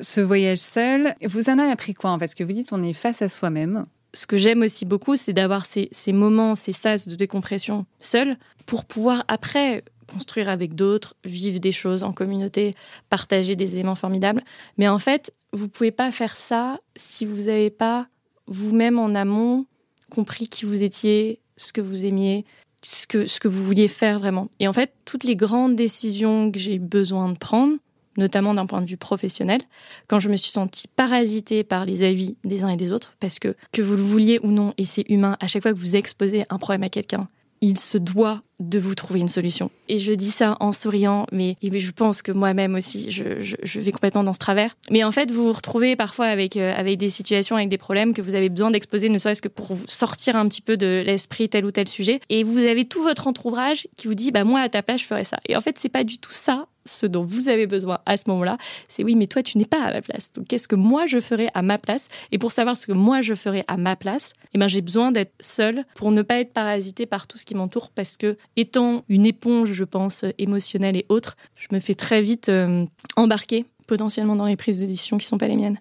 ce 0.01 0.21
voyage 0.21 0.59
seul, 0.59 1.15
vous 1.23 1.49
en 1.49 1.59
avez 1.59 1.71
appris 1.71 1.93
quoi 1.93 2.11
en 2.11 2.15
fait? 2.15 2.25
Parce 2.25 2.35
que 2.35 2.43
vous 2.43 2.51
dites 2.51 2.73
on 2.73 2.83
est 2.83 2.93
face 2.93 3.21
à 3.21 3.29
soi-même. 3.29 3.85
Ce 4.13 4.27
que 4.27 4.37
j'aime 4.37 4.61
aussi 4.61 4.85
beaucoup, 4.85 5.15
c'est 5.15 5.33
d'avoir 5.33 5.65
ces, 5.65 5.89
moments, 6.07 6.55
ces 6.55 6.71
sas 6.71 7.07
de 7.07 7.15
décompression 7.15 7.85
seul 7.99 8.37
pour 8.65 8.85
pouvoir 8.85 9.25
après 9.27 9.83
construire 10.07 10.49
avec 10.49 10.75
d'autres, 10.75 11.15
vivre 11.25 11.59
des 11.59 11.71
choses 11.71 12.03
en 12.03 12.13
communauté, 12.13 12.75
partager 13.09 13.55
des 13.55 13.73
éléments 13.73 13.95
formidables. 13.95 14.43
Mais 14.77 14.87
en 14.87 14.99
fait, 14.99 15.33
vous 15.51 15.69
pouvez 15.69 15.91
pas 15.91 16.11
faire 16.11 16.37
ça 16.37 16.79
si 16.95 17.25
vous 17.25 17.45
n'avez 17.45 17.71
pas 17.71 18.07
vous-même 18.45 18.99
en 18.99 19.15
amont 19.15 19.65
compris 20.11 20.47
qui 20.47 20.65
vous 20.65 20.83
étiez, 20.83 21.39
ce 21.57 21.73
que 21.73 21.81
vous 21.81 22.05
aimiez, 22.05 22.45
ce 22.83 23.07
que, 23.07 23.25
ce 23.25 23.39
que 23.39 23.47
vous 23.47 23.63
vouliez 23.63 23.87
faire 23.87 24.19
vraiment. 24.19 24.49
Et 24.59 24.67
en 24.67 24.73
fait, 24.73 24.93
toutes 25.05 25.23
les 25.23 25.35
grandes 25.35 25.75
décisions 25.75 26.51
que 26.51 26.59
j'ai 26.59 26.77
besoin 26.77 27.31
de 27.31 27.37
prendre, 27.37 27.77
notamment 28.17 28.53
d'un 28.53 28.65
point 28.65 28.81
de 28.81 28.89
vue 28.89 28.97
professionnel, 28.97 29.59
quand 30.07 30.19
je 30.19 30.29
me 30.29 30.35
suis 30.35 30.51
sentie 30.51 30.87
parasitée 30.87 31.63
par 31.63 31.85
les 31.85 32.03
avis 32.03 32.35
des 32.43 32.63
uns 32.63 32.69
et 32.69 32.77
des 32.77 32.93
autres, 32.93 33.15
parce 33.19 33.39
que 33.39 33.55
que 33.71 33.81
vous 33.81 33.95
le 33.95 34.01
vouliez 34.01 34.39
ou 34.43 34.51
non, 34.51 34.73
et 34.77 34.85
c'est 34.85 35.05
humain, 35.09 35.37
à 35.39 35.47
chaque 35.47 35.63
fois 35.63 35.73
que 35.73 35.79
vous 35.79 35.95
exposez 35.95 36.45
un 36.49 36.57
problème 36.57 36.83
à 36.83 36.89
quelqu'un, 36.89 37.27
il 37.63 37.77
se 37.79 37.97
doit 37.97 38.41
de 38.59 38.77
vous 38.77 38.93
trouver 38.93 39.21
une 39.21 39.29
solution. 39.29 39.71
Et 39.87 39.97
je 39.97 40.11
dis 40.11 40.31
ça 40.31 40.57
en 40.59 40.73
souriant, 40.73 41.25
mais 41.31 41.55
je 41.61 41.91
pense 41.91 42.21
que 42.21 42.33
moi-même 42.33 42.75
aussi, 42.75 43.09
je, 43.09 43.79
vais 43.79 43.91
complètement 43.93 44.25
dans 44.25 44.33
ce 44.33 44.39
travers. 44.39 44.75
Mais 44.91 45.05
en 45.05 45.13
fait, 45.13 45.31
vous 45.31 45.45
vous 45.45 45.53
retrouvez 45.53 45.95
parfois 45.95 46.25
avec, 46.25 46.57
euh, 46.57 46.73
avec 46.75 46.97
des 46.97 47.09
situations, 47.09 47.55
avec 47.55 47.69
des 47.69 47.77
problèmes 47.77 48.13
que 48.13 48.21
vous 48.21 48.35
avez 48.35 48.49
besoin 48.49 48.69
d'exposer, 48.69 49.07
ne 49.07 49.17
serait-ce 49.17 49.41
que 49.41 49.47
pour 49.47 49.73
vous 49.73 49.87
sortir 49.87 50.35
un 50.35 50.47
petit 50.49 50.61
peu 50.61 50.75
de 50.75 51.03
l'esprit 51.05 51.47
tel 51.47 51.65
ou 51.65 51.71
tel 51.71 51.87
sujet. 51.87 52.19
Et 52.29 52.43
vous 52.43 52.57
avez 52.57 52.83
tout 52.83 53.01
votre 53.01 53.27
entourage 53.27 53.87
qui 53.95 54.07
vous 54.07 54.15
dit, 54.15 54.31
bah 54.31 54.43
moi 54.43 54.59
à 54.59 54.67
ta 54.67 54.83
place, 54.83 54.99
je 54.99 55.05
ferais 55.05 55.23
ça. 55.23 55.37
Et 55.47 55.55
en 55.55 55.61
fait, 55.61 55.77
c'est 55.79 55.89
pas 55.89 56.03
du 56.03 56.17
tout 56.17 56.33
ça 56.33 56.67
ce 56.85 57.05
dont 57.05 57.23
vous 57.23 57.49
avez 57.49 57.67
besoin 57.67 57.99
à 58.05 58.17
ce 58.17 58.23
moment-là, 58.27 58.57
c'est 58.87 59.03
oui, 59.03 59.15
mais 59.15 59.27
toi, 59.27 59.43
tu 59.43 59.57
n'es 59.57 59.65
pas 59.65 59.81
à 59.81 59.93
ma 59.93 60.01
place. 60.01 60.31
Donc, 60.33 60.47
qu'est-ce 60.47 60.67
que 60.67 60.75
moi, 60.75 61.05
je 61.07 61.19
ferais 61.19 61.47
à 61.53 61.61
ma 61.61 61.77
place? 61.77 62.09
Et 62.31 62.37
pour 62.37 62.51
savoir 62.51 62.77
ce 62.77 62.87
que 62.87 62.91
moi, 62.91 63.21
je 63.21 63.35
ferais 63.35 63.63
à 63.67 63.77
ma 63.77 63.95
place, 63.95 64.33
eh 64.53 64.57
ben, 64.57 64.67
j'ai 64.67 64.81
besoin 64.81 65.11
d'être 65.11 65.33
seule 65.39 65.85
pour 65.95 66.11
ne 66.11 66.21
pas 66.21 66.39
être 66.39 66.53
parasité 66.53 67.05
par 67.05 67.27
tout 67.27 67.37
ce 67.37 67.45
qui 67.45 67.55
m'entoure 67.55 67.89
parce 67.91 68.17
que 68.17 68.37
étant 68.55 69.03
une 69.09 69.25
éponge, 69.25 69.73
je 69.73 69.83
pense, 69.83 70.25
émotionnelle 70.37 70.97
et 70.97 71.05
autre, 71.09 71.37
je 71.55 71.67
me 71.71 71.79
fais 71.79 71.95
très 71.95 72.21
vite 72.21 72.49
euh, 72.49 72.85
embarquer 73.15 73.65
potentiellement 73.87 74.35
dans 74.35 74.45
les 74.45 74.55
prises 74.55 74.79
de 74.79 74.85
décision 74.85 75.17
qui 75.17 75.25
ne 75.25 75.29
sont 75.29 75.37
pas 75.37 75.47
les 75.47 75.55
miennes. 75.55 75.77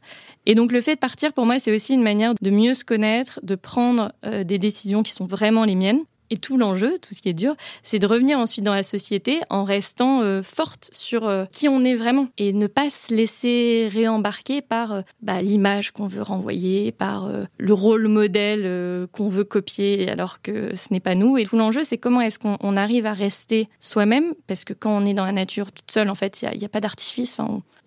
Et 0.46 0.54
donc 0.54 0.72
le 0.72 0.80
fait 0.80 0.94
de 0.94 1.00
partir, 1.00 1.32
pour 1.32 1.46
moi, 1.46 1.58
c'est 1.58 1.74
aussi 1.74 1.94
une 1.94 2.02
manière 2.02 2.34
de 2.40 2.50
mieux 2.50 2.74
se 2.74 2.84
connaître, 2.84 3.38
de 3.42 3.54
prendre 3.54 4.12
euh, 4.24 4.44
des 4.44 4.58
décisions 4.58 5.02
qui 5.02 5.12
sont 5.12 5.26
vraiment 5.26 5.64
les 5.64 5.76
miennes, 5.76 6.00
et 6.33 6.38
tout 6.38 6.57
l'enjeu, 6.57 6.99
tout 6.99 7.14
ce 7.14 7.21
qui 7.21 7.29
est 7.29 7.35
dur, 7.35 7.55
c'est 7.83 7.99
de 7.99 8.07
revenir 8.07 8.38
ensuite 8.38 8.64
dans 8.64 8.75
la 8.75 8.83
société 8.83 9.40
en 9.51 9.64
restant 9.64 10.23
euh, 10.23 10.42
forte 10.42 10.88
sur 10.90 11.29
euh, 11.29 11.45
qui 11.53 11.68
on 11.68 11.85
est 11.85 11.95
vraiment 11.95 12.29
et 12.38 12.55
ne 12.55 12.66
pas 12.66 12.88
se 12.88 13.14
laisser 13.14 13.88
réembarquer 13.92 14.62
par 14.62 14.92
euh, 14.92 15.03
bah, 15.21 15.42
l'image 15.42 15.90
qu'on 15.90 16.07
veut 16.07 16.23
renvoyer, 16.23 16.90
par 16.90 17.31
le 17.59 17.75
rôle 17.75 18.09
modèle 18.09 19.07
qu'on 19.12 19.29
veut 19.29 19.45
copier 19.45 20.09
alors 20.09 20.40
que 20.40 20.75
ce 20.75 20.92
n'est 20.92 21.01
pas 21.01 21.14
nous. 21.14 21.37
Et 21.37 21.45
tout 21.45 21.57
l'enjeu, 21.57 21.85
c'est 21.85 21.99
comment 21.99 22.23
est-ce 22.23 22.38
qu'on 22.38 22.77
arrive 22.77 23.05
à 23.05 23.12
rester 23.12 23.68
soi-même 23.79 24.33
parce 24.47 24.64
que 24.64 24.73
quand 24.73 24.97
on 24.97 25.05
est 25.05 25.14
dans 25.14 25.27
la 25.27 25.33
nature 25.33 25.71
toute 25.71 25.90
seule, 25.90 26.09
en 26.09 26.14
fait, 26.14 26.40
il 26.42 26.59
n'y 26.59 26.64
a, 26.64 26.68
pas 26.68 26.81
d'artifice. 26.81 27.37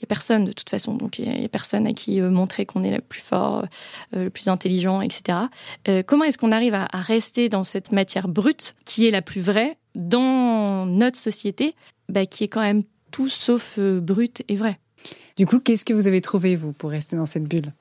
N'y 0.01 0.05
a 0.05 0.07
personne 0.07 0.45
de 0.45 0.51
toute 0.51 0.69
façon. 0.69 0.95
Donc, 0.95 1.19
il 1.19 1.29
n'y 1.29 1.45
a, 1.45 1.49
personne 1.49 1.87
à 1.87 1.93
qui 1.93 2.21
montrer 2.21 2.65
qu'on 2.65 2.83
est 2.83 2.95
le 2.95 3.01
plus 3.01 3.21
fort, 3.21 3.65
le 4.11 4.29
plus 4.29 4.47
intelligent, 4.47 5.01
etc. 5.01 5.37
comment 6.05 6.25
est-ce 6.25 6.37
qu'on 6.37 6.51
arrive 6.51 6.73
à, 6.73 6.87
à 6.91 7.01
rester 7.01 7.49
dans 7.49 7.63
cette 7.63 7.91
matière 7.91 8.27
brute, 8.27 8.75
qui 8.85 9.07
est 9.07 9.11
la 9.11 9.21
plus 9.21 9.41
vraie 9.41 9.77
dans 9.95 10.85
notre 10.85 11.17
société, 11.17 11.75
bah, 12.09 12.25
qui 12.25 12.43
est 12.43 12.47
quand 12.47 12.61
même 12.61 12.83
tout 13.11 13.29
sauf 13.29 13.75
euh, 13.79 13.99
brute 13.99 14.43
et 14.47 14.55
vraie? 14.55 14.79
Du 15.37 15.45
coup, 15.45 15.59
qu'est-ce 15.59 15.85
que 15.85 15.93
vous 15.93 16.07
avez 16.07 16.21
trouvé, 16.21 16.55
vous, 16.55 16.73
pour 16.73 16.91
rester 16.91 17.15
dans 17.15 17.25
cette 17.25 17.45
bulle? 17.45 17.73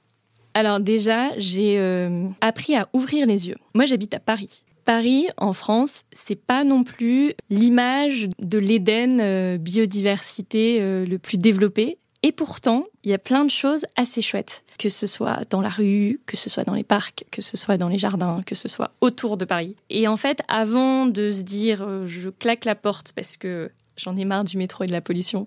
Alors 0.55 0.81
déjà, 0.81 1.37
j'ai 1.39 1.79
euh, 1.79 2.29
appris 2.41 2.77
à 2.77 2.89
ouvrir 2.93 3.27
les 3.27 3.49
yeux. 3.49 3.57
Moi, 3.75 3.87
j'habite 3.87 4.15
à 4.15 4.21
Paris. 4.21 4.65
Paris, 4.85 5.27
en 5.39 5.53
France, 5.53 6.03
c'est 6.13 6.37
pas 6.37 6.63
non 6.63 6.85
plus 6.85 7.33
l'image 7.51 8.29
de 8.39 8.59
l'Éden 8.59 9.19
euh, 9.21 9.57
biodiversité 9.57 10.79
le 11.07 11.17
plus 11.19 11.39
développé. 11.39 11.99
Et 12.27 12.33
pourtant, 12.33 12.87
il 13.03 13.11
y 13.11 13.13
a 13.13 13.19
plein 13.19 13.45
de 13.45 13.51
choses 13.51 13.85
assez 13.97 14.23
chouettes, 14.23 14.65
que 14.79 14.89
ce 14.89 15.07
soit 15.07 15.41
dans 15.51 15.61
la 15.61 15.69
rue, 15.69 16.23
que 16.25 16.39
ce 16.39 16.49
soit 16.49 16.65
dans 16.65 16.73
les 16.73 16.83
parcs, 16.83 17.27
que 17.31 17.43
ce 17.43 17.59
soit 17.59 17.77
dans 17.77 17.89
les 17.89 17.99
jardins, 17.99 18.41
que 18.47 18.55
ce 18.55 18.67
soit 18.67 18.91
autour 19.03 19.37
de 19.37 19.45
Paris. 19.45 19.77
Et 19.91 20.09
en 20.09 20.17
fait, 20.17 20.41
avant 20.49 21.05
de 21.05 21.31
se 21.31 21.43
dire 21.43 21.83
euh, 21.83 22.07
je 22.07 22.31
claque 22.31 22.65
la 22.65 22.77
porte 22.77 23.13
parce 23.15 23.37
que 23.37 23.71
j'en 23.99 24.17
ai 24.17 24.25
marre 24.25 24.45
du 24.45 24.57
métro 24.57 24.85
et 24.85 24.87
de 24.87 24.93
la 24.93 25.03
pollution 25.03 25.47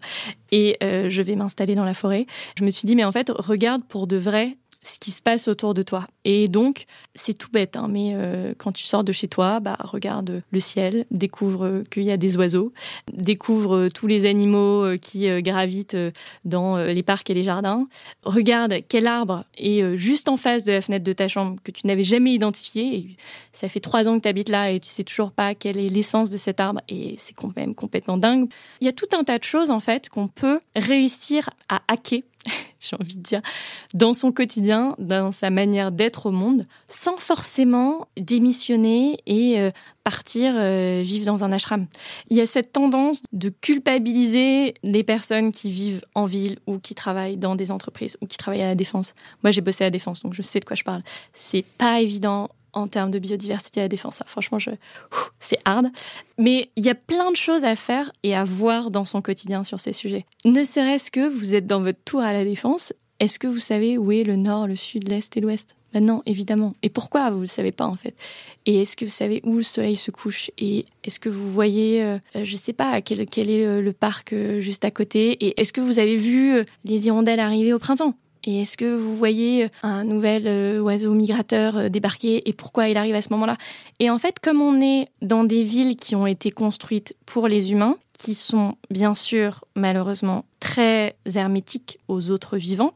et 0.51 0.77
euh, 0.83 1.09
je 1.09 1.23
vais 1.23 1.35
m'installer 1.35 1.73
dans 1.73 1.83
la 1.83 1.95
forêt, 1.95 2.27
je 2.59 2.63
me 2.63 2.69
suis 2.69 2.85
dit 2.85 2.95
mais 2.95 3.05
en 3.05 3.11
fait, 3.11 3.31
regarde 3.35 3.83
pour 3.83 4.05
de 4.05 4.17
vrai 4.17 4.55
ce 4.83 4.99
qui 4.99 5.09
se 5.09 5.23
passe 5.23 5.47
autour 5.47 5.73
de 5.73 5.81
toi. 5.81 6.07
Et 6.29 6.49
donc, 6.49 6.87
c'est 7.15 7.33
tout 7.33 7.49
bête, 7.49 7.77
hein, 7.77 7.87
mais 7.89 8.11
euh, 8.13 8.53
quand 8.57 8.73
tu 8.73 8.83
sors 8.83 9.05
de 9.05 9.13
chez 9.13 9.29
toi, 9.29 9.61
bah, 9.61 9.77
regarde 9.79 10.43
le 10.51 10.59
ciel, 10.59 11.05
découvre 11.09 11.83
qu'il 11.89 12.03
y 12.03 12.11
a 12.11 12.17
des 12.17 12.35
oiseaux, 12.35 12.73
découvre 13.13 13.87
tous 13.87 14.07
les 14.07 14.25
animaux 14.25 14.83
euh, 14.83 14.97
qui 14.97 15.29
euh, 15.29 15.39
gravitent 15.39 15.95
dans 16.43 16.75
les 16.77 17.01
parcs 17.01 17.29
et 17.29 17.33
les 17.33 17.43
jardins, 17.43 17.85
regarde 18.25 18.75
quel 18.89 19.07
arbre 19.07 19.45
est 19.57 19.95
juste 19.95 20.27
en 20.27 20.35
face 20.35 20.65
de 20.65 20.73
la 20.73 20.81
fenêtre 20.81 21.05
de 21.05 21.13
ta 21.13 21.29
chambre 21.29 21.55
que 21.63 21.71
tu 21.71 21.87
n'avais 21.87 22.03
jamais 22.03 22.33
identifié. 22.33 23.15
Ça 23.53 23.69
fait 23.69 23.79
trois 23.79 24.09
ans 24.09 24.17
que 24.17 24.23
tu 24.23 24.27
habites 24.27 24.49
là 24.49 24.71
et 24.71 24.81
tu 24.81 24.89
sais 24.89 25.05
toujours 25.05 25.31
pas 25.31 25.55
quelle 25.55 25.77
est 25.77 25.87
l'essence 25.87 26.29
de 26.29 26.35
cet 26.35 26.59
arbre 26.59 26.81
et 26.89 27.15
c'est 27.17 27.33
quand 27.33 27.55
même 27.55 27.73
complètement 27.73 28.17
dingue. 28.17 28.49
Il 28.81 28.85
y 28.85 28.89
a 28.89 28.93
tout 28.93 29.07
un 29.17 29.23
tas 29.23 29.39
de 29.39 29.45
choses 29.45 29.71
en 29.71 29.79
fait 29.79 30.09
qu'on 30.09 30.27
peut 30.27 30.59
réussir 30.75 31.49
à 31.69 31.81
hacker 31.87 32.23
j'ai 32.79 32.95
envie 32.99 33.17
de 33.17 33.21
dire, 33.21 33.41
dans 33.93 34.13
son 34.13 34.31
quotidien, 34.31 34.95
dans 34.99 35.31
sa 35.31 35.49
manière 35.49 35.91
d'être 35.91 36.16
au 36.25 36.31
monde 36.31 36.65
sans 36.87 37.17
forcément 37.17 38.07
démissionner 38.17 39.19
et 39.25 39.59
euh, 39.59 39.71
partir 40.03 40.53
euh, 40.55 41.01
vivre 41.03 41.25
dans 41.25 41.43
un 41.43 41.51
ashram. 41.51 41.87
Il 42.29 42.37
y 42.37 42.41
a 42.41 42.45
cette 42.45 42.71
tendance 42.71 43.21
de 43.31 43.49
culpabiliser 43.49 44.73
les 44.83 45.03
personnes 45.03 45.51
qui 45.51 45.69
vivent 45.69 46.01
en 46.15 46.25
ville 46.25 46.57
ou 46.67 46.79
qui 46.79 46.95
travaillent 46.95 47.37
dans 47.37 47.55
des 47.55 47.71
entreprises 47.71 48.17
ou 48.21 48.27
qui 48.27 48.37
travaillent 48.37 48.63
à 48.63 48.67
la 48.67 48.75
défense. 48.75 49.13
Moi, 49.43 49.51
j'ai 49.51 49.61
bossé 49.61 49.83
à 49.83 49.87
la 49.87 49.91
défense, 49.91 50.21
donc 50.21 50.33
je 50.33 50.41
sais 50.41 50.59
de 50.59 50.65
quoi 50.65 50.75
je 50.75 50.83
parle. 50.83 51.03
C'est 51.33 51.65
pas 51.77 52.01
évident 52.01 52.49
en 52.73 52.87
termes 52.87 53.11
de 53.11 53.19
biodiversité 53.19 53.79
à 53.81 53.83
la 53.83 53.89
défense. 53.89 54.21
Franchement, 54.27 54.59
je... 54.59 54.71
c'est 55.39 55.57
hard. 55.65 55.87
Mais 56.37 56.69
il 56.75 56.85
y 56.85 56.89
a 56.89 56.95
plein 56.95 57.31
de 57.31 57.35
choses 57.35 57.65
à 57.65 57.75
faire 57.75 58.11
et 58.23 58.35
à 58.35 58.43
voir 58.43 58.91
dans 58.91 59.05
son 59.05 59.21
quotidien 59.21 59.63
sur 59.63 59.79
ces 59.79 59.93
sujets. 59.93 60.25
Ne 60.45 60.63
serait-ce 60.63 61.11
que 61.11 61.27
vous 61.27 61.55
êtes 61.55 61.65
dans 61.65 61.81
votre 61.81 61.99
tour 62.05 62.21
à 62.21 62.33
la 62.33 62.43
défense, 62.43 62.93
est-ce 63.19 63.39
que 63.39 63.47
vous 63.47 63.59
savez 63.59 63.97
où 63.97 64.11
est 64.11 64.23
le 64.23 64.35
nord, 64.35 64.67
le 64.67 64.75
sud, 64.75 65.09
l'est 65.09 65.35
et 65.35 65.41
l'ouest? 65.41 65.75
Ben 65.99 66.05
Non, 66.05 66.23
évidemment. 66.25 66.73
Et 66.83 66.89
pourquoi 66.89 67.29
vous 67.29 67.37
ne 67.37 67.41
le 67.41 67.47
savez 67.47 67.71
pas 67.71 67.85
en 67.85 67.95
fait? 67.95 68.15
Et 68.65 68.81
est-ce 68.81 68.95
que 68.95 69.05
vous 69.05 69.11
savez 69.11 69.41
où 69.43 69.55
le 69.57 69.63
soleil 69.63 69.95
se 69.95 70.11
couche? 70.11 70.51
Et 70.57 70.85
est-ce 71.03 71.19
que 71.19 71.29
vous 71.29 71.51
voyez, 71.51 72.03
euh, 72.03 72.17
je 72.35 72.51
ne 72.51 72.57
sais 72.57 72.73
pas, 72.73 73.01
quel, 73.01 73.21
est 73.21 73.81
le, 73.81 73.93
parc 73.93 74.33
euh, 74.33 74.59
juste 74.59 74.85
à 74.85 74.91
côté? 74.91 75.31
Et 75.45 75.59
est-ce 75.59 75.73
que 75.73 75.81
vous 75.81 75.99
avez 75.99 76.17
vu 76.17 76.53
euh, 76.53 76.63
les 76.83 77.07
hirondelles 77.07 77.39
arriver 77.39 77.73
au 77.73 77.79
printemps? 77.79 78.13
Et 78.43 78.61
est-ce 78.61 78.77
que 78.77 78.95
vous 78.95 79.15
voyez 79.15 79.67
un 79.83 80.05
nouvel 80.05 80.79
oiseau 80.79 81.13
migrateur 81.13 81.89
débarquer? 81.89 82.47
Et 82.47 82.53
pourquoi 82.53 82.87
il 82.87 82.95
arrive 82.95 83.15
à 83.15 83.21
ce 83.21 83.29
moment-là? 83.33 83.57
Et 83.99 84.09
en 84.09 84.19
fait, 84.19 84.39
comme 84.39 84.61
on 84.61 84.79
est 84.79 85.09
dans 85.21 85.43
des 85.43 85.63
villes 85.63 85.97
qui 85.97 86.15
ont 86.15 86.27
été 86.27 86.51
construites 86.51 87.15
pour 87.25 87.47
les 87.47 87.71
humains, 87.73 87.97
qui 88.17 88.35
sont 88.35 88.75
bien 88.89 89.15
sûr 89.15 89.63
malheureusement 89.75 90.45
très 90.59 91.15
hermétiques 91.35 91.99
aux 92.07 92.31
autres 92.31 92.57
vivants, 92.57 92.93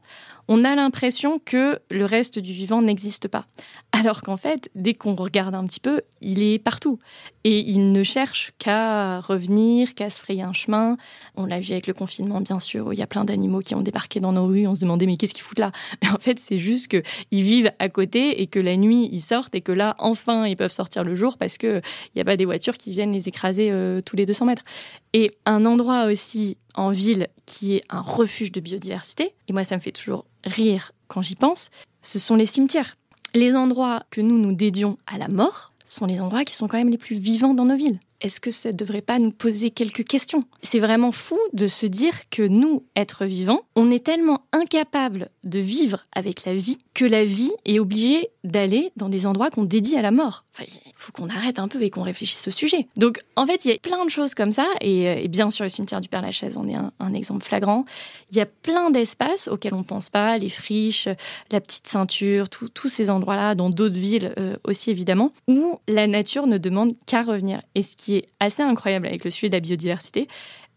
on 0.48 0.64
a 0.64 0.74
l'impression 0.74 1.38
que 1.38 1.78
le 1.90 2.04
reste 2.04 2.38
du 2.38 2.52
vivant 2.52 2.82
n'existe 2.82 3.28
pas. 3.28 3.46
Alors 3.92 4.22
qu'en 4.22 4.36
fait, 4.36 4.70
dès 4.74 4.94
qu'on 4.94 5.14
regarde 5.14 5.54
un 5.54 5.64
petit 5.66 5.78
peu, 5.78 6.00
il 6.20 6.42
est 6.42 6.58
partout. 6.58 6.98
Et 7.44 7.60
il 7.60 7.92
ne 7.92 8.02
cherche 8.02 8.52
qu'à 8.58 9.20
revenir, 9.20 9.94
qu'à 9.94 10.10
se 10.10 10.20
frayer 10.20 10.42
un 10.42 10.52
chemin. 10.52 10.96
On 11.36 11.46
l'a 11.46 11.60
vu 11.60 11.72
avec 11.72 11.86
le 11.86 11.94
confinement, 11.94 12.40
bien 12.40 12.58
sûr, 12.58 12.92
il 12.92 12.98
y 12.98 13.02
a 13.02 13.06
plein 13.06 13.24
d'animaux 13.24 13.60
qui 13.60 13.74
ont 13.74 13.80
débarqué 13.80 14.18
dans 14.18 14.32
nos 14.32 14.44
rues. 14.44 14.66
On 14.66 14.74
se 14.74 14.80
demandait, 14.80 15.06
mais 15.06 15.16
qu'est-ce 15.16 15.34
qu'ils 15.34 15.44
foutent 15.44 15.60
là? 15.60 15.70
Mais 16.02 16.10
en 16.10 16.18
fait, 16.18 16.38
c'est 16.40 16.58
juste 16.58 16.88
qu'ils 16.88 17.42
vivent 17.42 17.70
à 17.78 17.88
côté 17.88 18.42
et 18.42 18.48
que 18.48 18.58
la 18.58 18.76
nuit, 18.76 19.08
ils 19.12 19.20
sortent 19.20 19.54
et 19.54 19.60
que 19.60 19.72
là, 19.72 19.94
enfin, 19.98 20.46
ils 20.46 20.56
peuvent 20.56 20.72
sortir 20.72 21.04
le 21.04 21.14
jour 21.14 21.38
parce 21.38 21.56
qu'il 21.58 21.82
n'y 22.16 22.20
a 22.20 22.24
pas 22.24 22.36
des 22.36 22.44
voitures 22.44 22.76
qui 22.76 22.90
viennent 22.90 23.12
les 23.12 23.28
écraser 23.28 23.70
euh, 23.70 24.00
tous 24.00 24.16
les 24.16 24.26
200 24.26 24.46
mètres. 24.46 24.64
Et 25.12 25.32
un 25.44 25.66
endroit 25.66 26.06
aussi 26.06 26.56
en 26.74 26.90
ville 26.90 27.28
qui 27.44 27.74
est 27.74 27.84
un 27.90 28.00
refuge 28.00 28.52
de 28.52 28.60
biodiversité, 28.60 29.34
et 29.48 29.52
moi 29.52 29.64
ça 29.64 29.76
me 29.76 29.80
fait 29.80 29.92
toujours 29.92 30.24
rire 30.44 30.92
quand 31.08 31.22
j'y 31.22 31.34
pense, 31.34 31.70
ce 32.00 32.18
sont 32.18 32.36
les 32.36 32.46
cimetières. 32.46 32.96
Les 33.34 33.54
endroits 33.54 34.04
que 34.10 34.20
nous 34.20 34.38
nous 34.38 34.52
dédions 34.52 34.98
à 35.06 35.18
la 35.18 35.28
mort 35.28 35.72
sont 35.86 36.06
les 36.06 36.20
endroits 36.20 36.44
qui 36.44 36.54
sont 36.54 36.68
quand 36.68 36.78
même 36.78 36.88
les 36.88 36.98
plus 36.98 37.16
vivants 37.16 37.54
dans 37.54 37.64
nos 37.64 37.76
villes 37.76 38.00
est-ce 38.22 38.40
que 38.40 38.50
ça 38.50 38.70
ne 38.70 38.76
devrait 38.76 39.02
pas 39.02 39.18
nous 39.18 39.32
poser 39.32 39.70
quelques 39.70 40.04
questions? 40.04 40.44
C'est 40.62 40.78
vraiment 40.78 41.12
fou 41.12 41.38
de 41.52 41.66
se 41.66 41.86
dire 41.86 42.14
que 42.30 42.42
nous, 42.42 42.84
êtres 42.94 43.24
vivants, 43.24 43.62
on 43.74 43.90
est 43.90 44.04
tellement 44.04 44.42
incapables 44.52 45.28
de 45.44 45.58
vivre 45.58 46.02
avec 46.14 46.44
la 46.44 46.54
vie 46.54 46.78
que 46.94 47.04
la 47.04 47.24
vie 47.24 47.52
est 47.64 47.78
obligée 47.78 48.28
d'aller 48.44 48.92
dans 48.96 49.08
des 49.08 49.26
endroits 49.26 49.50
qu'on 49.50 49.64
dédie 49.64 49.96
à 49.96 50.02
la 50.02 50.10
mort. 50.10 50.44
il 50.60 50.66
faut 50.94 51.12
qu'on 51.12 51.28
arrête 51.28 51.58
un 51.58 51.68
peu 51.68 51.82
et 51.82 51.90
qu'on 51.90 52.02
réfléchisse 52.02 52.46
au 52.48 52.50
sujet. 52.50 52.86
Donc, 52.96 53.20
en 53.36 53.46
fait, 53.46 53.64
il 53.64 53.70
y 53.70 53.74
a 53.74 53.78
plein 53.78 54.04
de 54.04 54.10
choses 54.10 54.34
comme 54.34 54.52
ça, 54.52 54.66
et, 54.80 55.08
euh, 55.08 55.28
bien 55.28 55.50
sûr, 55.50 55.64
le 55.64 55.68
cimetière 55.68 56.00
du 56.00 56.08
Père-Lachaise 56.08 56.56
en 56.56 56.68
est 56.68 56.74
un, 56.74 57.14
exemple 57.14 57.44
flagrant. 57.44 57.84
Il 58.30 58.36
y 58.36 58.40
a 58.40 58.46
plein 58.46 58.90
d'espaces 58.90 59.48
auxquels 59.48 59.74
on 59.74 59.80
ne 59.80 59.84
pense 59.84 60.10
pas, 60.10 60.38
les 60.38 60.48
friches, 60.48 61.08
la 61.50 61.60
petite 61.60 61.86
ceinture, 61.86 62.48
tous 62.48 62.88
ces 62.88 63.10
endroits-là, 63.10 63.54
dans 63.54 63.70
d'autres 63.70 63.98
villes 63.98 64.32
euh, 64.38 64.56
aussi 64.64 64.90
évidemment, 64.90 65.32
où 65.48 65.78
la 65.88 66.06
nature 66.06 66.46
ne 66.46 66.58
demande 66.58 66.92
qu'à 67.06 67.22
revenir. 67.22 67.60
Et 67.74 67.82
ce 67.82 67.96
qui 67.96 68.11
assez 68.40 68.62
incroyable 68.62 69.06
avec 69.06 69.24
le 69.24 69.30
sujet 69.30 69.48
de 69.48 69.54
la 69.54 69.60
biodiversité, 69.60 70.28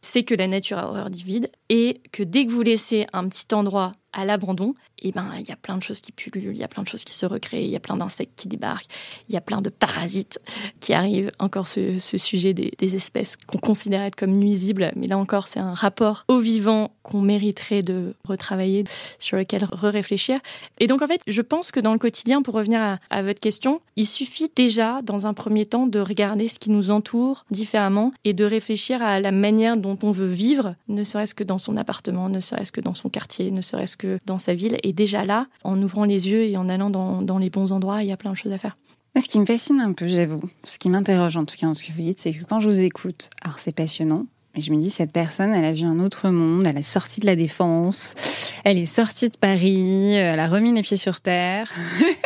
c'est 0.02 0.24
que 0.24 0.36
la 0.36 0.48
nature 0.48 0.78
a 0.78 0.88
horreur 0.88 1.10
du 1.10 1.24
vide 1.24 1.50
et 1.70 2.02
que 2.12 2.22
dès 2.22 2.46
que 2.46 2.52
vous 2.52 2.62
laissez 2.62 3.08
un 3.12 3.28
petit 3.28 3.54
endroit 3.54 3.94
à 4.14 4.24
l'abandon, 4.24 4.76
et 5.00 5.10
eh 5.10 5.12
ben 5.12 5.32
il 5.40 5.48
y 5.48 5.52
a 5.52 5.56
plein 5.56 5.78
de 5.78 5.84
choses 5.84 6.00
qui 6.00 6.12
pullulent, 6.12 6.54
il 6.54 6.58
y 6.58 6.64
a 6.64 6.68
plein 6.68 6.84
de 6.84 6.88
choses 6.88 7.04
qui 7.04 7.14
se 7.14 7.26
recréent, 7.26 7.66
il 7.66 7.72
y 7.72 7.76
a 7.76 7.80
plein 7.82 7.98
d'insectes 7.98 8.34
qui 8.36 8.48
débarquent, 8.48 8.90
il 9.28 9.34
y 9.34 9.38
a 9.38 9.42
plein 9.42 9.62
de 9.62 9.70
parasites 9.70 10.40
qui 10.80 10.94
arrivent. 10.94 11.32
Encore 11.40 11.68
ce, 11.68 11.98
sujet 12.00 12.54
des, 12.54 12.96
espèces 12.96 13.36
qu'on 13.36 13.58
considère 13.58 14.04
être 14.04 14.16
comme 14.16 14.32
nuisibles, 14.32 14.92
mais 14.96 15.08
là 15.08 15.18
encore 15.18 15.48
c'est 15.48 15.60
un 15.60 15.74
rapport 15.74 16.24
au 16.28 16.40
vivant 16.40 16.95
qu'on 17.06 17.22
mériterait 17.22 17.82
de 17.82 18.16
retravailler, 18.24 18.84
sur 19.20 19.38
lequel 19.38 19.64
re-réfléchir. 19.64 20.40
Et 20.80 20.88
donc 20.88 21.02
en 21.02 21.08
fait, 21.08 21.22
je 21.28 21.42
pense 21.42 21.72
que 21.72 21.80
dans 21.80 21.94
le 21.94 22.00
quotidien, 22.00 22.42
pour 22.42 22.56
revenir 22.56 22.98
à, 23.10 23.24
votre 23.24 23.40
question, 23.40 23.82
il 23.96 24.06
suffit 24.06 24.52
déjà 24.56 25.02
dans 25.04 25.28
un 25.28 25.34
premier 25.34 25.66
temps 25.66 25.88
de 25.88 26.00
regarder 26.00 26.48
ce 26.48 26.60
qui 26.60 26.72
nous 26.72 26.92
entoure 26.92 27.46
différemment 27.52 28.12
et 28.24 28.34
de 28.34 28.44
réfléchir 28.44 29.04
à 29.04 29.20
la 29.20 29.32
manière 29.32 29.78
dont 29.78 29.98
on 30.04 30.12
veut 30.12 30.26
vivre, 30.26 30.76
ne 30.88 31.04
serait-ce 31.04 31.36
que 31.36 31.44
dans 31.44 31.58
son 31.58 31.78
appartement, 31.78 32.30
ne 32.30 32.40
serait-ce 32.40 32.72
que 32.72 32.82
dans 32.82 32.96
son 32.96 33.10
quartier, 33.10 33.52
ne 33.52 33.62
serait-ce 33.62 33.98
que 33.98 34.18
dans 34.26 34.38
sa 34.38 34.54
ville. 34.54 34.78
Et 34.84 34.94
déjà 34.94 35.24
là, 35.24 35.48
en 35.64 35.82
ouvrant 35.82 36.06
les 36.06 36.28
yeux 36.28 36.44
et 36.44 36.58
en 36.58 36.70
allant 36.70 36.90
dans, 36.90 37.38
les 37.38 37.50
bons 37.50 37.72
endroits, 37.72 38.02
il 38.04 38.10
y 38.10 38.12
a 38.12 38.18
plein 38.18 38.32
de 38.32 38.38
choses 38.38 38.52
à 38.52 38.58
faire. 38.58 38.76
Ce 39.18 39.30
qui 39.30 39.40
me 39.40 39.46
fascine 39.46 39.80
un 39.80 39.94
peu, 39.94 40.08
j'avoue, 40.08 40.44
ce 40.66 40.78
qui 40.78 40.90
m'interroge 40.90 41.38
en 41.38 41.46
tout 41.46 41.56
cas 41.56 41.68
dans 41.68 41.74
ce 41.74 41.84
que 41.86 41.92
vous 41.94 42.02
dites, 42.02 42.20
c'est 42.20 42.34
que 42.34 42.44
quand 42.44 42.60
je 42.60 42.70
vous 42.70 42.82
écoute, 42.82 43.30
alors 43.42 43.60
c'est 43.60 43.72
passionnant, 43.72 44.26
mais 44.56 44.62
je 44.62 44.72
me 44.72 44.78
dis, 44.78 44.90
cette 44.90 45.12
personne, 45.12 45.54
elle 45.54 45.66
a 45.66 45.74
vu 45.74 45.84
un 45.84 46.00
autre 46.00 46.30
monde, 46.30 46.66
elle 46.66 46.78
est 46.78 46.82
sortie 46.82 47.20
de 47.20 47.26
la 47.26 47.36
défense, 47.36 48.16
elle 48.64 48.78
est 48.78 48.86
sortie 48.86 49.30
de 49.30 49.38
Paris, 49.38 50.14
elle 50.14 50.40
a 50.40 50.48
remis 50.48 50.74
les 50.74 50.82
pieds 50.82 50.98
sur 50.98 51.20
terre, 51.20 51.72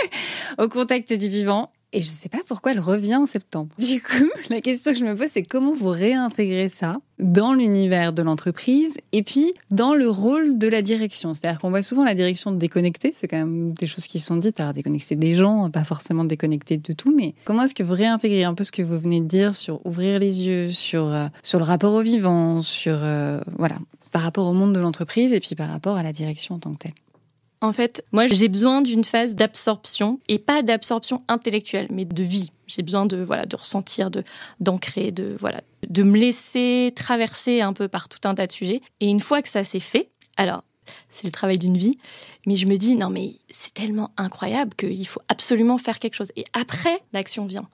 au 0.60 0.68
contact 0.68 1.12
du 1.12 1.28
vivant, 1.28 1.72
et 1.92 2.02
je 2.02 2.08
ne 2.08 2.16
sais 2.16 2.30
pas 2.30 2.40
pourquoi 2.46 2.72
elle 2.74 2.80
revient 2.80 3.16
en 3.16 3.26
septembre. 3.26 3.70
Du 3.80 4.02
coup, 4.02 4.30
la 4.50 4.62
question 4.62 4.94
que 4.94 5.00
je 5.00 5.06
me 5.06 5.16
pose, 5.16 5.30
c'est 5.30 5.44
comment 5.44 5.74
vous 5.74 5.90
réintégrez 5.90 6.70
ça 6.70 6.98
dans 7.18 7.54
l'univers 7.54 8.14
de 8.14 8.22
l'entreprise 8.22 8.98
et 9.12 9.24
puis 9.24 9.54
dans 9.72 9.96
le 9.96 10.08
rôle 10.08 10.58
de 10.58 10.68
la 10.68 10.82
direction? 10.82 11.34
C'est-à-dire 11.34 11.60
qu'on 11.60 11.72
voit 11.72 11.82
souvent 11.82 12.04
la 12.04 12.14
direction 12.14 12.52
déconnectée, 12.52 13.14
c'est 13.16 13.28
quand 13.28 13.38
même 13.38 13.74
des 13.74 13.88
choses 13.88 14.06
qui 14.08 14.20
sont 14.20 14.36
dites, 14.36 14.60
alors 14.60 14.74
déconnecter 14.74 15.16
des 15.16 15.34
gens, 15.34 15.70
pas 15.72 15.84
forcément 15.84 16.24
déconnecter 16.24 16.78
de 16.78 16.94
tout, 16.94 17.14
mais 17.16 17.34
comment 17.46 17.64
est-ce 17.64 17.76
que 17.76 17.84
vous 17.84 17.96
réintégrez 17.96 18.44
un 18.44 18.54
peu 18.54 18.64
ce 18.64 18.72
que 18.72 18.84
vous 18.84 19.00
venez 19.00 19.22
de 19.22 19.28
dire 19.28 19.56
sur 19.56 19.84
ouvrir 19.86 20.20
les 20.20 20.44
yeux, 20.44 20.72
sur, 20.72 21.06
euh, 21.06 21.28
sur 21.42 21.58
le 21.58 21.66
rapport 21.66 21.94
au 21.94 22.02
vivant, 22.02 22.62
sur, 22.62 23.00
euh, 23.02 23.40
voilà, 23.58 23.78
par 24.12 24.22
rapport 24.22 24.48
au 24.48 24.54
monde 24.54 24.74
de 24.74 24.80
l'entreprise 24.80 25.34
et 25.34 25.40
puis 25.40 25.56
par 25.56 25.70
rapport 25.70 25.98
à 25.98 26.04
la 26.04 26.14
direction 26.14 26.56
en 26.56 26.60
tant 26.60 26.74
que 26.74 26.78
telle? 26.78 26.94
En 27.62 27.74
fait, 27.74 28.06
moi, 28.12 28.28
j'ai 28.28 28.48
besoin 28.48 28.82
d'une 28.82 29.04
phase 29.04 29.36
d'absorption 29.36 30.20
et 30.28 30.40
pas 30.40 30.64
d'absorption 30.64 31.22
intellectuelle, 31.28 31.88
mais 31.92 32.06
de 32.06 32.24
vie. 32.24 32.52
J'ai 32.68 32.84
besoin 32.84 33.06
de 33.06 33.18
voilà, 33.18 33.46
de 33.46 33.56
ressentir, 33.56 34.12
de 34.12 34.24
d'ancrer, 34.60 35.12
de 35.12 35.36
voilà, 35.40 35.62
de 35.88 36.04
me 36.04 36.18
laisser 36.18 36.94
traverser 36.96 37.62
un 37.62 37.74
peu 37.74 37.88
par 37.88 38.08
tout 38.08 38.20
un 38.26 38.36
tas 38.36 38.48
de 38.48 38.52
sujets. 38.52 38.82
Et 39.02 39.08
une 39.08 39.20
fois 39.20 39.42
que 39.42 39.50
ça 39.50 39.64
s'est 39.64 39.80
fait, 39.80 40.10
alors 40.38 40.64
c'est 41.10 41.26
le 41.26 41.32
travail 41.32 41.58
d'une 41.58 41.78
vie, 41.78 41.98
mais 42.48 42.56
je 42.56 42.66
me 42.66 42.76
dis 42.76 42.96
non 42.96 43.10
mais 43.12 43.34
c'est 43.50 43.74
tellement 43.74 44.12
incroyable 44.18 44.74
qu'il 44.76 45.08
faut 45.08 45.22
absolument 45.28 45.78
faire 45.78 46.00
quelque 46.00 46.16
chose. 46.16 46.32
Et 46.36 46.46
après, 46.54 47.02
l'action 47.14 47.46
vient. 47.46 47.68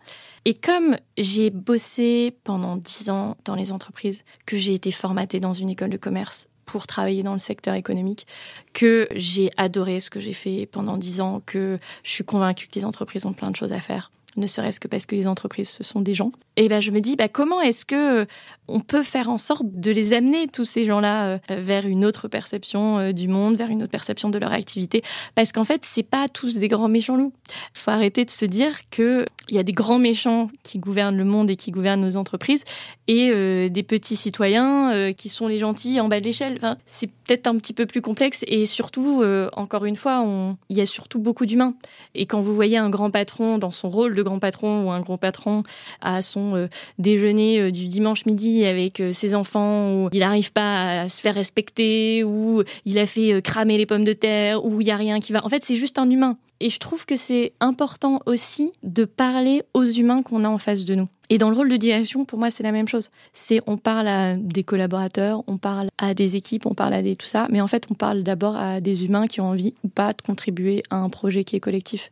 Et 0.45 0.53
comme 0.53 0.97
j'ai 1.17 1.49
bossé 1.49 2.37
pendant 2.43 2.75
dix 2.75 3.09
ans 3.09 3.37
dans 3.45 3.55
les 3.55 3.71
entreprises, 3.71 4.23
que 4.45 4.57
j'ai 4.57 4.73
été 4.73 4.91
formatée 4.91 5.39
dans 5.39 5.53
une 5.53 5.69
école 5.69 5.89
de 5.89 5.97
commerce 5.97 6.47
pour 6.65 6.87
travailler 6.87 7.23
dans 7.23 7.33
le 7.33 7.39
secteur 7.39 7.75
économique, 7.75 8.27
que 8.73 9.07
j'ai 9.15 9.51
adoré 9.57 9.99
ce 9.99 10.09
que 10.09 10.19
j'ai 10.19 10.33
fait 10.33 10.65
pendant 10.65 10.97
dix 10.97 11.21
ans, 11.21 11.41
que 11.45 11.79
je 12.03 12.11
suis 12.11 12.23
convaincue 12.23 12.67
que 12.67 12.75
les 12.75 12.85
entreprises 12.85 13.25
ont 13.25 13.33
plein 13.33 13.51
de 13.51 13.55
choses 13.55 13.73
à 13.73 13.81
faire 13.81 14.11
ne 14.37 14.47
serait-ce 14.47 14.79
que 14.79 14.87
parce 14.87 15.05
que 15.05 15.15
les 15.15 15.27
entreprises, 15.27 15.69
ce 15.69 15.83
sont 15.83 16.01
des 16.01 16.13
gens. 16.13 16.31
Et 16.57 16.67
ben, 16.67 16.81
je 16.81 16.91
me 16.91 16.99
dis, 16.99 17.15
bah, 17.15 17.29
comment 17.29 17.61
est-ce 17.61 17.85
que 17.85 18.21
euh, 18.21 18.25
on 18.67 18.79
peut 18.79 19.03
faire 19.03 19.29
en 19.29 19.37
sorte 19.37 19.65
de 19.65 19.91
les 19.91 20.13
amener, 20.13 20.47
tous 20.47 20.65
ces 20.65 20.85
gens-là, 20.85 21.27
euh, 21.27 21.37
vers 21.49 21.85
une 21.85 22.05
autre 22.05 22.27
perception 22.27 22.99
euh, 22.99 23.11
du 23.11 23.27
monde, 23.27 23.55
vers 23.55 23.69
une 23.69 23.83
autre 23.83 23.91
perception 23.91 24.29
de 24.29 24.37
leur 24.37 24.51
activité? 24.51 25.03
Parce 25.35 25.51
qu'en 25.51 25.63
fait, 25.63 25.81
c'est 25.83 26.03
pas 26.03 26.27
tous 26.27 26.57
des 26.57 26.67
grands 26.67 26.87
méchants 26.87 27.15
loups. 27.15 27.33
Il 27.49 27.79
faut 27.79 27.91
arrêter 27.91 28.25
de 28.25 28.31
se 28.31 28.45
dire 28.45 28.89
qu'il 28.89 29.25
y 29.49 29.57
a 29.57 29.63
des 29.63 29.71
grands 29.71 29.99
méchants 29.99 30.49
qui 30.63 30.79
gouvernent 30.79 31.17
le 31.17 31.25
monde 31.25 31.49
et 31.49 31.55
qui 31.55 31.71
gouvernent 31.71 32.01
nos 32.01 32.17
entreprises, 32.17 32.63
et 33.07 33.69
des 33.69 33.83
petits 33.83 34.15
citoyens 34.15 35.13
qui 35.13 35.29
sont 35.29 35.47
les 35.47 35.59
gentils 35.59 35.99
en 35.99 36.07
bas 36.07 36.19
de 36.19 36.25
l'échelle. 36.25 36.55
Enfin, 36.57 36.77
c'est 36.87 37.07
peut-être 37.07 37.45
un 37.45 37.57
petit 37.57 37.73
peu 37.73 37.85
plus 37.85 38.01
complexe, 38.01 38.43
et 38.47 38.65
surtout, 38.65 39.23
encore 39.53 39.85
une 39.85 39.95
fois, 39.95 40.25
il 40.69 40.77
y 40.77 40.81
a 40.81 40.85
surtout 40.85 41.19
beaucoup 41.19 41.45
d'humains. 41.45 41.75
Et 42.15 42.25
quand 42.25 42.41
vous 42.41 42.55
voyez 42.55 42.77
un 42.77 42.89
grand 42.89 43.11
patron 43.11 43.59
dans 43.59 43.71
son 43.71 43.89
rôle 43.89 44.15
de 44.15 44.23
grand 44.25 44.39
patron 44.39 44.85
ou 44.85 44.91
un 44.91 44.99
grand 44.99 45.17
patron 45.17 45.63
à 46.01 46.21
son 46.21 46.55
euh, 46.55 46.67
déjeuner 46.99 47.61
euh, 47.61 47.71
du 47.71 47.85
dimanche 47.85 48.25
midi 48.25 48.65
avec 48.65 48.99
euh, 48.99 49.13
ses 49.13 49.35
enfants 49.35 49.93
où 49.93 50.09
il 50.11 50.19
n'arrive 50.19 50.51
pas 50.51 51.03
à 51.03 51.09
se 51.09 51.21
faire 51.21 51.35
respecter 51.35 52.25
ou 52.25 52.63
il 52.83 52.97
a 52.99 53.05
fait 53.05 53.41
cramer 53.41 53.77
les 53.77 53.85
pommes 53.85 54.03
de 54.03 54.13
terre 54.13 54.65
ou 54.65 54.81
il 54.81 54.87
y 54.87 54.91
a 54.91 54.97
rien 54.97 55.21
qui 55.21 55.31
va. 55.31 55.45
En 55.45 55.49
fait, 55.49 55.63
c'est 55.63 55.77
juste 55.77 55.97
un 55.97 56.09
humain. 56.09 56.37
Et 56.59 56.69
je 56.69 56.79
trouve 56.79 57.05
que 57.05 57.15
c'est 57.15 57.53
important 57.59 58.21
aussi 58.25 58.71
de 58.83 59.05
parler 59.05 59.63
aux 59.73 59.83
humains 59.83 60.21
qu'on 60.21 60.43
a 60.43 60.49
en 60.49 60.57
face 60.57 60.85
de 60.85 60.95
nous. 60.95 61.09
Et 61.29 61.37
dans 61.37 61.49
le 61.49 61.55
rôle 61.55 61.69
de 61.69 61.77
direction, 61.77 62.25
pour 62.25 62.39
moi, 62.39 62.51
c'est 62.51 62.63
la 62.63 62.71
même 62.71 62.87
chose. 62.87 63.09
C'est 63.33 63.61
on 63.67 63.77
parle 63.77 64.07
à 64.07 64.35
des 64.35 64.63
collaborateurs, 64.63 65.43
on 65.47 65.57
parle 65.57 65.89
à 65.97 66.13
des 66.13 66.35
équipes, 66.35 66.65
on 66.65 66.73
parle 66.73 66.93
à 66.93 67.01
tout 67.15 67.25
ça, 67.25 67.47
mais 67.49 67.61
en 67.61 67.67
fait, 67.67 67.85
on 67.89 67.93
parle 67.93 68.23
d'abord 68.23 68.55
à 68.55 68.81
des 68.81 69.05
humains 69.05 69.27
qui 69.27 69.41
ont 69.41 69.49
envie 69.49 69.73
ou 69.83 69.87
pas 69.87 70.13
de 70.13 70.21
contribuer 70.21 70.83
à 70.89 70.97
un 70.97 71.09
projet 71.09 71.43
qui 71.43 71.55
est 71.55 71.59
collectif. 71.59 72.11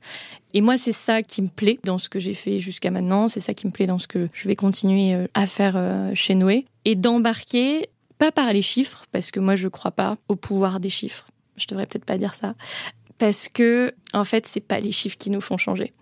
Et 0.54 0.62
moi, 0.62 0.78
c'est 0.78 0.92
ça 0.92 1.24
qui 1.24 1.42
me 1.42 1.48
plaît 1.48 1.80
dans 1.84 1.98
ce 1.98 2.10
que 2.10 2.20
j'ai 2.20 2.34
fait 2.34 2.60
jusqu'à 2.60 2.92
maintenant, 2.92 3.28
c'est 3.28 3.40
ça 3.40 3.54
qui 3.54 3.66
me 3.66 3.72
plaît 3.72 3.88
dans 3.88 4.00
ce 4.00 4.08
que 4.08 4.28
je 4.34 4.48
vais 4.48 4.56
continuer 4.56 5.14
euh, 5.14 5.28
à 5.34 5.48
faire 5.48 5.74
euh, 5.76 6.12
chez 6.14 6.36
Noé, 6.36 6.66
et 6.86 6.96
d'embarquer 6.96 7.90
pas 8.18 8.32
par 8.32 8.54
les 8.54 8.62
chiffres, 8.62 9.06
parce 9.12 9.32
que 9.32 9.40
moi, 9.40 9.56
je 9.56 9.68
crois 9.68 9.92
pas 9.92 10.16
au 10.28 10.36
pouvoir 10.36 10.80
des 10.80 10.90
chiffres. 10.90 11.26
Je 11.58 11.68
devrais 11.68 11.86
peut-être 11.86 12.06
pas 12.06 12.18
dire 12.18 12.36
ça, 12.36 12.56
parce 13.24 13.48
que 13.48 13.94
en 14.12 14.26
fait 14.26 14.46
c'est 14.48 14.60
pas 14.60 14.82
les 14.82 14.92
chiffres 14.92 15.18
qui 15.18 15.30
nous 15.30 15.40
font 15.40 15.56
changer. 15.56 15.94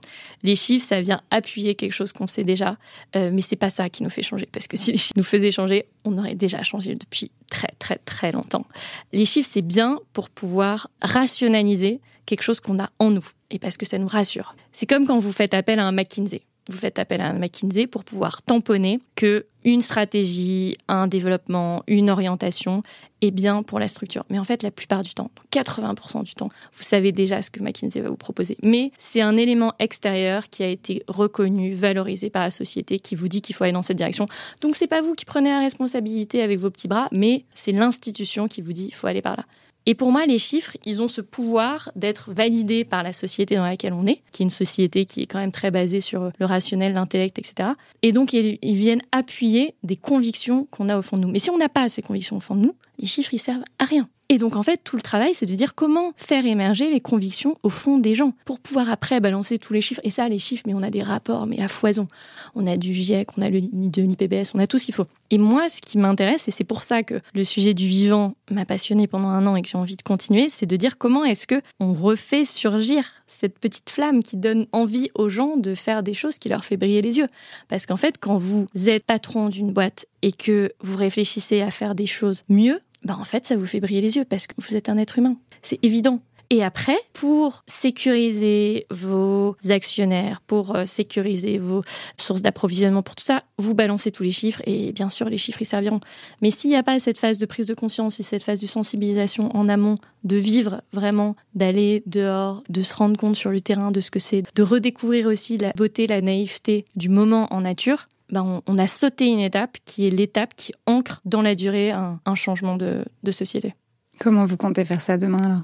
Les 0.41 0.55
chiffres 0.55 0.83
ça 0.83 1.01
vient 1.01 1.21
appuyer 1.29 1.75
quelque 1.75 1.91
chose 1.91 2.13
qu'on 2.13 2.25
sait 2.25 2.43
déjà, 2.43 2.77
euh, 3.15 3.29
mais 3.31 3.41
c'est 3.41 3.55
pas 3.55 3.69
ça 3.69 3.91
qui 3.91 4.01
nous 4.01 4.09
fait 4.09 4.23
changer 4.23 4.49
parce 4.51 4.65
que 4.65 4.75
si 4.75 4.91
les 4.91 4.97
chiffres 4.97 5.13
nous 5.17 5.23
faisaient 5.23 5.51
changer, 5.51 5.85
on 6.03 6.17
aurait 6.17 6.33
déjà 6.33 6.63
changé 6.63 6.95
depuis 6.95 7.29
très 7.51 7.75
très 7.77 7.97
très 7.97 8.31
longtemps. 8.31 8.65
Les 9.13 9.27
chiffres 9.27 9.47
c'est 9.51 9.61
bien 9.61 9.99
pour 10.13 10.31
pouvoir 10.31 10.89
rationaliser 11.03 12.01
quelque 12.25 12.41
chose 12.41 12.59
qu'on 12.59 12.79
a 12.79 12.89
en 12.97 13.11
nous 13.11 13.27
et 13.51 13.59
parce 13.59 13.77
que 13.77 13.85
ça 13.85 13.99
nous 13.99 14.07
rassure. 14.07 14.55
C'est 14.73 14.87
comme 14.87 15.05
quand 15.05 15.19
vous 15.19 15.31
faites 15.31 15.53
appel 15.53 15.77
à 15.77 15.85
un 15.85 15.91
McKinsey 15.91 16.41
vous 16.69 16.77
faites 16.77 16.99
appel 16.99 17.21
à 17.21 17.33
McKinsey 17.33 17.87
pour 17.87 18.03
pouvoir 18.03 18.41
tamponner 18.41 18.99
que 19.15 19.45
une 19.63 19.81
stratégie, 19.81 20.75
un 20.87 21.07
développement, 21.07 21.83
une 21.87 22.09
orientation 22.09 22.83
est 23.21 23.31
bien 23.31 23.61
pour 23.61 23.79
la 23.79 23.87
structure. 23.87 24.25
Mais 24.29 24.39
en 24.39 24.43
fait, 24.43 24.63
la 24.63 24.71
plupart 24.71 25.03
du 25.03 25.13
temps, 25.13 25.29
80% 25.51 26.23
du 26.23 26.33
temps, 26.33 26.49
vous 26.73 26.83
savez 26.83 27.11
déjà 27.11 27.41
ce 27.41 27.51
que 27.51 27.61
McKinsey 27.61 28.01
va 28.01 28.09
vous 28.09 28.15
proposer. 28.15 28.57
Mais 28.63 28.91
c'est 28.97 29.21
un 29.21 29.37
élément 29.37 29.73
extérieur 29.79 30.49
qui 30.49 30.63
a 30.63 30.67
été 30.67 31.03
reconnu, 31.07 31.73
valorisé 31.73 32.29
par 32.29 32.43
la 32.43 32.51
société, 32.51 32.99
qui 32.99 33.15
vous 33.15 33.27
dit 33.27 33.41
qu'il 33.41 33.55
faut 33.55 33.63
aller 33.63 33.73
dans 33.73 33.81
cette 33.81 33.97
direction. 33.97 34.27
Donc 34.61 34.75
c'est 34.75 34.87
pas 34.87 35.01
vous 35.01 35.13
qui 35.13 35.25
prenez 35.25 35.49
la 35.49 35.59
responsabilité 35.59 36.41
avec 36.41 36.59
vos 36.59 36.69
petits 36.69 36.87
bras, 36.87 37.07
mais 37.11 37.45
c'est 37.53 37.71
l'institution 37.71 38.47
qui 38.47 38.61
vous 38.61 38.73
dit 38.73 38.85
qu'il 38.85 38.95
faut 38.95 39.07
aller 39.07 39.21
par 39.21 39.37
là. 39.37 39.45
Et 39.85 39.95
pour 39.95 40.11
moi, 40.11 40.25
les 40.25 40.37
chiffres, 40.37 40.77
ils 40.85 41.01
ont 41.01 41.07
ce 41.07 41.21
pouvoir 41.21 41.91
d'être 41.95 42.31
validés 42.31 42.85
par 42.85 43.01
la 43.03 43.13
société 43.13 43.55
dans 43.55 43.65
laquelle 43.65 43.93
on 43.93 44.05
est, 44.05 44.21
qui 44.31 44.43
est 44.43 44.45
une 44.45 44.49
société 44.51 45.05
qui 45.05 45.21
est 45.21 45.25
quand 45.25 45.39
même 45.39 45.51
très 45.51 45.71
basée 45.71 46.01
sur 46.01 46.31
le 46.37 46.45
rationnel, 46.45 46.93
l'intellect, 46.93 47.39
etc. 47.39 47.69
Et 48.03 48.11
donc, 48.11 48.33
ils, 48.33 48.57
viennent 48.61 49.01
appuyer 49.11 49.75
des 49.83 49.95
convictions 49.95 50.67
qu'on 50.69 50.89
a 50.89 50.97
au 50.97 51.01
fond 51.01 51.17
de 51.17 51.23
nous. 51.23 51.31
Mais 51.31 51.39
si 51.39 51.49
on 51.49 51.57
n'a 51.57 51.69
pas 51.69 51.89
ces 51.89 52.01
convictions 52.01 52.37
au 52.37 52.41
fond 52.41 52.55
de 52.55 52.61
nous, 52.61 52.75
les 52.99 53.07
chiffres, 53.07 53.33
ils 53.33 53.39
servent 53.39 53.63
à 53.79 53.85
rien. 53.85 54.07
Et 54.31 54.37
donc, 54.37 54.55
en 54.55 54.63
fait, 54.63 54.79
tout 54.81 54.95
le 54.95 55.01
travail, 55.01 55.31
c'est 55.33 55.45
de 55.45 55.55
dire 55.55 55.75
comment 55.75 56.13
faire 56.15 56.45
émerger 56.45 56.89
les 56.89 57.01
convictions 57.01 57.57
au 57.63 57.69
fond 57.69 57.97
des 57.97 58.15
gens 58.15 58.31
pour 58.45 58.61
pouvoir 58.61 58.89
après 58.89 59.19
balancer 59.19 59.59
tous 59.59 59.73
les 59.73 59.81
chiffres. 59.81 59.99
Et 60.05 60.09
ça, 60.09 60.29
les 60.29 60.39
chiffres, 60.39 60.63
mais 60.65 60.73
on 60.73 60.83
a 60.83 60.89
des 60.89 61.03
rapports, 61.03 61.47
mais 61.47 61.61
à 61.61 61.67
foison. 61.67 62.07
On 62.55 62.65
a 62.65 62.77
du 62.77 62.93
GIEC, 62.93 63.37
on 63.37 63.41
a 63.41 63.49
le 63.49 63.59
de 63.59 64.01
l'IPBS, 64.01 64.51
on 64.53 64.59
a 64.59 64.67
tout 64.67 64.77
ce 64.77 64.85
qu'il 64.85 64.93
faut. 64.93 65.03
Et 65.31 65.37
moi, 65.37 65.67
ce 65.67 65.81
qui 65.81 65.97
m'intéresse, 65.97 66.47
et 66.47 66.51
c'est 66.51 66.63
pour 66.63 66.83
ça 66.83 67.03
que 67.03 67.15
le 67.33 67.43
sujet 67.43 67.73
du 67.73 67.85
vivant 67.87 68.35
m'a 68.49 68.63
passionné 68.63 69.05
pendant 69.05 69.27
un 69.27 69.45
an 69.47 69.57
et 69.57 69.63
que 69.63 69.67
j'ai 69.67 69.77
envie 69.77 69.97
de 69.97 70.01
continuer, 70.01 70.47
c'est 70.47 70.65
de 70.65 70.77
dire 70.77 70.97
comment 70.97 71.25
est-ce 71.25 71.45
que 71.45 71.61
on 71.81 71.93
refait 71.93 72.45
surgir 72.45 73.03
cette 73.27 73.59
petite 73.59 73.89
flamme 73.89 74.23
qui 74.23 74.37
donne 74.37 74.65
envie 74.71 75.09
aux 75.13 75.27
gens 75.27 75.57
de 75.57 75.75
faire 75.75 76.03
des 76.03 76.13
choses 76.13 76.39
qui 76.39 76.47
leur 76.47 76.63
fait 76.63 76.77
briller 76.77 77.01
les 77.01 77.17
yeux. 77.17 77.27
Parce 77.67 77.85
qu'en 77.85 77.97
fait, 77.97 78.15
quand 78.17 78.37
vous 78.37 78.65
êtes 78.87 79.03
patron 79.03 79.49
d'une 79.49 79.73
boîte 79.73 80.05
et 80.21 80.31
que 80.31 80.71
vous 80.79 80.95
réfléchissez 80.95 81.61
à 81.61 81.69
faire 81.69 81.95
des 81.95 82.05
choses 82.05 82.45
mieux, 82.47 82.79
bah 83.03 83.17
en 83.19 83.25
fait, 83.25 83.45
ça 83.45 83.55
vous 83.55 83.65
fait 83.65 83.79
briller 83.79 84.01
les 84.01 84.17
yeux 84.17 84.25
parce 84.25 84.47
que 84.47 84.53
vous 84.57 84.75
êtes 84.75 84.89
un 84.89 84.97
être 84.97 85.17
humain. 85.17 85.37
C'est 85.61 85.79
évident. 85.83 86.21
Et 86.53 86.65
après, 86.65 86.97
pour 87.13 87.63
sécuriser 87.65 88.85
vos 88.91 89.55
actionnaires, 89.69 90.41
pour 90.41 90.75
euh, 90.75 90.83
sécuriser 90.83 91.57
vos 91.57 91.81
sources 92.17 92.41
d'approvisionnement, 92.41 93.03
pour 93.03 93.15
tout 93.15 93.23
ça, 93.23 93.43
vous 93.57 93.73
balancez 93.73 94.11
tous 94.11 94.23
les 94.23 94.31
chiffres 94.31 94.61
et 94.65 94.91
bien 94.91 95.09
sûr, 95.09 95.29
les 95.29 95.37
chiffres 95.37 95.61
y 95.61 95.65
serviront. 95.65 96.01
Mais 96.41 96.51
s'il 96.51 96.69
n'y 96.69 96.75
a 96.75 96.83
pas 96.83 96.99
cette 96.99 97.17
phase 97.17 97.37
de 97.37 97.45
prise 97.45 97.67
de 97.67 97.73
conscience 97.73 98.19
et 98.19 98.23
cette 98.23 98.43
phase 98.43 98.59
de 98.59 98.67
sensibilisation 98.67 99.55
en 99.55 99.69
amont, 99.69 99.95
de 100.25 100.35
vivre 100.35 100.81
vraiment, 100.91 101.37
d'aller 101.55 102.03
dehors, 102.05 102.63
de 102.67 102.81
se 102.81 102.93
rendre 102.93 103.17
compte 103.17 103.37
sur 103.37 103.51
le 103.51 103.61
terrain 103.61 103.91
de 103.91 104.01
ce 104.01 104.11
que 104.11 104.19
c'est, 104.19 104.43
de 104.53 104.63
redécouvrir 104.63 105.27
aussi 105.27 105.57
la 105.57 105.71
beauté, 105.71 106.05
la 106.05 106.19
naïveté 106.19 106.83
du 106.97 107.07
moment 107.07 107.47
en 107.53 107.61
nature, 107.61 108.09
ben, 108.31 108.61
on, 108.65 108.77
a 108.77 108.87
sauté 108.87 109.27
une 109.27 109.39
étape 109.39 109.77
qui 109.85 110.07
est 110.07 110.09
l'étape 110.09 110.55
qui 110.55 110.71
ancre 110.85 111.21
dans 111.25 111.41
la 111.41 111.55
durée 111.55 111.91
un, 111.91 112.35
changement 112.35 112.77
de, 112.77 113.03
société. 113.31 113.75
Comment 114.19 114.45
vous 114.45 114.57
comptez 114.57 114.85
faire 114.85 115.01
ça 115.01 115.17
demain 115.17 115.43
alors 115.43 115.63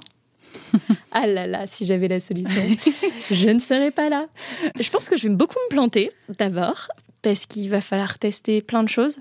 ah 1.12 1.28
là 1.28 1.46
là, 1.46 1.68
si 1.68 1.86
j'avais 1.86 2.08
la 2.08 2.20
solution, 2.20 2.62
je 3.32 3.50
ne 3.50 3.60
serais 3.60 3.92
pas 3.92 4.10
là. 4.10 4.28
Je 4.80 4.90
pense 4.90 5.08
que 5.08 5.16
je 5.16 5.28
vais 5.28 5.34
beaucoup 5.34 5.58
me 5.70 5.76
planter 5.76 6.12
d'abord 6.40 6.88
parce 7.22 7.46
qu'il 7.46 7.70
va 7.70 7.80
falloir 7.80 8.20
tester 8.20 8.62
plein 8.62 8.84
de 8.84 8.90
choses. 8.90 9.20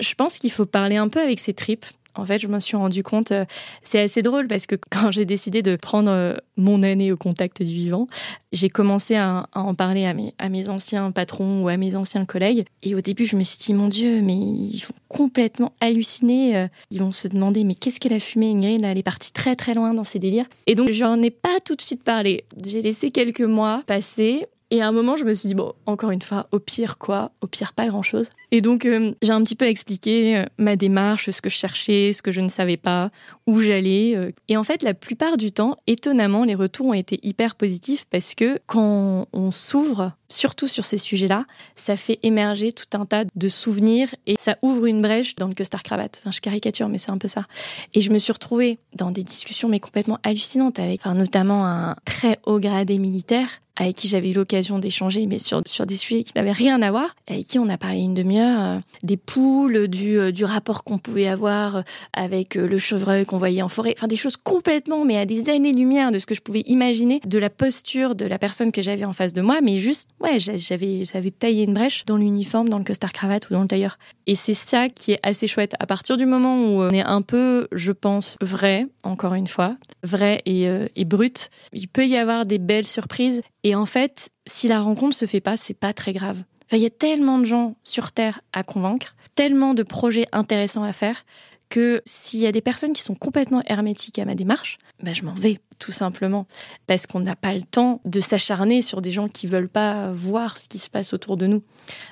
Je 0.00 0.14
pense 0.14 0.38
qu'il 0.38 0.50
faut 0.50 0.66
parler 0.66 0.96
un 0.96 1.08
peu 1.08 1.20
avec 1.20 1.40
ses 1.40 1.54
tripes 1.54 1.86
en 2.18 2.24
fait, 2.24 2.38
je 2.38 2.48
me 2.48 2.58
suis 2.58 2.76
rendu 2.76 3.02
compte, 3.02 3.30
euh, 3.30 3.44
c'est 3.82 4.00
assez 4.00 4.22
drôle 4.22 4.48
parce 4.48 4.66
que 4.66 4.74
quand 4.90 5.10
j'ai 5.10 5.24
décidé 5.24 5.62
de 5.62 5.76
prendre 5.76 6.10
euh, 6.10 6.34
mon 6.56 6.82
année 6.82 7.12
au 7.12 7.16
contact 7.16 7.62
du 7.62 7.72
vivant, 7.72 8.08
j'ai 8.52 8.68
commencé 8.68 9.14
à, 9.14 9.46
en 9.54 9.74
parler 9.74 10.04
à 10.04 10.14
mes, 10.14 10.34
à 10.38 10.48
mes 10.48 10.68
anciens 10.68 11.12
patrons 11.12 11.62
ou 11.62 11.68
à 11.68 11.76
mes 11.76 11.94
anciens 11.94 12.24
collègues. 12.24 12.64
Et 12.82 12.94
au 12.94 13.00
début, 13.00 13.24
je 13.24 13.36
me 13.36 13.42
suis 13.42 13.58
dit, 13.58 13.74
mon 13.74 13.88
Dieu, 13.88 14.20
mais 14.22 14.34
ils 14.34 14.82
vont 14.82 14.94
complètement 15.08 15.72
halluciner. 15.80 16.56
Euh, 16.56 16.68
ils 16.90 16.98
vont 16.98 17.12
se 17.12 17.28
demander, 17.28 17.62
mais 17.64 17.74
qu'est-ce 17.74 18.00
qu'elle 18.00 18.12
a 18.12 18.20
fumé, 18.20 18.50
Ingrid? 18.50 18.82
Elle 18.84 18.98
est 18.98 19.02
partie 19.02 19.32
très 19.32 19.54
très 19.54 19.74
loin 19.74 19.94
dans 19.94 20.04
ses 20.04 20.18
délires. 20.18 20.46
Et 20.66 20.74
donc, 20.74 20.90
je 20.90 21.04
n'en 21.04 21.22
ai 21.22 21.30
pas 21.30 21.60
tout 21.64 21.76
de 21.76 21.82
suite 21.82 22.02
parlé. 22.02 22.44
J'ai 22.66 22.82
laissé 22.82 23.10
quelques 23.10 23.40
mois 23.40 23.82
passer. 23.86 24.44
Et 24.70 24.82
à 24.82 24.88
un 24.88 24.92
moment, 24.92 25.16
je 25.16 25.24
me 25.24 25.32
suis 25.32 25.48
dit, 25.48 25.54
bon, 25.54 25.72
encore 25.86 26.10
une 26.10 26.20
fois, 26.20 26.46
au 26.52 26.58
pire 26.58 26.98
quoi? 26.98 27.32
Au 27.40 27.46
pire 27.46 27.72
pas 27.72 27.86
grand-chose. 27.86 28.28
Et 28.50 28.60
donc, 28.60 28.84
euh, 28.84 29.12
j'ai 29.22 29.32
un 29.32 29.42
petit 29.42 29.54
peu 29.54 29.66
expliqué 29.66 30.36
euh, 30.36 30.44
ma 30.58 30.76
démarche, 30.76 31.30
ce 31.30 31.40
que 31.40 31.48
je 31.48 31.56
cherchais, 31.56 32.12
ce 32.12 32.20
que 32.20 32.32
je 32.32 32.42
ne 32.42 32.50
savais 32.50 32.76
pas, 32.76 33.10
où 33.46 33.60
j'allais. 33.60 34.14
Euh. 34.14 34.30
Et 34.48 34.58
en 34.58 34.64
fait, 34.64 34.82
la 34.82 34.92
plupart 34.92 35.38
du 35.38 35.52
temps, 35.52 35.76
étonnamment, 35.86 36.44
les 36.44 36.54
retours 36.54 36.86
ont 36.86 36.94
été 36.94 37.18
hyper 37.22 37.54
positifs 37.54 38.04
parce 38.10 38.34
que 38.34 38.58
quand 38.66 39.26
on 39.32 39.50
s'ouvre, 39.50 40.12
surtout 40.28 40.68
sur 40.68 40.84
ces 40.84 40.98
sujets-là, 40.98 41.46
ça 41.74 41.96
fait 41.96 42.18
émerger 42.22 42.72
tout 42.72 42.98
un 42.98 43.06
tas 43.06 43.24
de 43.34 43.48
souvenirs 43.48 44.14
et 44.26 44.36
ça 44.38 44.58
ouvre 44.60 44.84
une 44.84 45.00
brèche 45.00 45.34
dans 45.36 45.48
le 45.48 45.54
costard 45.54 45.82
cravate. 45.82 46.20
Enfin, 46.20 46.30
je 46.30 46.40
caricature, 46.40 46.90
mais 46.90 46.98
c'est 46.98 47.10
un 47.10 47.18
peu 47.18 47.28
ça. 47.28 47.46
Et 47.94 48.02
je 48.02 48.10
me 48.10 48.18
suis 48.18 48.32
retrouvée 48.32 48.78
dans 48.94 49.10
des 49.10 49.22
discussions 49.22 49.68
mais 49.70 49.80
complètement 49.80 50.18
hallucinantes 50.22 50.78
avec 50.78 51.06
notamment 51.06 51.66
un 51.66 51.96
très 52.04 52.38
haut 52.44 52.58
gradé 52.58 52.98
militaire 52.98 53.48
avec 53.78 53.94
qui 53.96 54.08
j'avais 54.08 54.30
eu 54.30 54.34
l'occasion 54.34 54.78
d'échanger, 54.78 55.26
mais 55.26 55.38
sur, 55.38 55.62
sur 55.66 55.86
des 55.86 55.96
sujets 55.96 56.24
qui 56.24 56.32
n'avaient 56.36 56.52
rien 56.52 56.82
à 56.82 56.90
voir, 56.90 57.14
avec 57.28 57.46
qui 57.46 57.58
on 57.58 57.68
a 57.68 57.78
parlé 57.78 58.00
une 58.00 58.14
demi-heure, 58.14 58.60
euh, 58.60 58.78
des 59.02 59.16
poules, 59.16 59.88
du, 59.88 60.18
euh, 60.18 60.32
du 60.32 60.44
rapport 60.44 60.82
qu'on 60.82 60.98
pouvait 60.98 61.28
avoir 61.28 61.76
euh, 61.76 61.82
avec 62.12 62.56
le 62.56 62.78
chevreuil 62.78 63.24
qu'on 63.24 63.38
voyait 63.38 63.62
en 63.62 63.68
forêt, 63.68 63.94
enfin 63.96 64.08
des 64.08 64.16
choses 64.16 64.36
complètement, 64.36 65.04
mais 65.04 65.16
à 65.16 65.26
des 65.26 65.48
années-lumière 65.48 66.10
de 66.10 66.18
ce 66.18 66.26
que 66.26 66.34
je 66.34 66.40
pouvais 66.40 66.62
imaginer, 66.66 67.20
de 67.24 67.38
la 67.38 67.50
posture 67.50 68.16
de 68.16 68.26
la 68.26 68.38
personne 68.38 68.72
que 68.72 68.82
j'avais 68.82 69.04
en 69.04 69.12
face 69.12 69.32
de 69.32 69.40
moi, 69.40 69.60
mais 69.62 69.78
juste, 69.78 70.10
ouais, 70.20 70.38
j'avais, 70.38 71.04
j'avais 71.04 71.30
taillé 71.30 71.64
une 71.64 71.74
brèche 71.74 72.04
dans 72.04 72.16
l'uniforme, 72.16 72.68
dans 72.68 72.78
le 72.78 72.84
costard 72.84 73.12
cravate 73.12 73.48
ou 73.48 73.52
dans 73.52 73.62
le 73.62 73.68
tailleur. 73.68 73.98
Et 74.26 74.34
c'est 74.34 74.54
ça 74.54 74.88
qui 74.88 75.12
est 75.12 75.18
assez 75.22 75.46
chouette. 75.46 75.74
À 75.78 75.86
partir 75.86 76.16
du 76.16 76.26
moment 76.26 76.56
où 76.62 76.82
on 76.82 76.90
est 76.90 77.02
un 77.02 77.22
peu, 77.22 77.68
je 77.72 77.92
pense, 77.92 78.36
vrai, 78.40 78.86
encore 79.04 79.34
une 79.34 79.46
fois, 79.46 79.76
vrai 80.02 80.42
et, 80.44 81.04
brut, 81.04 81.48
il 81.72 81.88
peut 81.88 82.06
y 82.06 82.16
avoir 82.16 82.44
des 82.44 82.58
belles 82.58 82.86
surprises 82.86 83.40
en 83.74 83.86
fait, 83.86 84.30
si 84.46 84.68
la 84.68 84.80
rencontre 84.80 85.16
se 85.16 85.26
fait 85.26 85.40
pas, 85.40 85.56
c'est 85.56 85.74
pas 85.74 85.92
très 85.92 86.12
grave. 86.12 86.42
il 86.72 86.78
y 86.78 86.86
a 86.86 86.90
tellement 86.90 87.38
de 87.38 87.44
gens 87.44 87.76
sur 87.82 88.12
Terre 88.12 88.40
à 88.52 88.62
convaincre, 88.62 89.16
tellement 89.34 89.74
de 89.74 89.82
projets 89.82 90.26
intéressants 90.32 90.84
à 90.84 90.92
faire, 90.92 91.24
que 91.68 92.02
s'il 92.06 92.40
y 92.40 92.46
a 92.46 92.52
des 92.52 92.60
personnes 92.60 92.92
qui 92.92 93.02
sont 93.02 93.14
complètement 93.14 93.62
hermétiques 93.66 94.18
à 94.18 94.24
ma 94.24 94.34
démarche, 94.34 94.78
ben 95.02 95.14
je 95.14 95.22
m'en 95.22 95.34
vais, 95.34 95.58
tout 95.78 95.92
simplement. 95.92 96.46
Parce 96.86 97.06
qu'on 97.06 97.20
n'a 97.20 97.36
pas 97.36 97.54
le 97.54 97.62
temps 97.62 98.00
de 98.04 98.20
s'acharner 98.20 98.82
sur 98.82 99.02
des 99.02 99.10
gens 99.10 99.28
qui 99.28 99.46
veulent 99.46 99.68
pas 99.68 100.10
voir 100.12 100.56
ce 100.56 100.68
qui 100.68 100.78
se 100.78 100.88
passe 100.88 101.12
autour 101.12 101.36
de 101.36 101.46
nous. 101.46 101.62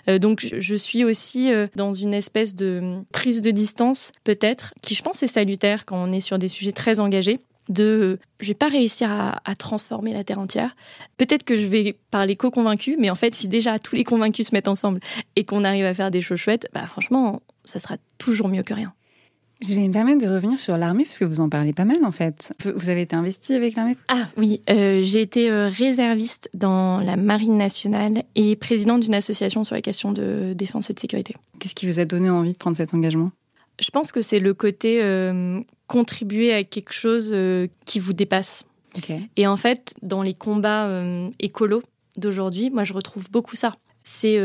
Euh, 0.08 0.18
donc, 0.18 0.46
je 0.58 0.74
suis 0.74 1.04
aussi 1.04 1.52
euh, 1.52 1.68
dans 1.74 1.94
une 1.94 2.14
espèce 2.14 2.54
de 2.54 2.98
prise 3.12 3.42
de 3.42 3.50
distance, 3.50 4.12
peut-être, 4.24 4.74
qui 4.82 4.94
je 4.94 5.02
pense 5.02 5.22
est 5.22 5.26
salutaire 5.26 5.86
quand 5.86 5.96
on 5.96 6.12
est 6.12 6.20
sur 6.20 6.38
des 6.38 6.48
sujets 6.48 6.72
très 6.72 7.00
engagés 7.00 7.38
de 7.68 8.18
je 8.40 8.48
vais 8.48 8.54
pas 8.54 8.68
réussir 8.68 9.10
à, 9.10 9.54
transformer 9.56 10.12
la 10.12 10.24
terre 10.24 10.38
entière. 10.38 10.76
Peut-être 11.16 11.42
que 11.42 11.56
je 11.56 11.66
vais 11.66 11.96
parler 12.10 12.36
co-convaincus, 12.36 12.96
mais 12.98 13.10
en 13.10 13.14
fait, 13.14 13.34
si 13.34 13.48
déjà 13.48 13.78
tous 13.78 13.96
les 13.96 14.04
convaincus 14.04 14.48
se 14.48 14.54
mettent 14.54 14.68
ensemble 14.68 15.00
et 15.36 15.44
qu'on 15.44 15.64
arrive 15.64 15.84
à 15.84 15.94
faire 15.94 16.10
des 16.10 16.20
choses 16.20 16.38
chouettes, 16.38 16.68
bah 16.74 16.86
franchement, 16.86 17.40
ça 17.64 17.78
sera 17.78 17.96
toujours 18.18 18.48
mieux 18.48 18.62
que 18.62 18.74
rien. 18.74 18.92
Je 19.62 19.74
vais 19.74 19.88
me 19.88 19.92
permettre 19.92 20.22
de 20.22 20.30
revenir 20.30 20.60
sur 20.60 20.76
l'armée, 20.76 21.04
puisque 21.04 21.22
vous 21.22 21.40
en 21.40 21.48
parlez 21.48 21.72
pas 21.72 21.86
mal 21.86 22.04
en 22.04 22.10
fait. 22.10 22.52
Vous 22.62 22.90
avez 22.90 23.02
été 23.02 23.16
investi 23.16 23.54
avec 23.54 23.74
l'armée? 23.74 23.96
Ah 24.08 24.28
oui, 24.36 24.60
euh, 24.68 25.00
j'ai 25.02 25.22
été 25.22 25.50
euh, 25.50 25.68
réserviste 25.68 26.50
dans 26.52 27.00
la 27.00 27.16
Marine 27.16 27.56
nationale 27.56 28.24
et 28.34 28.54
présidente 28.54 29.00
d'une 29.00 29.14
association 29.14 29.64
sur 29.64 29.74
les 29.74 29.80
questions 29.80 30.12
de 30.12 30.52
défense 30.54 30.90
et 30.90 30.92
de 30.92 31.00
sécurité. 31.00 31.34
Qu'est-ce 31.58 31.74
qui 31.74 31.86
vous 31.86 32.00
a 32.00 32.04
donné 32.04 32.28
envie 32.28 32.52
de 32.52 32.58
prendre 32.58 32.76
cet 32.76 32.92
engagement? 32.92 33.30
Je 33.80 33.90
pense 33.90 34.12
que 34.12 34.20
c'est 34.20 34.40
le 34.40 34.54
côté 34.54 35.02
euh, 35.02 35.60
contribuer 35.86 36.52
à 36.52 36.64
quelque 36.64 36.92
chose 36.92 37.30
euh, 37.32 37.68
qui 37.84 37.98
vous 37.98 38.12
dépasse. 38.12 38.64
Et 39.36 39.46
en 39.46 39.56
fait, 39.56 39.94
dans 40.00 40.22
les 40.22 40.32
combats 40.32 40.86
euh, 40.86 41.28
écolos 41.38 41.82
d'aujourd'hui, 42.16 42.70
moi, 42.70 42.84
je 42.84 42.94
retrouve 42.94 43.30
beaucoup 43.30 43.54
ça. 43.54 43.72
C'est 44.02 44.38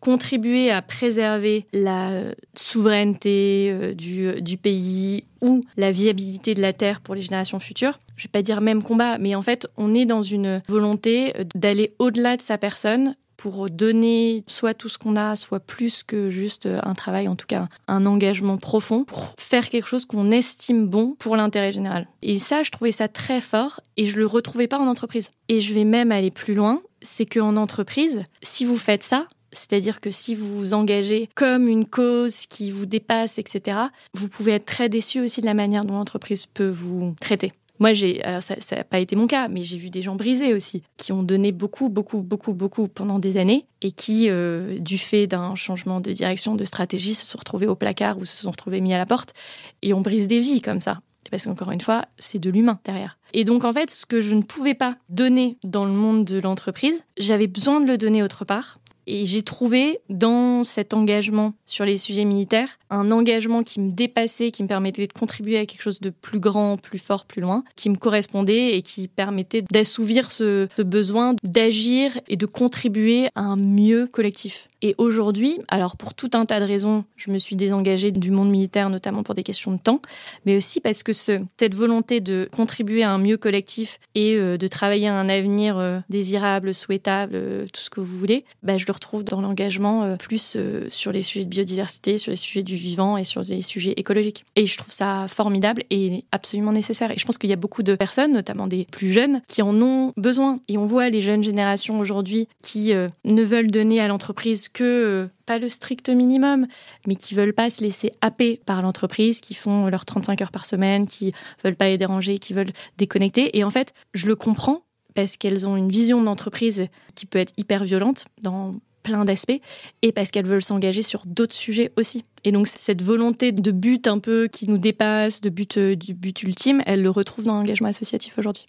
contribuer 0.00 0.70
à 0.70 0.82
préserver 0.82 1.66
la 1.72 2.22
souveraineté 2.54 3.70
euh, 3.72 3.94
du, 3.94 4.40
du 4.40 4.56
pays 4.56 5.24
ou 5.40 5.62
la 5.76 5.90
viabilité 5.90 6.54
de 6.54 6.60
la 6.60 6.72
Terre 6.72 7.00
pour 7.00 7.14
les 7.14 7.20
générations 7.20 7.58
futures. 7.58 7.98
Je 8.16 8.24
vais 8.24 8.30
pas 8.30 8.42
dire 8.42 8.60
même 8.60 8.82
combat, 8.82 9.18
mais 9.18 9.34
en 9.34 9.42
fait, 9.42 9.66
on 9.76 9.94
est 9.94 10.04
dans 10.06 10.22
une 10.22 10.62
volonté 10.68 11.32
d'aller 11.54 11.94
au-delà 11.98 12.36
de 12.36 12.42
sa 12.42 12.58
personne 12.58 13.16
pour 13.38 13.70
donner 13.70 14.44
soit 14.46 14.74
tout 14.74 14.90
ce 14.90 14.98
qu'on 14.98 15.16
a, 15.16 15.34
soit 15.36 15.60
plus 15.60 16.02
que 16.02 16.28
juste 16.28 16.66
un 16.66 16.92
travail, 16.92 17.28
en 17.28 17.36
tout 17.36 17.46
cas 17.46 17.64
un 17.86 18.04
engagement 18.04 18.58
profond, 18.58 19.04
pour 19.04 19.32
faire 19.38 19.70
quelque 19.70 19.88
chose 19.88 20.04
qu'on 20.04 20.30
estime 20.30 20.86
bon 20.86 21.14
pour 21.18 21.36
l'intérêt 21.36 21.72
général. 21.72 22.06
Et 22.20 22.38
ça, 22.38 22.62
je 22.62 22.70
trouvais 22.70 22.92
ça 22.92 23.08
très 23.08 23.40
fort 23.40 23.80
et 23.96 24.04
je 24.04 24.18
le 24.18 24.26
retrouvais 24.26 24.66
pas 24.66 24.78
en 24.78 24.86
entreprise. 24.86 25.30
Et 25.48 25.60
je 25.60 25.72
vais 25.72 25.84
même 25.84 26.12
aller 26.12 26.30
plus 26.30 26.52
loin, 26.52 26.82
c'est 27.00 27.24
qu'en 27.24 27.56
entreprise, 27.56 28.24
si 28.42 28.64
vous 28.64 28.76
faites 28.76 29.04
ça, 29.04 29.26
c'est-à-dire 29.52 30.00
que 30.00 30.10
si 30.10 30.34
vous 30.34 30.58
vous 30.58 30.74
engagez 30.74 31.30
comme 31.34 31.68
une 31.68 31.86
cause 31.86 32.46
qui 32.46 32.70
vous 32.70 32.86
dépasse, 32.86 33.38
etc., 33.38 33.78
vous 34.14 34.28
pouvez 34.28 34.52
être 34.52 34.66
très 34.66 34.88
déçu 34.88 35.20
aussi 35.20 35.40
de 35.40 35.46
la 35.46 35.54
manière 35.54 35.84
dont 35.84 35.94
l'entreprise 35.94 36.46
peut 36.46 36.68
vous 36.68 37.14
traiter. 37.20 37.52
Moi, 37.78 37.92
j'ai, 37.92 38.22
ça 38.40 38.76
n'a 38.76 38.84
pas 38.84 38.98
été 38.98 39.16
mon 39.16 39.26
cas, 39.26 39.48
mais 39.48 39.62
j'ai 39.62 39.76
vu 39.76 39.90
des 39.90 40.02
gens 40.02 40.16
brisés 40.16 40.54
aussi, 40.54 40.82
qui 40.96 41.12
ont 41.12 41.22
donné 41.22 41.52
beaucoup, 41.52 41.88
beaucoup, 41.88 42.22
beaucoup, 42.22 42.52
beaucoup 42.52 42.88
pendant 42.88 43.18
des 43.18 43.36
années 43.36 43.66
et 43.82 43.92
qui, 43.92 44.28
euh, 44.28 44.78
du 44.78 44.98
fait 44.98 45.26
d'un 45.26 45.54
changement 45.54 46.00
de 46.00 46.12
direction, 46.12 46.54
de 46.54 46.64
stratégie, 46.64 47.14
se 47.14 47.24
sont 47.24 47.38
retrouvés 47.38 47.66
au 47.66 47.76
placard 47.76 48.18
ou 48.18 48.24
se 48.24 48.42
sont 48.42 48.50
retrouvés 48.50 48.80
mis 48.80 48.94
à 48.94 48.98
la 48.98 49.06
porte 49.06 49.34
et 49.82 49.94
on 49.94 50.00
brise 50.00 50.26
des 50.28 50.38
vies 50.38 50.60
comme 50.60 50.80
ça. 50.80 51.00
Parce 51.30 51.44
qu'encore 51.44 51.70
une 51.72 51.80
fois, 51.80 52.06
c'est 52.18 52.38
de 52.38 52.50
l'humain 52.50 52.78
derrière. 52.84 53.18
Et 53.34 53.44
donc, 53.44 53.64
en 53.64 53.72
fait, 53.72 53.90
ce 53.90 54.06
que 54.06 54.20
je 54.20 54.34
ne 54.34 54.42
pouvais 54.42 54.74
pas 54.74 54.94
donner 55.08 55.58
dans 55.62 55.84
le 55.84 55.92
monde 55.92 56.24
de 56.24 56.40
l'entreprise, 56.40 57.04
j'avais 57.18 57.46
besoin 57.46 57.80
de 57.80 57.86
le 57.86 57.98
donner 57.98 58.22
autre 58.22 58.44
part. 58.44 58.78
Et 59.10 59.24
j'ai 59.24 59.40
trouvé 59.40 60.00
dans 60.10 60.64
cet 60.64 60.92
engagement 60.92 61.54
sur 61.64 61.86
les 61.86 61.96
sujets 61.96 62.26
militaires 62.26 62.78
un 62.90 63.10
engagement 63.10 63.62
qui 63.62 63.80
me 63.80 63.90
dépassait, 63.90 64.50
qui 64.50 64.62
me 64.62 64.68
permettait 64.68 65.06
de 65.06 65.12
contribuer 65.12 65.58
à 65.58 65.64
quelque 65.64 65.82
chose 65.82 66.00
de 66.00 66.10
plus 66.10 66.40
grand, 66.40 66.76
plus 66.76 66.98
fort, 66.98 67.24
plus 67.24 67.40
loin, 67.40 67.64
qui 67.74 67.88
me 67.88 67.96
correspondait 67.96 68.76
et 68.76 68.82
qui 68.82 69.08
permettait 69.08 69.62
d'assouvir 69.62 70.30
ce, 70.30 70.68
besoin 70.82 71.34
d'agir 71.42 72.18
et 72.28 72.36
de 72.36 72.46
contribuer 72.46 73.28
à 73.34 73.42
un 73.42 73.56
mieux 73.56 74.06
collectif. 74.06 74.68
Et 74.80 74.94
aujourd'hui, 74.96 75.58
alors 75.66 75.96
pour 75.96 76.14
tout 76.14 76.30
un 76.34 76.46
tas 76.46 76.60
de 76.60 76.64
raisons, 76.64 77.04
je 77.16 77.32
me 77.32 77.38
suis 77.38 77.56
désengagée 77.56 78.12
du 78.12 78.30
monde 78.30 78.50
militaire, 78.50 78.90
notamment 78.90 79.24
pour 79.24 79.34
des 79.34 79.42
questions 79.42 79.72
de 79.72 79.78
temps, 79.78 80.00
mais 80.46 80.56
aussi 80.56 80.80
parce 80.80 81.02
que 81.02 81.12
ce, 81.12 81.40
cette 81.58 81.74
volonté 81.74 82.20
de 82.20 82.48
contribuer 82.54 83.02
à 83.02 83.10
un 83.10 83.18
mieux 83.18 83.36
collectif 83.36 83.98
et 84.14 84.36
euh, 84.36 84.56
de 84.56 84.68
travailler 84.68 85.08
à 85.08 85.14
un 85.14 85.28
avenir 85.28 85.78
euh, 85.78 85.98
désirable, 86.10 86.72
souhaitable, 86.72 87.32
euh, 87.34 87.66
tout 87.72 87.80
ce 87.80 87.90
que 87.90 88.00
vous 88.00 88.16
voulez, 88.16 88.44
bah, 88.62 88.76
je 88.76 88.86
le 88.86 88.92
retrouve 88.98 89.24
dans 89.24 89.40
l'engagement 89.40 90.16
plus 90.16 90.56
sur 90.88 91.12
les 91.12 91.22
sujets 91.22 91.44
de 91.44 91.50
biodiversité, 91.50 92.18
sur 92.18 92.30
les 92.30 92.36
sujets 92.36 92.62
du 92.62 92.76
vivant 92.76 93.16
et 93.16 93.24
sur 93.24 93.42
les 93.42 93.62
sujets 93.62 93.94
écologiques. 93.96 94.44
Et 94.56 94.66
je 94.66 94.76
trouve 94.76 94.92
ça 94.92 95.26
formidable 95.28 95.84
et 95.90 96.24
absolument 96.32 96.72
nécessaire. 96.72 97.10
Et 97.10 97.18
je 97.18 97.24
pense 97.24 97.38
qu'il 97.38 97.50
y 97.50 97.52
a 97.52 97.56
beaucoup 97.56 97.82
de 97.82 97.94
personnes, 97.94 98.32
notamment 98.32 98.66
des 98.66 98.86
plus 98.90 99.12
jeunes, 99.12 99.42
qui 99.46 99.62
en 99.62 99.80
ont 99.80 100.12
besoin. 100.16 100.60
Et 100.68 100.78
on 100.78 100.86
voit 100.86 101.08
les 101.08 101.20
jeunes 101.20 101.42
générations 101.42 101.98
aujourd'hui 102.00 102.48
qui 102.62 102.92
ne 103.24 103.42
veulent 103.42 103.70
donner 103.70 104.00
à 104.00 104.08
l'entreprise 104.08 104.68
que, 104.68 104.84
euh, 104.84 105.28
pas 105.46 105.58
le 105.58 105.68
strict 105.68 106.08
minimum, 106.08 106.66
mais 107.06 107.14
qui 107.14 107.34
veulent 107.34 107.54
pas 107.54 107.70
se 107.70 107.82
laisser 107.82 108.12
happer 108.20 108.60
par 108.66 108.82
l'entreprise, 108.82 109.40
qui 109.40 109.54
font 109.54 109.86
leurs 109.86 110.04
35 110.04 110.42
heures 110.42 110.50
par 110.50 110.66
semaine, 110.66 111.06
qui 111.06 111.32
veulent 111.64 111.76
pas 111.76 111.88
les 111.88 111.98
déranger, 111.98 112.38
qui 112.38 112.52
veulent 112.52 112.72
déconnecter. 112.96 113.56
Et 113.56 113.64
en 113.64 113.70
fait, 113.70 113.94
je 114.14 114.26
le 114.26 114.36
comprends 114.36 114.82
parce 115.14 115.36
qu'elles 115.36 115.66
ont 115.66 115.76
une 115.76 115.88
vision 115.88 116.20
de 116.20 116.26
l'entreprise 116.26 116.86
qui 117.14 117.26
peut 117.26 117.38
être 117.38 117.52
hyper 117.56 117.84
violente 117.84 118.26
dans 118.42 118.74
plein 119.08 119.24
d'aspects 119.24 119.60
et 120.02 120.12
parce 120.12 120.30
qu'elles 120.30 120.46
veulent 120.46 120.62
s'engager 120.62 121.02
sur 121.02 121.22
d'autres 121.26 121.54
sujets 121.54 121.92
aussi. 121.96 122.24
Et 122.44 122.52
donc 122.52 122.66
cette 122.66 123.02
volonté 123.02 123.52
de 123.52 123.70
but 123.70 124.06
un 124.06 124.18
peu 124.18 124.48
qui 124.48 124.68
nous 124.68 124.78
dépasse, 124.78 125.40
de 125.40 125.50
but 125.50 125.78
euh, 125.78 125.96
du 125.96 126.14
but 126.14 126.42
ultime, 126.42 126.82
elle 126.86 127.02
le 127.02 127.10
retrouve 127.10 127.46
dans 127.46 127.56
l'engagement 127.56 127.88
associatif 127.88 128.38
aujourd'hui. 128.38 128.66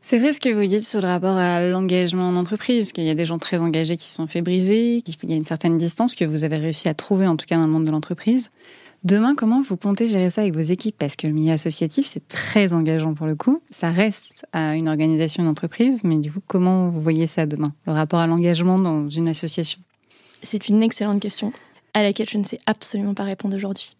C'est 0.00 0.18
vrai 0.18 0.34
ce 0.34 0.40
que 0.40 0.50
vous 0.50 0.66
dites 0.66 0.82
sur 0.82 1.00
le 1.00 1.06
rapport 1.06 1.36
à 1.36 1.66
l'engagement 1.66 2.28
en 2.28 2.36
entreprise, 2.36 2.92
qu'il 2.92 3.04
y 3.04 3.10
a 3.10 3.14
des 3.14 3.24
gens 3.24 3.38
très 3.38 3.56
engagés 3.56 3.96
qui 3.96 4.06
se 4.06 4.16
sont 4.16 4.26
fait 4.26 4.42
briser, 4.42 5.00
qu'il 5.00 5.30
y 5.30 5.32
a 5.32 5.36
une 5.36 5.46
certaine 5.46 5.78
distance 5.78 6.14
que 6.14 6.26
vous 6.26 6.44
avez 6.44 6.58
réussi 6.58 6.90
à 6.90 6.94
trouver, 6.94 7.26
en 7.26 7.36
tout 7.36 7.46
cas 7.46 7.56
dans 7.56 7.64
le 7.64 7.72
monde 7.72 7.86
de 7.86 7.90
l'entreprise. 7.90 8.50
Demain, 9.04 9.34
comment 9.34 9.60
vous 9.60 9.76
comptez 9.76 10.08
gérer 10.08 10.30
ça 10.30 10.40
avec 10.40 10.54
vos 10.54 10.62
équipes? 10.62 10.96
Parce 10.98 11.14
que 11.14 11.26
le 11.26 11.34
milieu 11.34 11.52
associatif, 11.52 12.06
c'est 12.06 12.26
très 12.26 12.72
engageant 12.72 13.12
pour 13.12 13.26
le 13.26 13.36
coup. 13.36 13.60
Ça 13.70 13.90
reste 13.90 14.46
à 14.54 14.76
une 14.76 14.88
organisation 14.88 15.44
d'entreprise, 15.44 16.04
mais 16.04 16.16
du 16.16 16.32
coup, 16.32 16.40
comment 16.46 16.88
vous 16.88 17.02
voyez 17.02 17.26
ça 17.26 17.44
demain 17.44 17.74
Le 17.86 17.92
rapport 17.92 18.20
à 18.20 18.26
l'engagement 18.26 18.78
dans 18.78 19.10
une 19.10 19.28
association? 19.28 19.78
C'est 20.42 20.70
une 20.70 20.82
excellente 20.82 21.20
question 21.20 21.52
à 21.92 22.02
laquelle 22.02 22.28
je 22.30 22.38
ne 22.38 22.44
sais 22.44 22.58
absolument 22.64 23.12
pas 23.12 23.24
répondre 23.24 23.54
aujourd'hui 23.54 23.94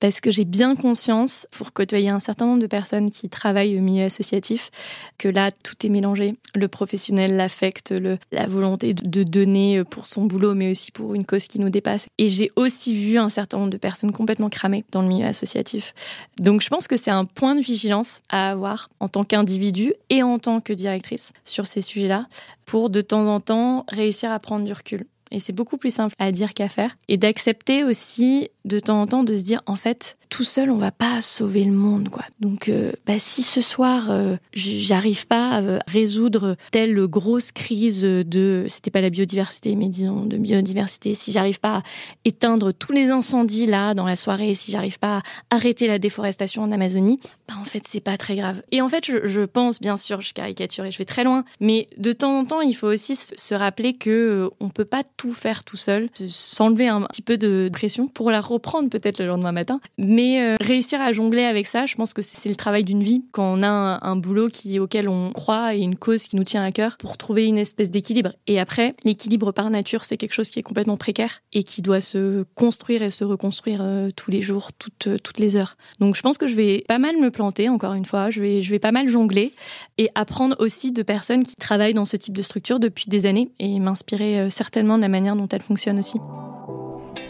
parce 0.00 0.20
que 0.20 0.30
j'ai 0.30 0.44
bien 0.44 0.74
conscience, 0.74 1.46
pour 1.52 1.72
côtoyer 1.72 2.10
un 2.10 2.20
certain 2.20 2.46
nombre 2.46 2.60
de 2.60 2.66
personnes 2.66 3.10
qui 3.10 3.28
travaillent 3.28 3.78
au 3.78 3.82
milieu 3.82 4.04
associatif, 4.04 4.70
que 5.18 5.28
là, 5.28 5.50
tout 5.50 5.74
est 5.86 5.90
mélangé. 5.90 6.34
Le 6.54 6.68
professionnel, 6.68 7.36
l'affect, 7.36 7.94
la 8.32 8.46
volonté 8.46 8.94
de 8.94 9.22
donner 9.22 9.84
pour 9.84 10.06
son 10.06 10.24
boulot, 10.24 10.54
mais 10.54 10.70
aussi 10.70 10.90
pour 10.90 11.14
une 11.14 11.26
cause 11.26 11.46
qui 11.46 11.60
nous 11.60 11.70
dépasse. 11.70 12.06
Et 12.18 12.28
j'ai 12.28 12.50
aussi 12.56 12.94
vu 12.94 13.18
un 13.18 13.28
certain 13.28 13.58
nombre 13.58 13.70
de 13.70 13.76
personnes 13.76 14.12
complètement 14.12 14.48
cramées 14.48 14.84
dans 14.90 15.02
le 15.02 15.08
milieu 15.08 15.26
associatif. 15.26 15.94
Donc 16.38 16.62
je 16.62 16.68
pense 16.68 16.88
que 16.88 16.96
c'est 16.96 17.10
un 17.10 17.26
point 17.26 17.54
de 17.54 17.60
vigilance 17.60 18.22
à 18.30 18.50
avoir 18.50 18.88
en 19.00 19.08
tant 19.08 19.24
qu'individu 19.24 19.92
et 20.08 20.22
en 20.22 20.38
tant 20.38 20.60
que 20.60 20.72
directrice 20.72 21.32
sur 21.44 21.66
ces 21.66 21.82
sujets-là, 21.82 22.26
pour 22.64 22.88
de 22.88 23.00
temps 23.00 23.26
en 23.26 23.40
temps 23.40 23.84
réussir 23.88 24.32
à 24.32 24.38
prendre 24.38 24.64
du 24.64 24.72
recul 24.72 25.04
et 25.30 25.40
c'est 25.40 25.52
beaucoup 25.52 25.76
plus 25.76 25.92
simple 25.92 26.14
à 26.18 26.32
dire 26.32 26.54
qu'à 26.54 26.68
faire. 26.68 26.96
Et 27.08 27.16
d'accepter 27.16 27.84
aussi 27.84 28.48
de 28.64 28.78
temps 28.78 29.00
en 29.00 29.06
temps 29.06 29.24
de 29.24 29.34
se 29.34 29.42
dire, 29.42 29.62
en 29.66 29.76
fait, 29.76 30.18
tout 30.28 30.44
seul, 30.44 30.70
on 30.70 30.78
va 30.78 30.92
pas 30.92 31.20
sauver 31.20 31.64
le 31.64 31.72
monde, 31.72 32.08
quoi. 32.08 32.24
Donc, 32.40 32.68
euh, 32.68 32.92
bah, 33.06 33.18
si 33.18 33.42
ce 33.42 33.60
soir, 33.60 34.10
euh, 34.10 34.36
j'arrive 34.52 35.26
pas 35.26 35.58
à 35.58 35.78
résoudre 35.88 36.56
telle 36.70 37.06
grosse 37.06 37.52
crise 37.52 38.02
de, 38.02 38.66
c'était 38.68 38.90
pas 38.90 39.00
la 39.00 39.10
biodiversité, 39.10 39.74
mais 39.74 39.88
disons 39.88 40.26
de 40.26 40.36
biodiversité, 40.36 41.14
si 41.14 41.32
j'arrive 41.32 41.58
pas 41.58 41.78
à 41.78 41.82
éteindre 42.24 42.72
tous 42.72 42.92
les 42.92 43.10
incendies 43.10 43.66
là 43.66 43.94
dans 43.94 44.06
la 44.06 44.16
soirée, 44.16 44.54
si 44.54 44.70
j'arrive 44.70 44.98
pas 44.98 45.18
à 45.18 45.22
arrêter 45.56 45.86
la 45.86 45.98
déforestation 45.98 46.62
en 46.62 46.70
Amazonie, 46.70 47.18
bah, 47.48 47.54
en 47.60 47.64
fait, 47.64 47.82
c'est 47.86 48.00
pas 48.00 48.16
très 48.16 48.36
grave. 48.36 48.62
Et 48.70 48.82
en 48.82 48.88
fait, 48.88 49.06
je, 49.06 49.26
je, 49.26 49.40
pense, 49.42 49.80
bien 49.80 49.96
sûr, 49.96 50.20
je 50.20 50.32
caricature 50.32 50.84
et 50.84 50.90
je 50.90 50.98
vais 50.98 51.04
très 51.04 51.24
loin, 51.24 51.44
mais 51.60 51.88
de 51.98 52.12
temps 52.12 52.38
en 52.38 52.44
temps, 52.44 52.60
il 52.60 52.74
faut 52.74 52.88
aussi 52.88 53.16
se 53.16 53.54
rappeler 53.54 53.94
que 53.94 54.10
euh, 54.10 54.50
on 54.60 54.68
peut 54.68 54.84
pas 54.84 55.02
tout 55.20 55.34
faire 55.34 55.64
tout 55.64 55.76
seul, 55.76 56.08
s'enlever 56.28 56.88
un 56.88 57.02
petit 57.02 57.20
peu 57.20 57.36
de 57.36 57.68
pression 57.70 58.08
pour 58.08 58.30
la 58.30 58.40
reprendre 58.40 58.88
peut-être 58.88 59.18
le 59.18 59.26
lendemain 59.26 59.52
matin. 59.52 59.78
Mais 59.98 60.40
euh, 60.40 60.56
réussir 60.62 60.98
à 61.02 61.12
jongler 61.12 61.42
avec 61.42 61.66
ça, 61.66 61.84
je 61.84 61.94
pense 61.94 62.14
que 62.14 62.22
c'est 62.22 62.48
le 62.48 62.54
travail 62.54 62.84
d'une 62.84 63.02
vie 63.02 63.22
quand 63.30 63.58
on 63.58 63.62
a 63.62 63.68
un, 63.68 64.16
boulot 64.16 64.48
auquel 64.78 65.10
on 65.10 65.32
croit 65.32 65.74
et 65.74 65.80
une 65.80 65.96
cause 65.96 66.22
qui 66.22 66.36
nous 66.36 66.44
tient 66.44 66.64
à 66.64 66.72
cœur 66.72 66.96
pour 66.96 67.18
trouver 67.18 67.44
une 67.44 67.58
espèce 67.58 67.90
d'équilibre. 67.90 68.32
Et 68.46 68.58
après, 68.58 68.94
l'équilibre 69.04 69.52
par 69.52 69.68
nature, 69.68 70.04
c'est 70.04 70.16
quelque 70.16 70.32
chose 70.32 70.48
qui 70.48 70.58
est 70.58 70.62
complètement 70.62 70.96
précaire 70.96 71.42
et 71.52 71.64
qui 71.64 71.82
doit 71.82 72.00
se 72.00 72.44
construire 72.54 73.02
et 73.02 73.10
se 73.10 73.24
reconstruire 73.24 73.80
euh, 73.82 74.08
tous 74.16 74.30
les 74.30 74.40
jours, 74.40 74.72
toutes, 74.72 75.08
euh, 75.08 75.18
toutes 75.18 75.38
les 75.38 75.54
heures. 75.54 75.76
Donc 75.98 76.16
je 76.16 76.22
pense 76.22 76.38
que 76.38 76.46
je 76.46 76.54
vais 76.54 76.82
pas 76.88 76.98
mal 76.98 77.18
me 77.18 77.30
planter, 77.30 77.68
encore 77.68 77.92
une 77.92 78.06
fois, 78.06 78.30
je 78.30 78.40
vais, 78.40 78.62
je 78.62 78.70
vais 78.70 78.78
pas 78.78 78.92
mal 78.92 79.06
jongler 79.06 79.52
et 79.98 80.08
apprendre 80.14 80.56
aussi 80.60 80.92
de 80.92 81.02
personnes 81.02 81.42
qui 81.42 81.56
travaillent 81.56 81.92
dans 81.92 82.06
ce 82.06 82.16
type 82.16 82.34
de 82.34 82.42
structure 82.42 82.80
depuis 82.80 83.04
des 83.08 83.26
années 83.26 83.50
et 83.58 83.78
m'inspirer 83.80 84.48
certainement 84.48 84.96
de 84.96 85.02
la 85.02 85.09
manière 85.10 85.36
dont 85.36 85.48
elle 85.48 85.62
fonctionne 85.62 85.98
aussi. 85.98 86.18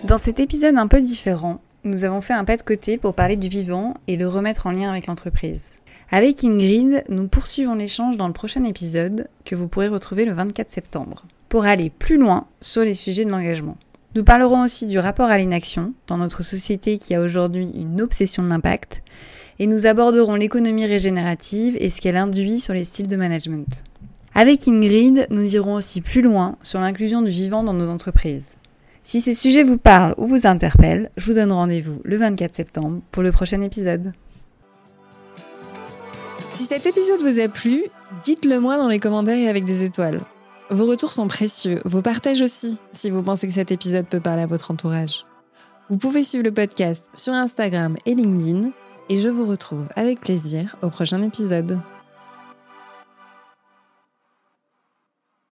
Dans 0.05 0.19
cet 0.19 0.41
épisode 0.41 0.77
un 0.77 0.87
peu 0.87 1.01
différent, 1.01 1.61
nous 1.85 2.05
avons 2.05 2.21
fait 2.21 2.35
un 2.35 2.45
pas 2.45 2.57
de 2.57 2.63
côté 2.63 2.99
pour 2.99 3.15
parler 3.15 3.37
du 3.37 3.49
vivant 3.49 3.95
et 4.07 4.17
le 4.17 4.29
remettre 4.29 4.67
en 4.67 4.71
lien 4.71 4.91
avec 4.91 5.07
l'entreprise. 5.07 5.79
Avec 6.11 6.43
Ingrid, 6.45 7.05
nous 7.09 7.29
poursuivons 7.29 7.75
l'échange 7.75 8.17
dans 8.17 8.27
le 8.27 8.33
prochain 8.33 8.65
épisode 8.65 9.29
que 9.45 9.55
vous 9.55 9.69
pourrez 9.69 9.89
retrouver 9.89 10.25
le 10.25 10.33
24 10.33 10.71
septembre 10.71 11.25
pour 11.49 11.65
aller 11.65 11.91
plus 11.91 12.17
loin 12.17 12.47
sur 12.61 12.83
les 12.83 12.95
sujets 12.95 13.25
de 13.25 13.31
l'engagement. 13.31 13.77
Nous 14.15 14.25
parlerons 14.25 14.65
aussi 14.65 14.87
du 14.87 14.99
rapport 14.99 15.29
à 15.29 15.39
l'inaction 15.39 15.95
dans 16.09 16.19
notre 16.19 16.43
société 16.43 16.99
qui 16.99 17.15
a 17.15 17.21
aujourd'hui 17.21 17.71
une 17.75 18.01
obsession 18.01 18.43
de 18.43 18.49
l'impact 18.49 19.03
et 19.61 19.67
nous 19.67 19.87
aborderons 19.87 20.35
l'économie 20.35 20.87
régénérative 20.87 21.77
et 21.79 21.91
ce 21.91 22.01
qu'elle 22.01 22.17
induit 22.17 22.59
sur 22.59 22.75
les 22.75 22.85
styles 22.85 23.07
de 23.07 23.17
management. 23.17 23.85
Avec 24.35 24.69
Ingrid, 24.69 25.27
nous 25.31 25.55
irons 25.57 25.75
aussi 25.75 26.01
plus 26.01 26.23
loin 26.23 26.57
sur 26.63 26.81
l'inclusion 26.81 27.21
du 27.21 27.31
vivant 27.31 27.65
dans 27.65 27.73
nos 27.73 27.89
entreprises. 27.89 28.53
Si 29.03 29.21
ces 29.21 29.35
sujets 29.35 29.65
vous 29.65 29.79
parlent 29.79 30.15
ou 30.19 30.27
vous 30.27 30.47
interpellent, 30.47 31.11
je 31.17 31.27
vous 31.27 31.35
donne 31.35 31.53
rendez-vous 31.53 32.01
le 32.05 32.17
24 32.17 32.55
septembre 32.55 33.01
pour 33.11 33.23
le 33.23 33.33
prochain 33.33 33.61
épisode. 33.61 34.13
Si 36.55 36.65
cet 36.65 36.87
épisode 36.87 37.21
vous 37.21 37.41
a 37.41 37.49
plu, 37.49 37.85
dites-le 38.23 38.61
moi 38.61 38.77
dans 38.77 38.89
les 38.89 39.01
commentaires 39.01 39.39
et 39.39 39.49
avec 39.49 39.65
des 39.65 39.83
étoiles. 39.83 40.21
Vos 40.71 40.87
retours 40.87 41.13
sont 41.13 41.27
précieux, 41.27 41.81
vos 41.85 42.03
partages 42.03 42.43
aussi, 42.43 42.79
si 42.93 43.11
vous 43.11 43.25
pensez 43.25 43.49
que 43.49 43.55
cet 43.55 43.73
épisode 43.73 44.07
peut 44.07 44.21
parler 44.21 44.43
à 44.43 44.47
votre 44.47 44.71
entourage. 44.71 45.27
Vous 45.89 45.97
pouvez 45.97 46.23
suivre 46.23 46.45
le 46.45 46.53
podcast 46.53 47.11
sur 47.15 47.33
Instagram 47.33 47.97
et 48.07 48.15
LinkedIn, 48.15 48.71
et 49.09 49.21
je 49.21 49.29
vous 49.29 49.47
retrouve 49.47 49.89
avec 49.97 50.21
plaisir 50.21 50.77
au 50.83 50.91
prochain 50.91 51.21
épisode. 51.23 51.81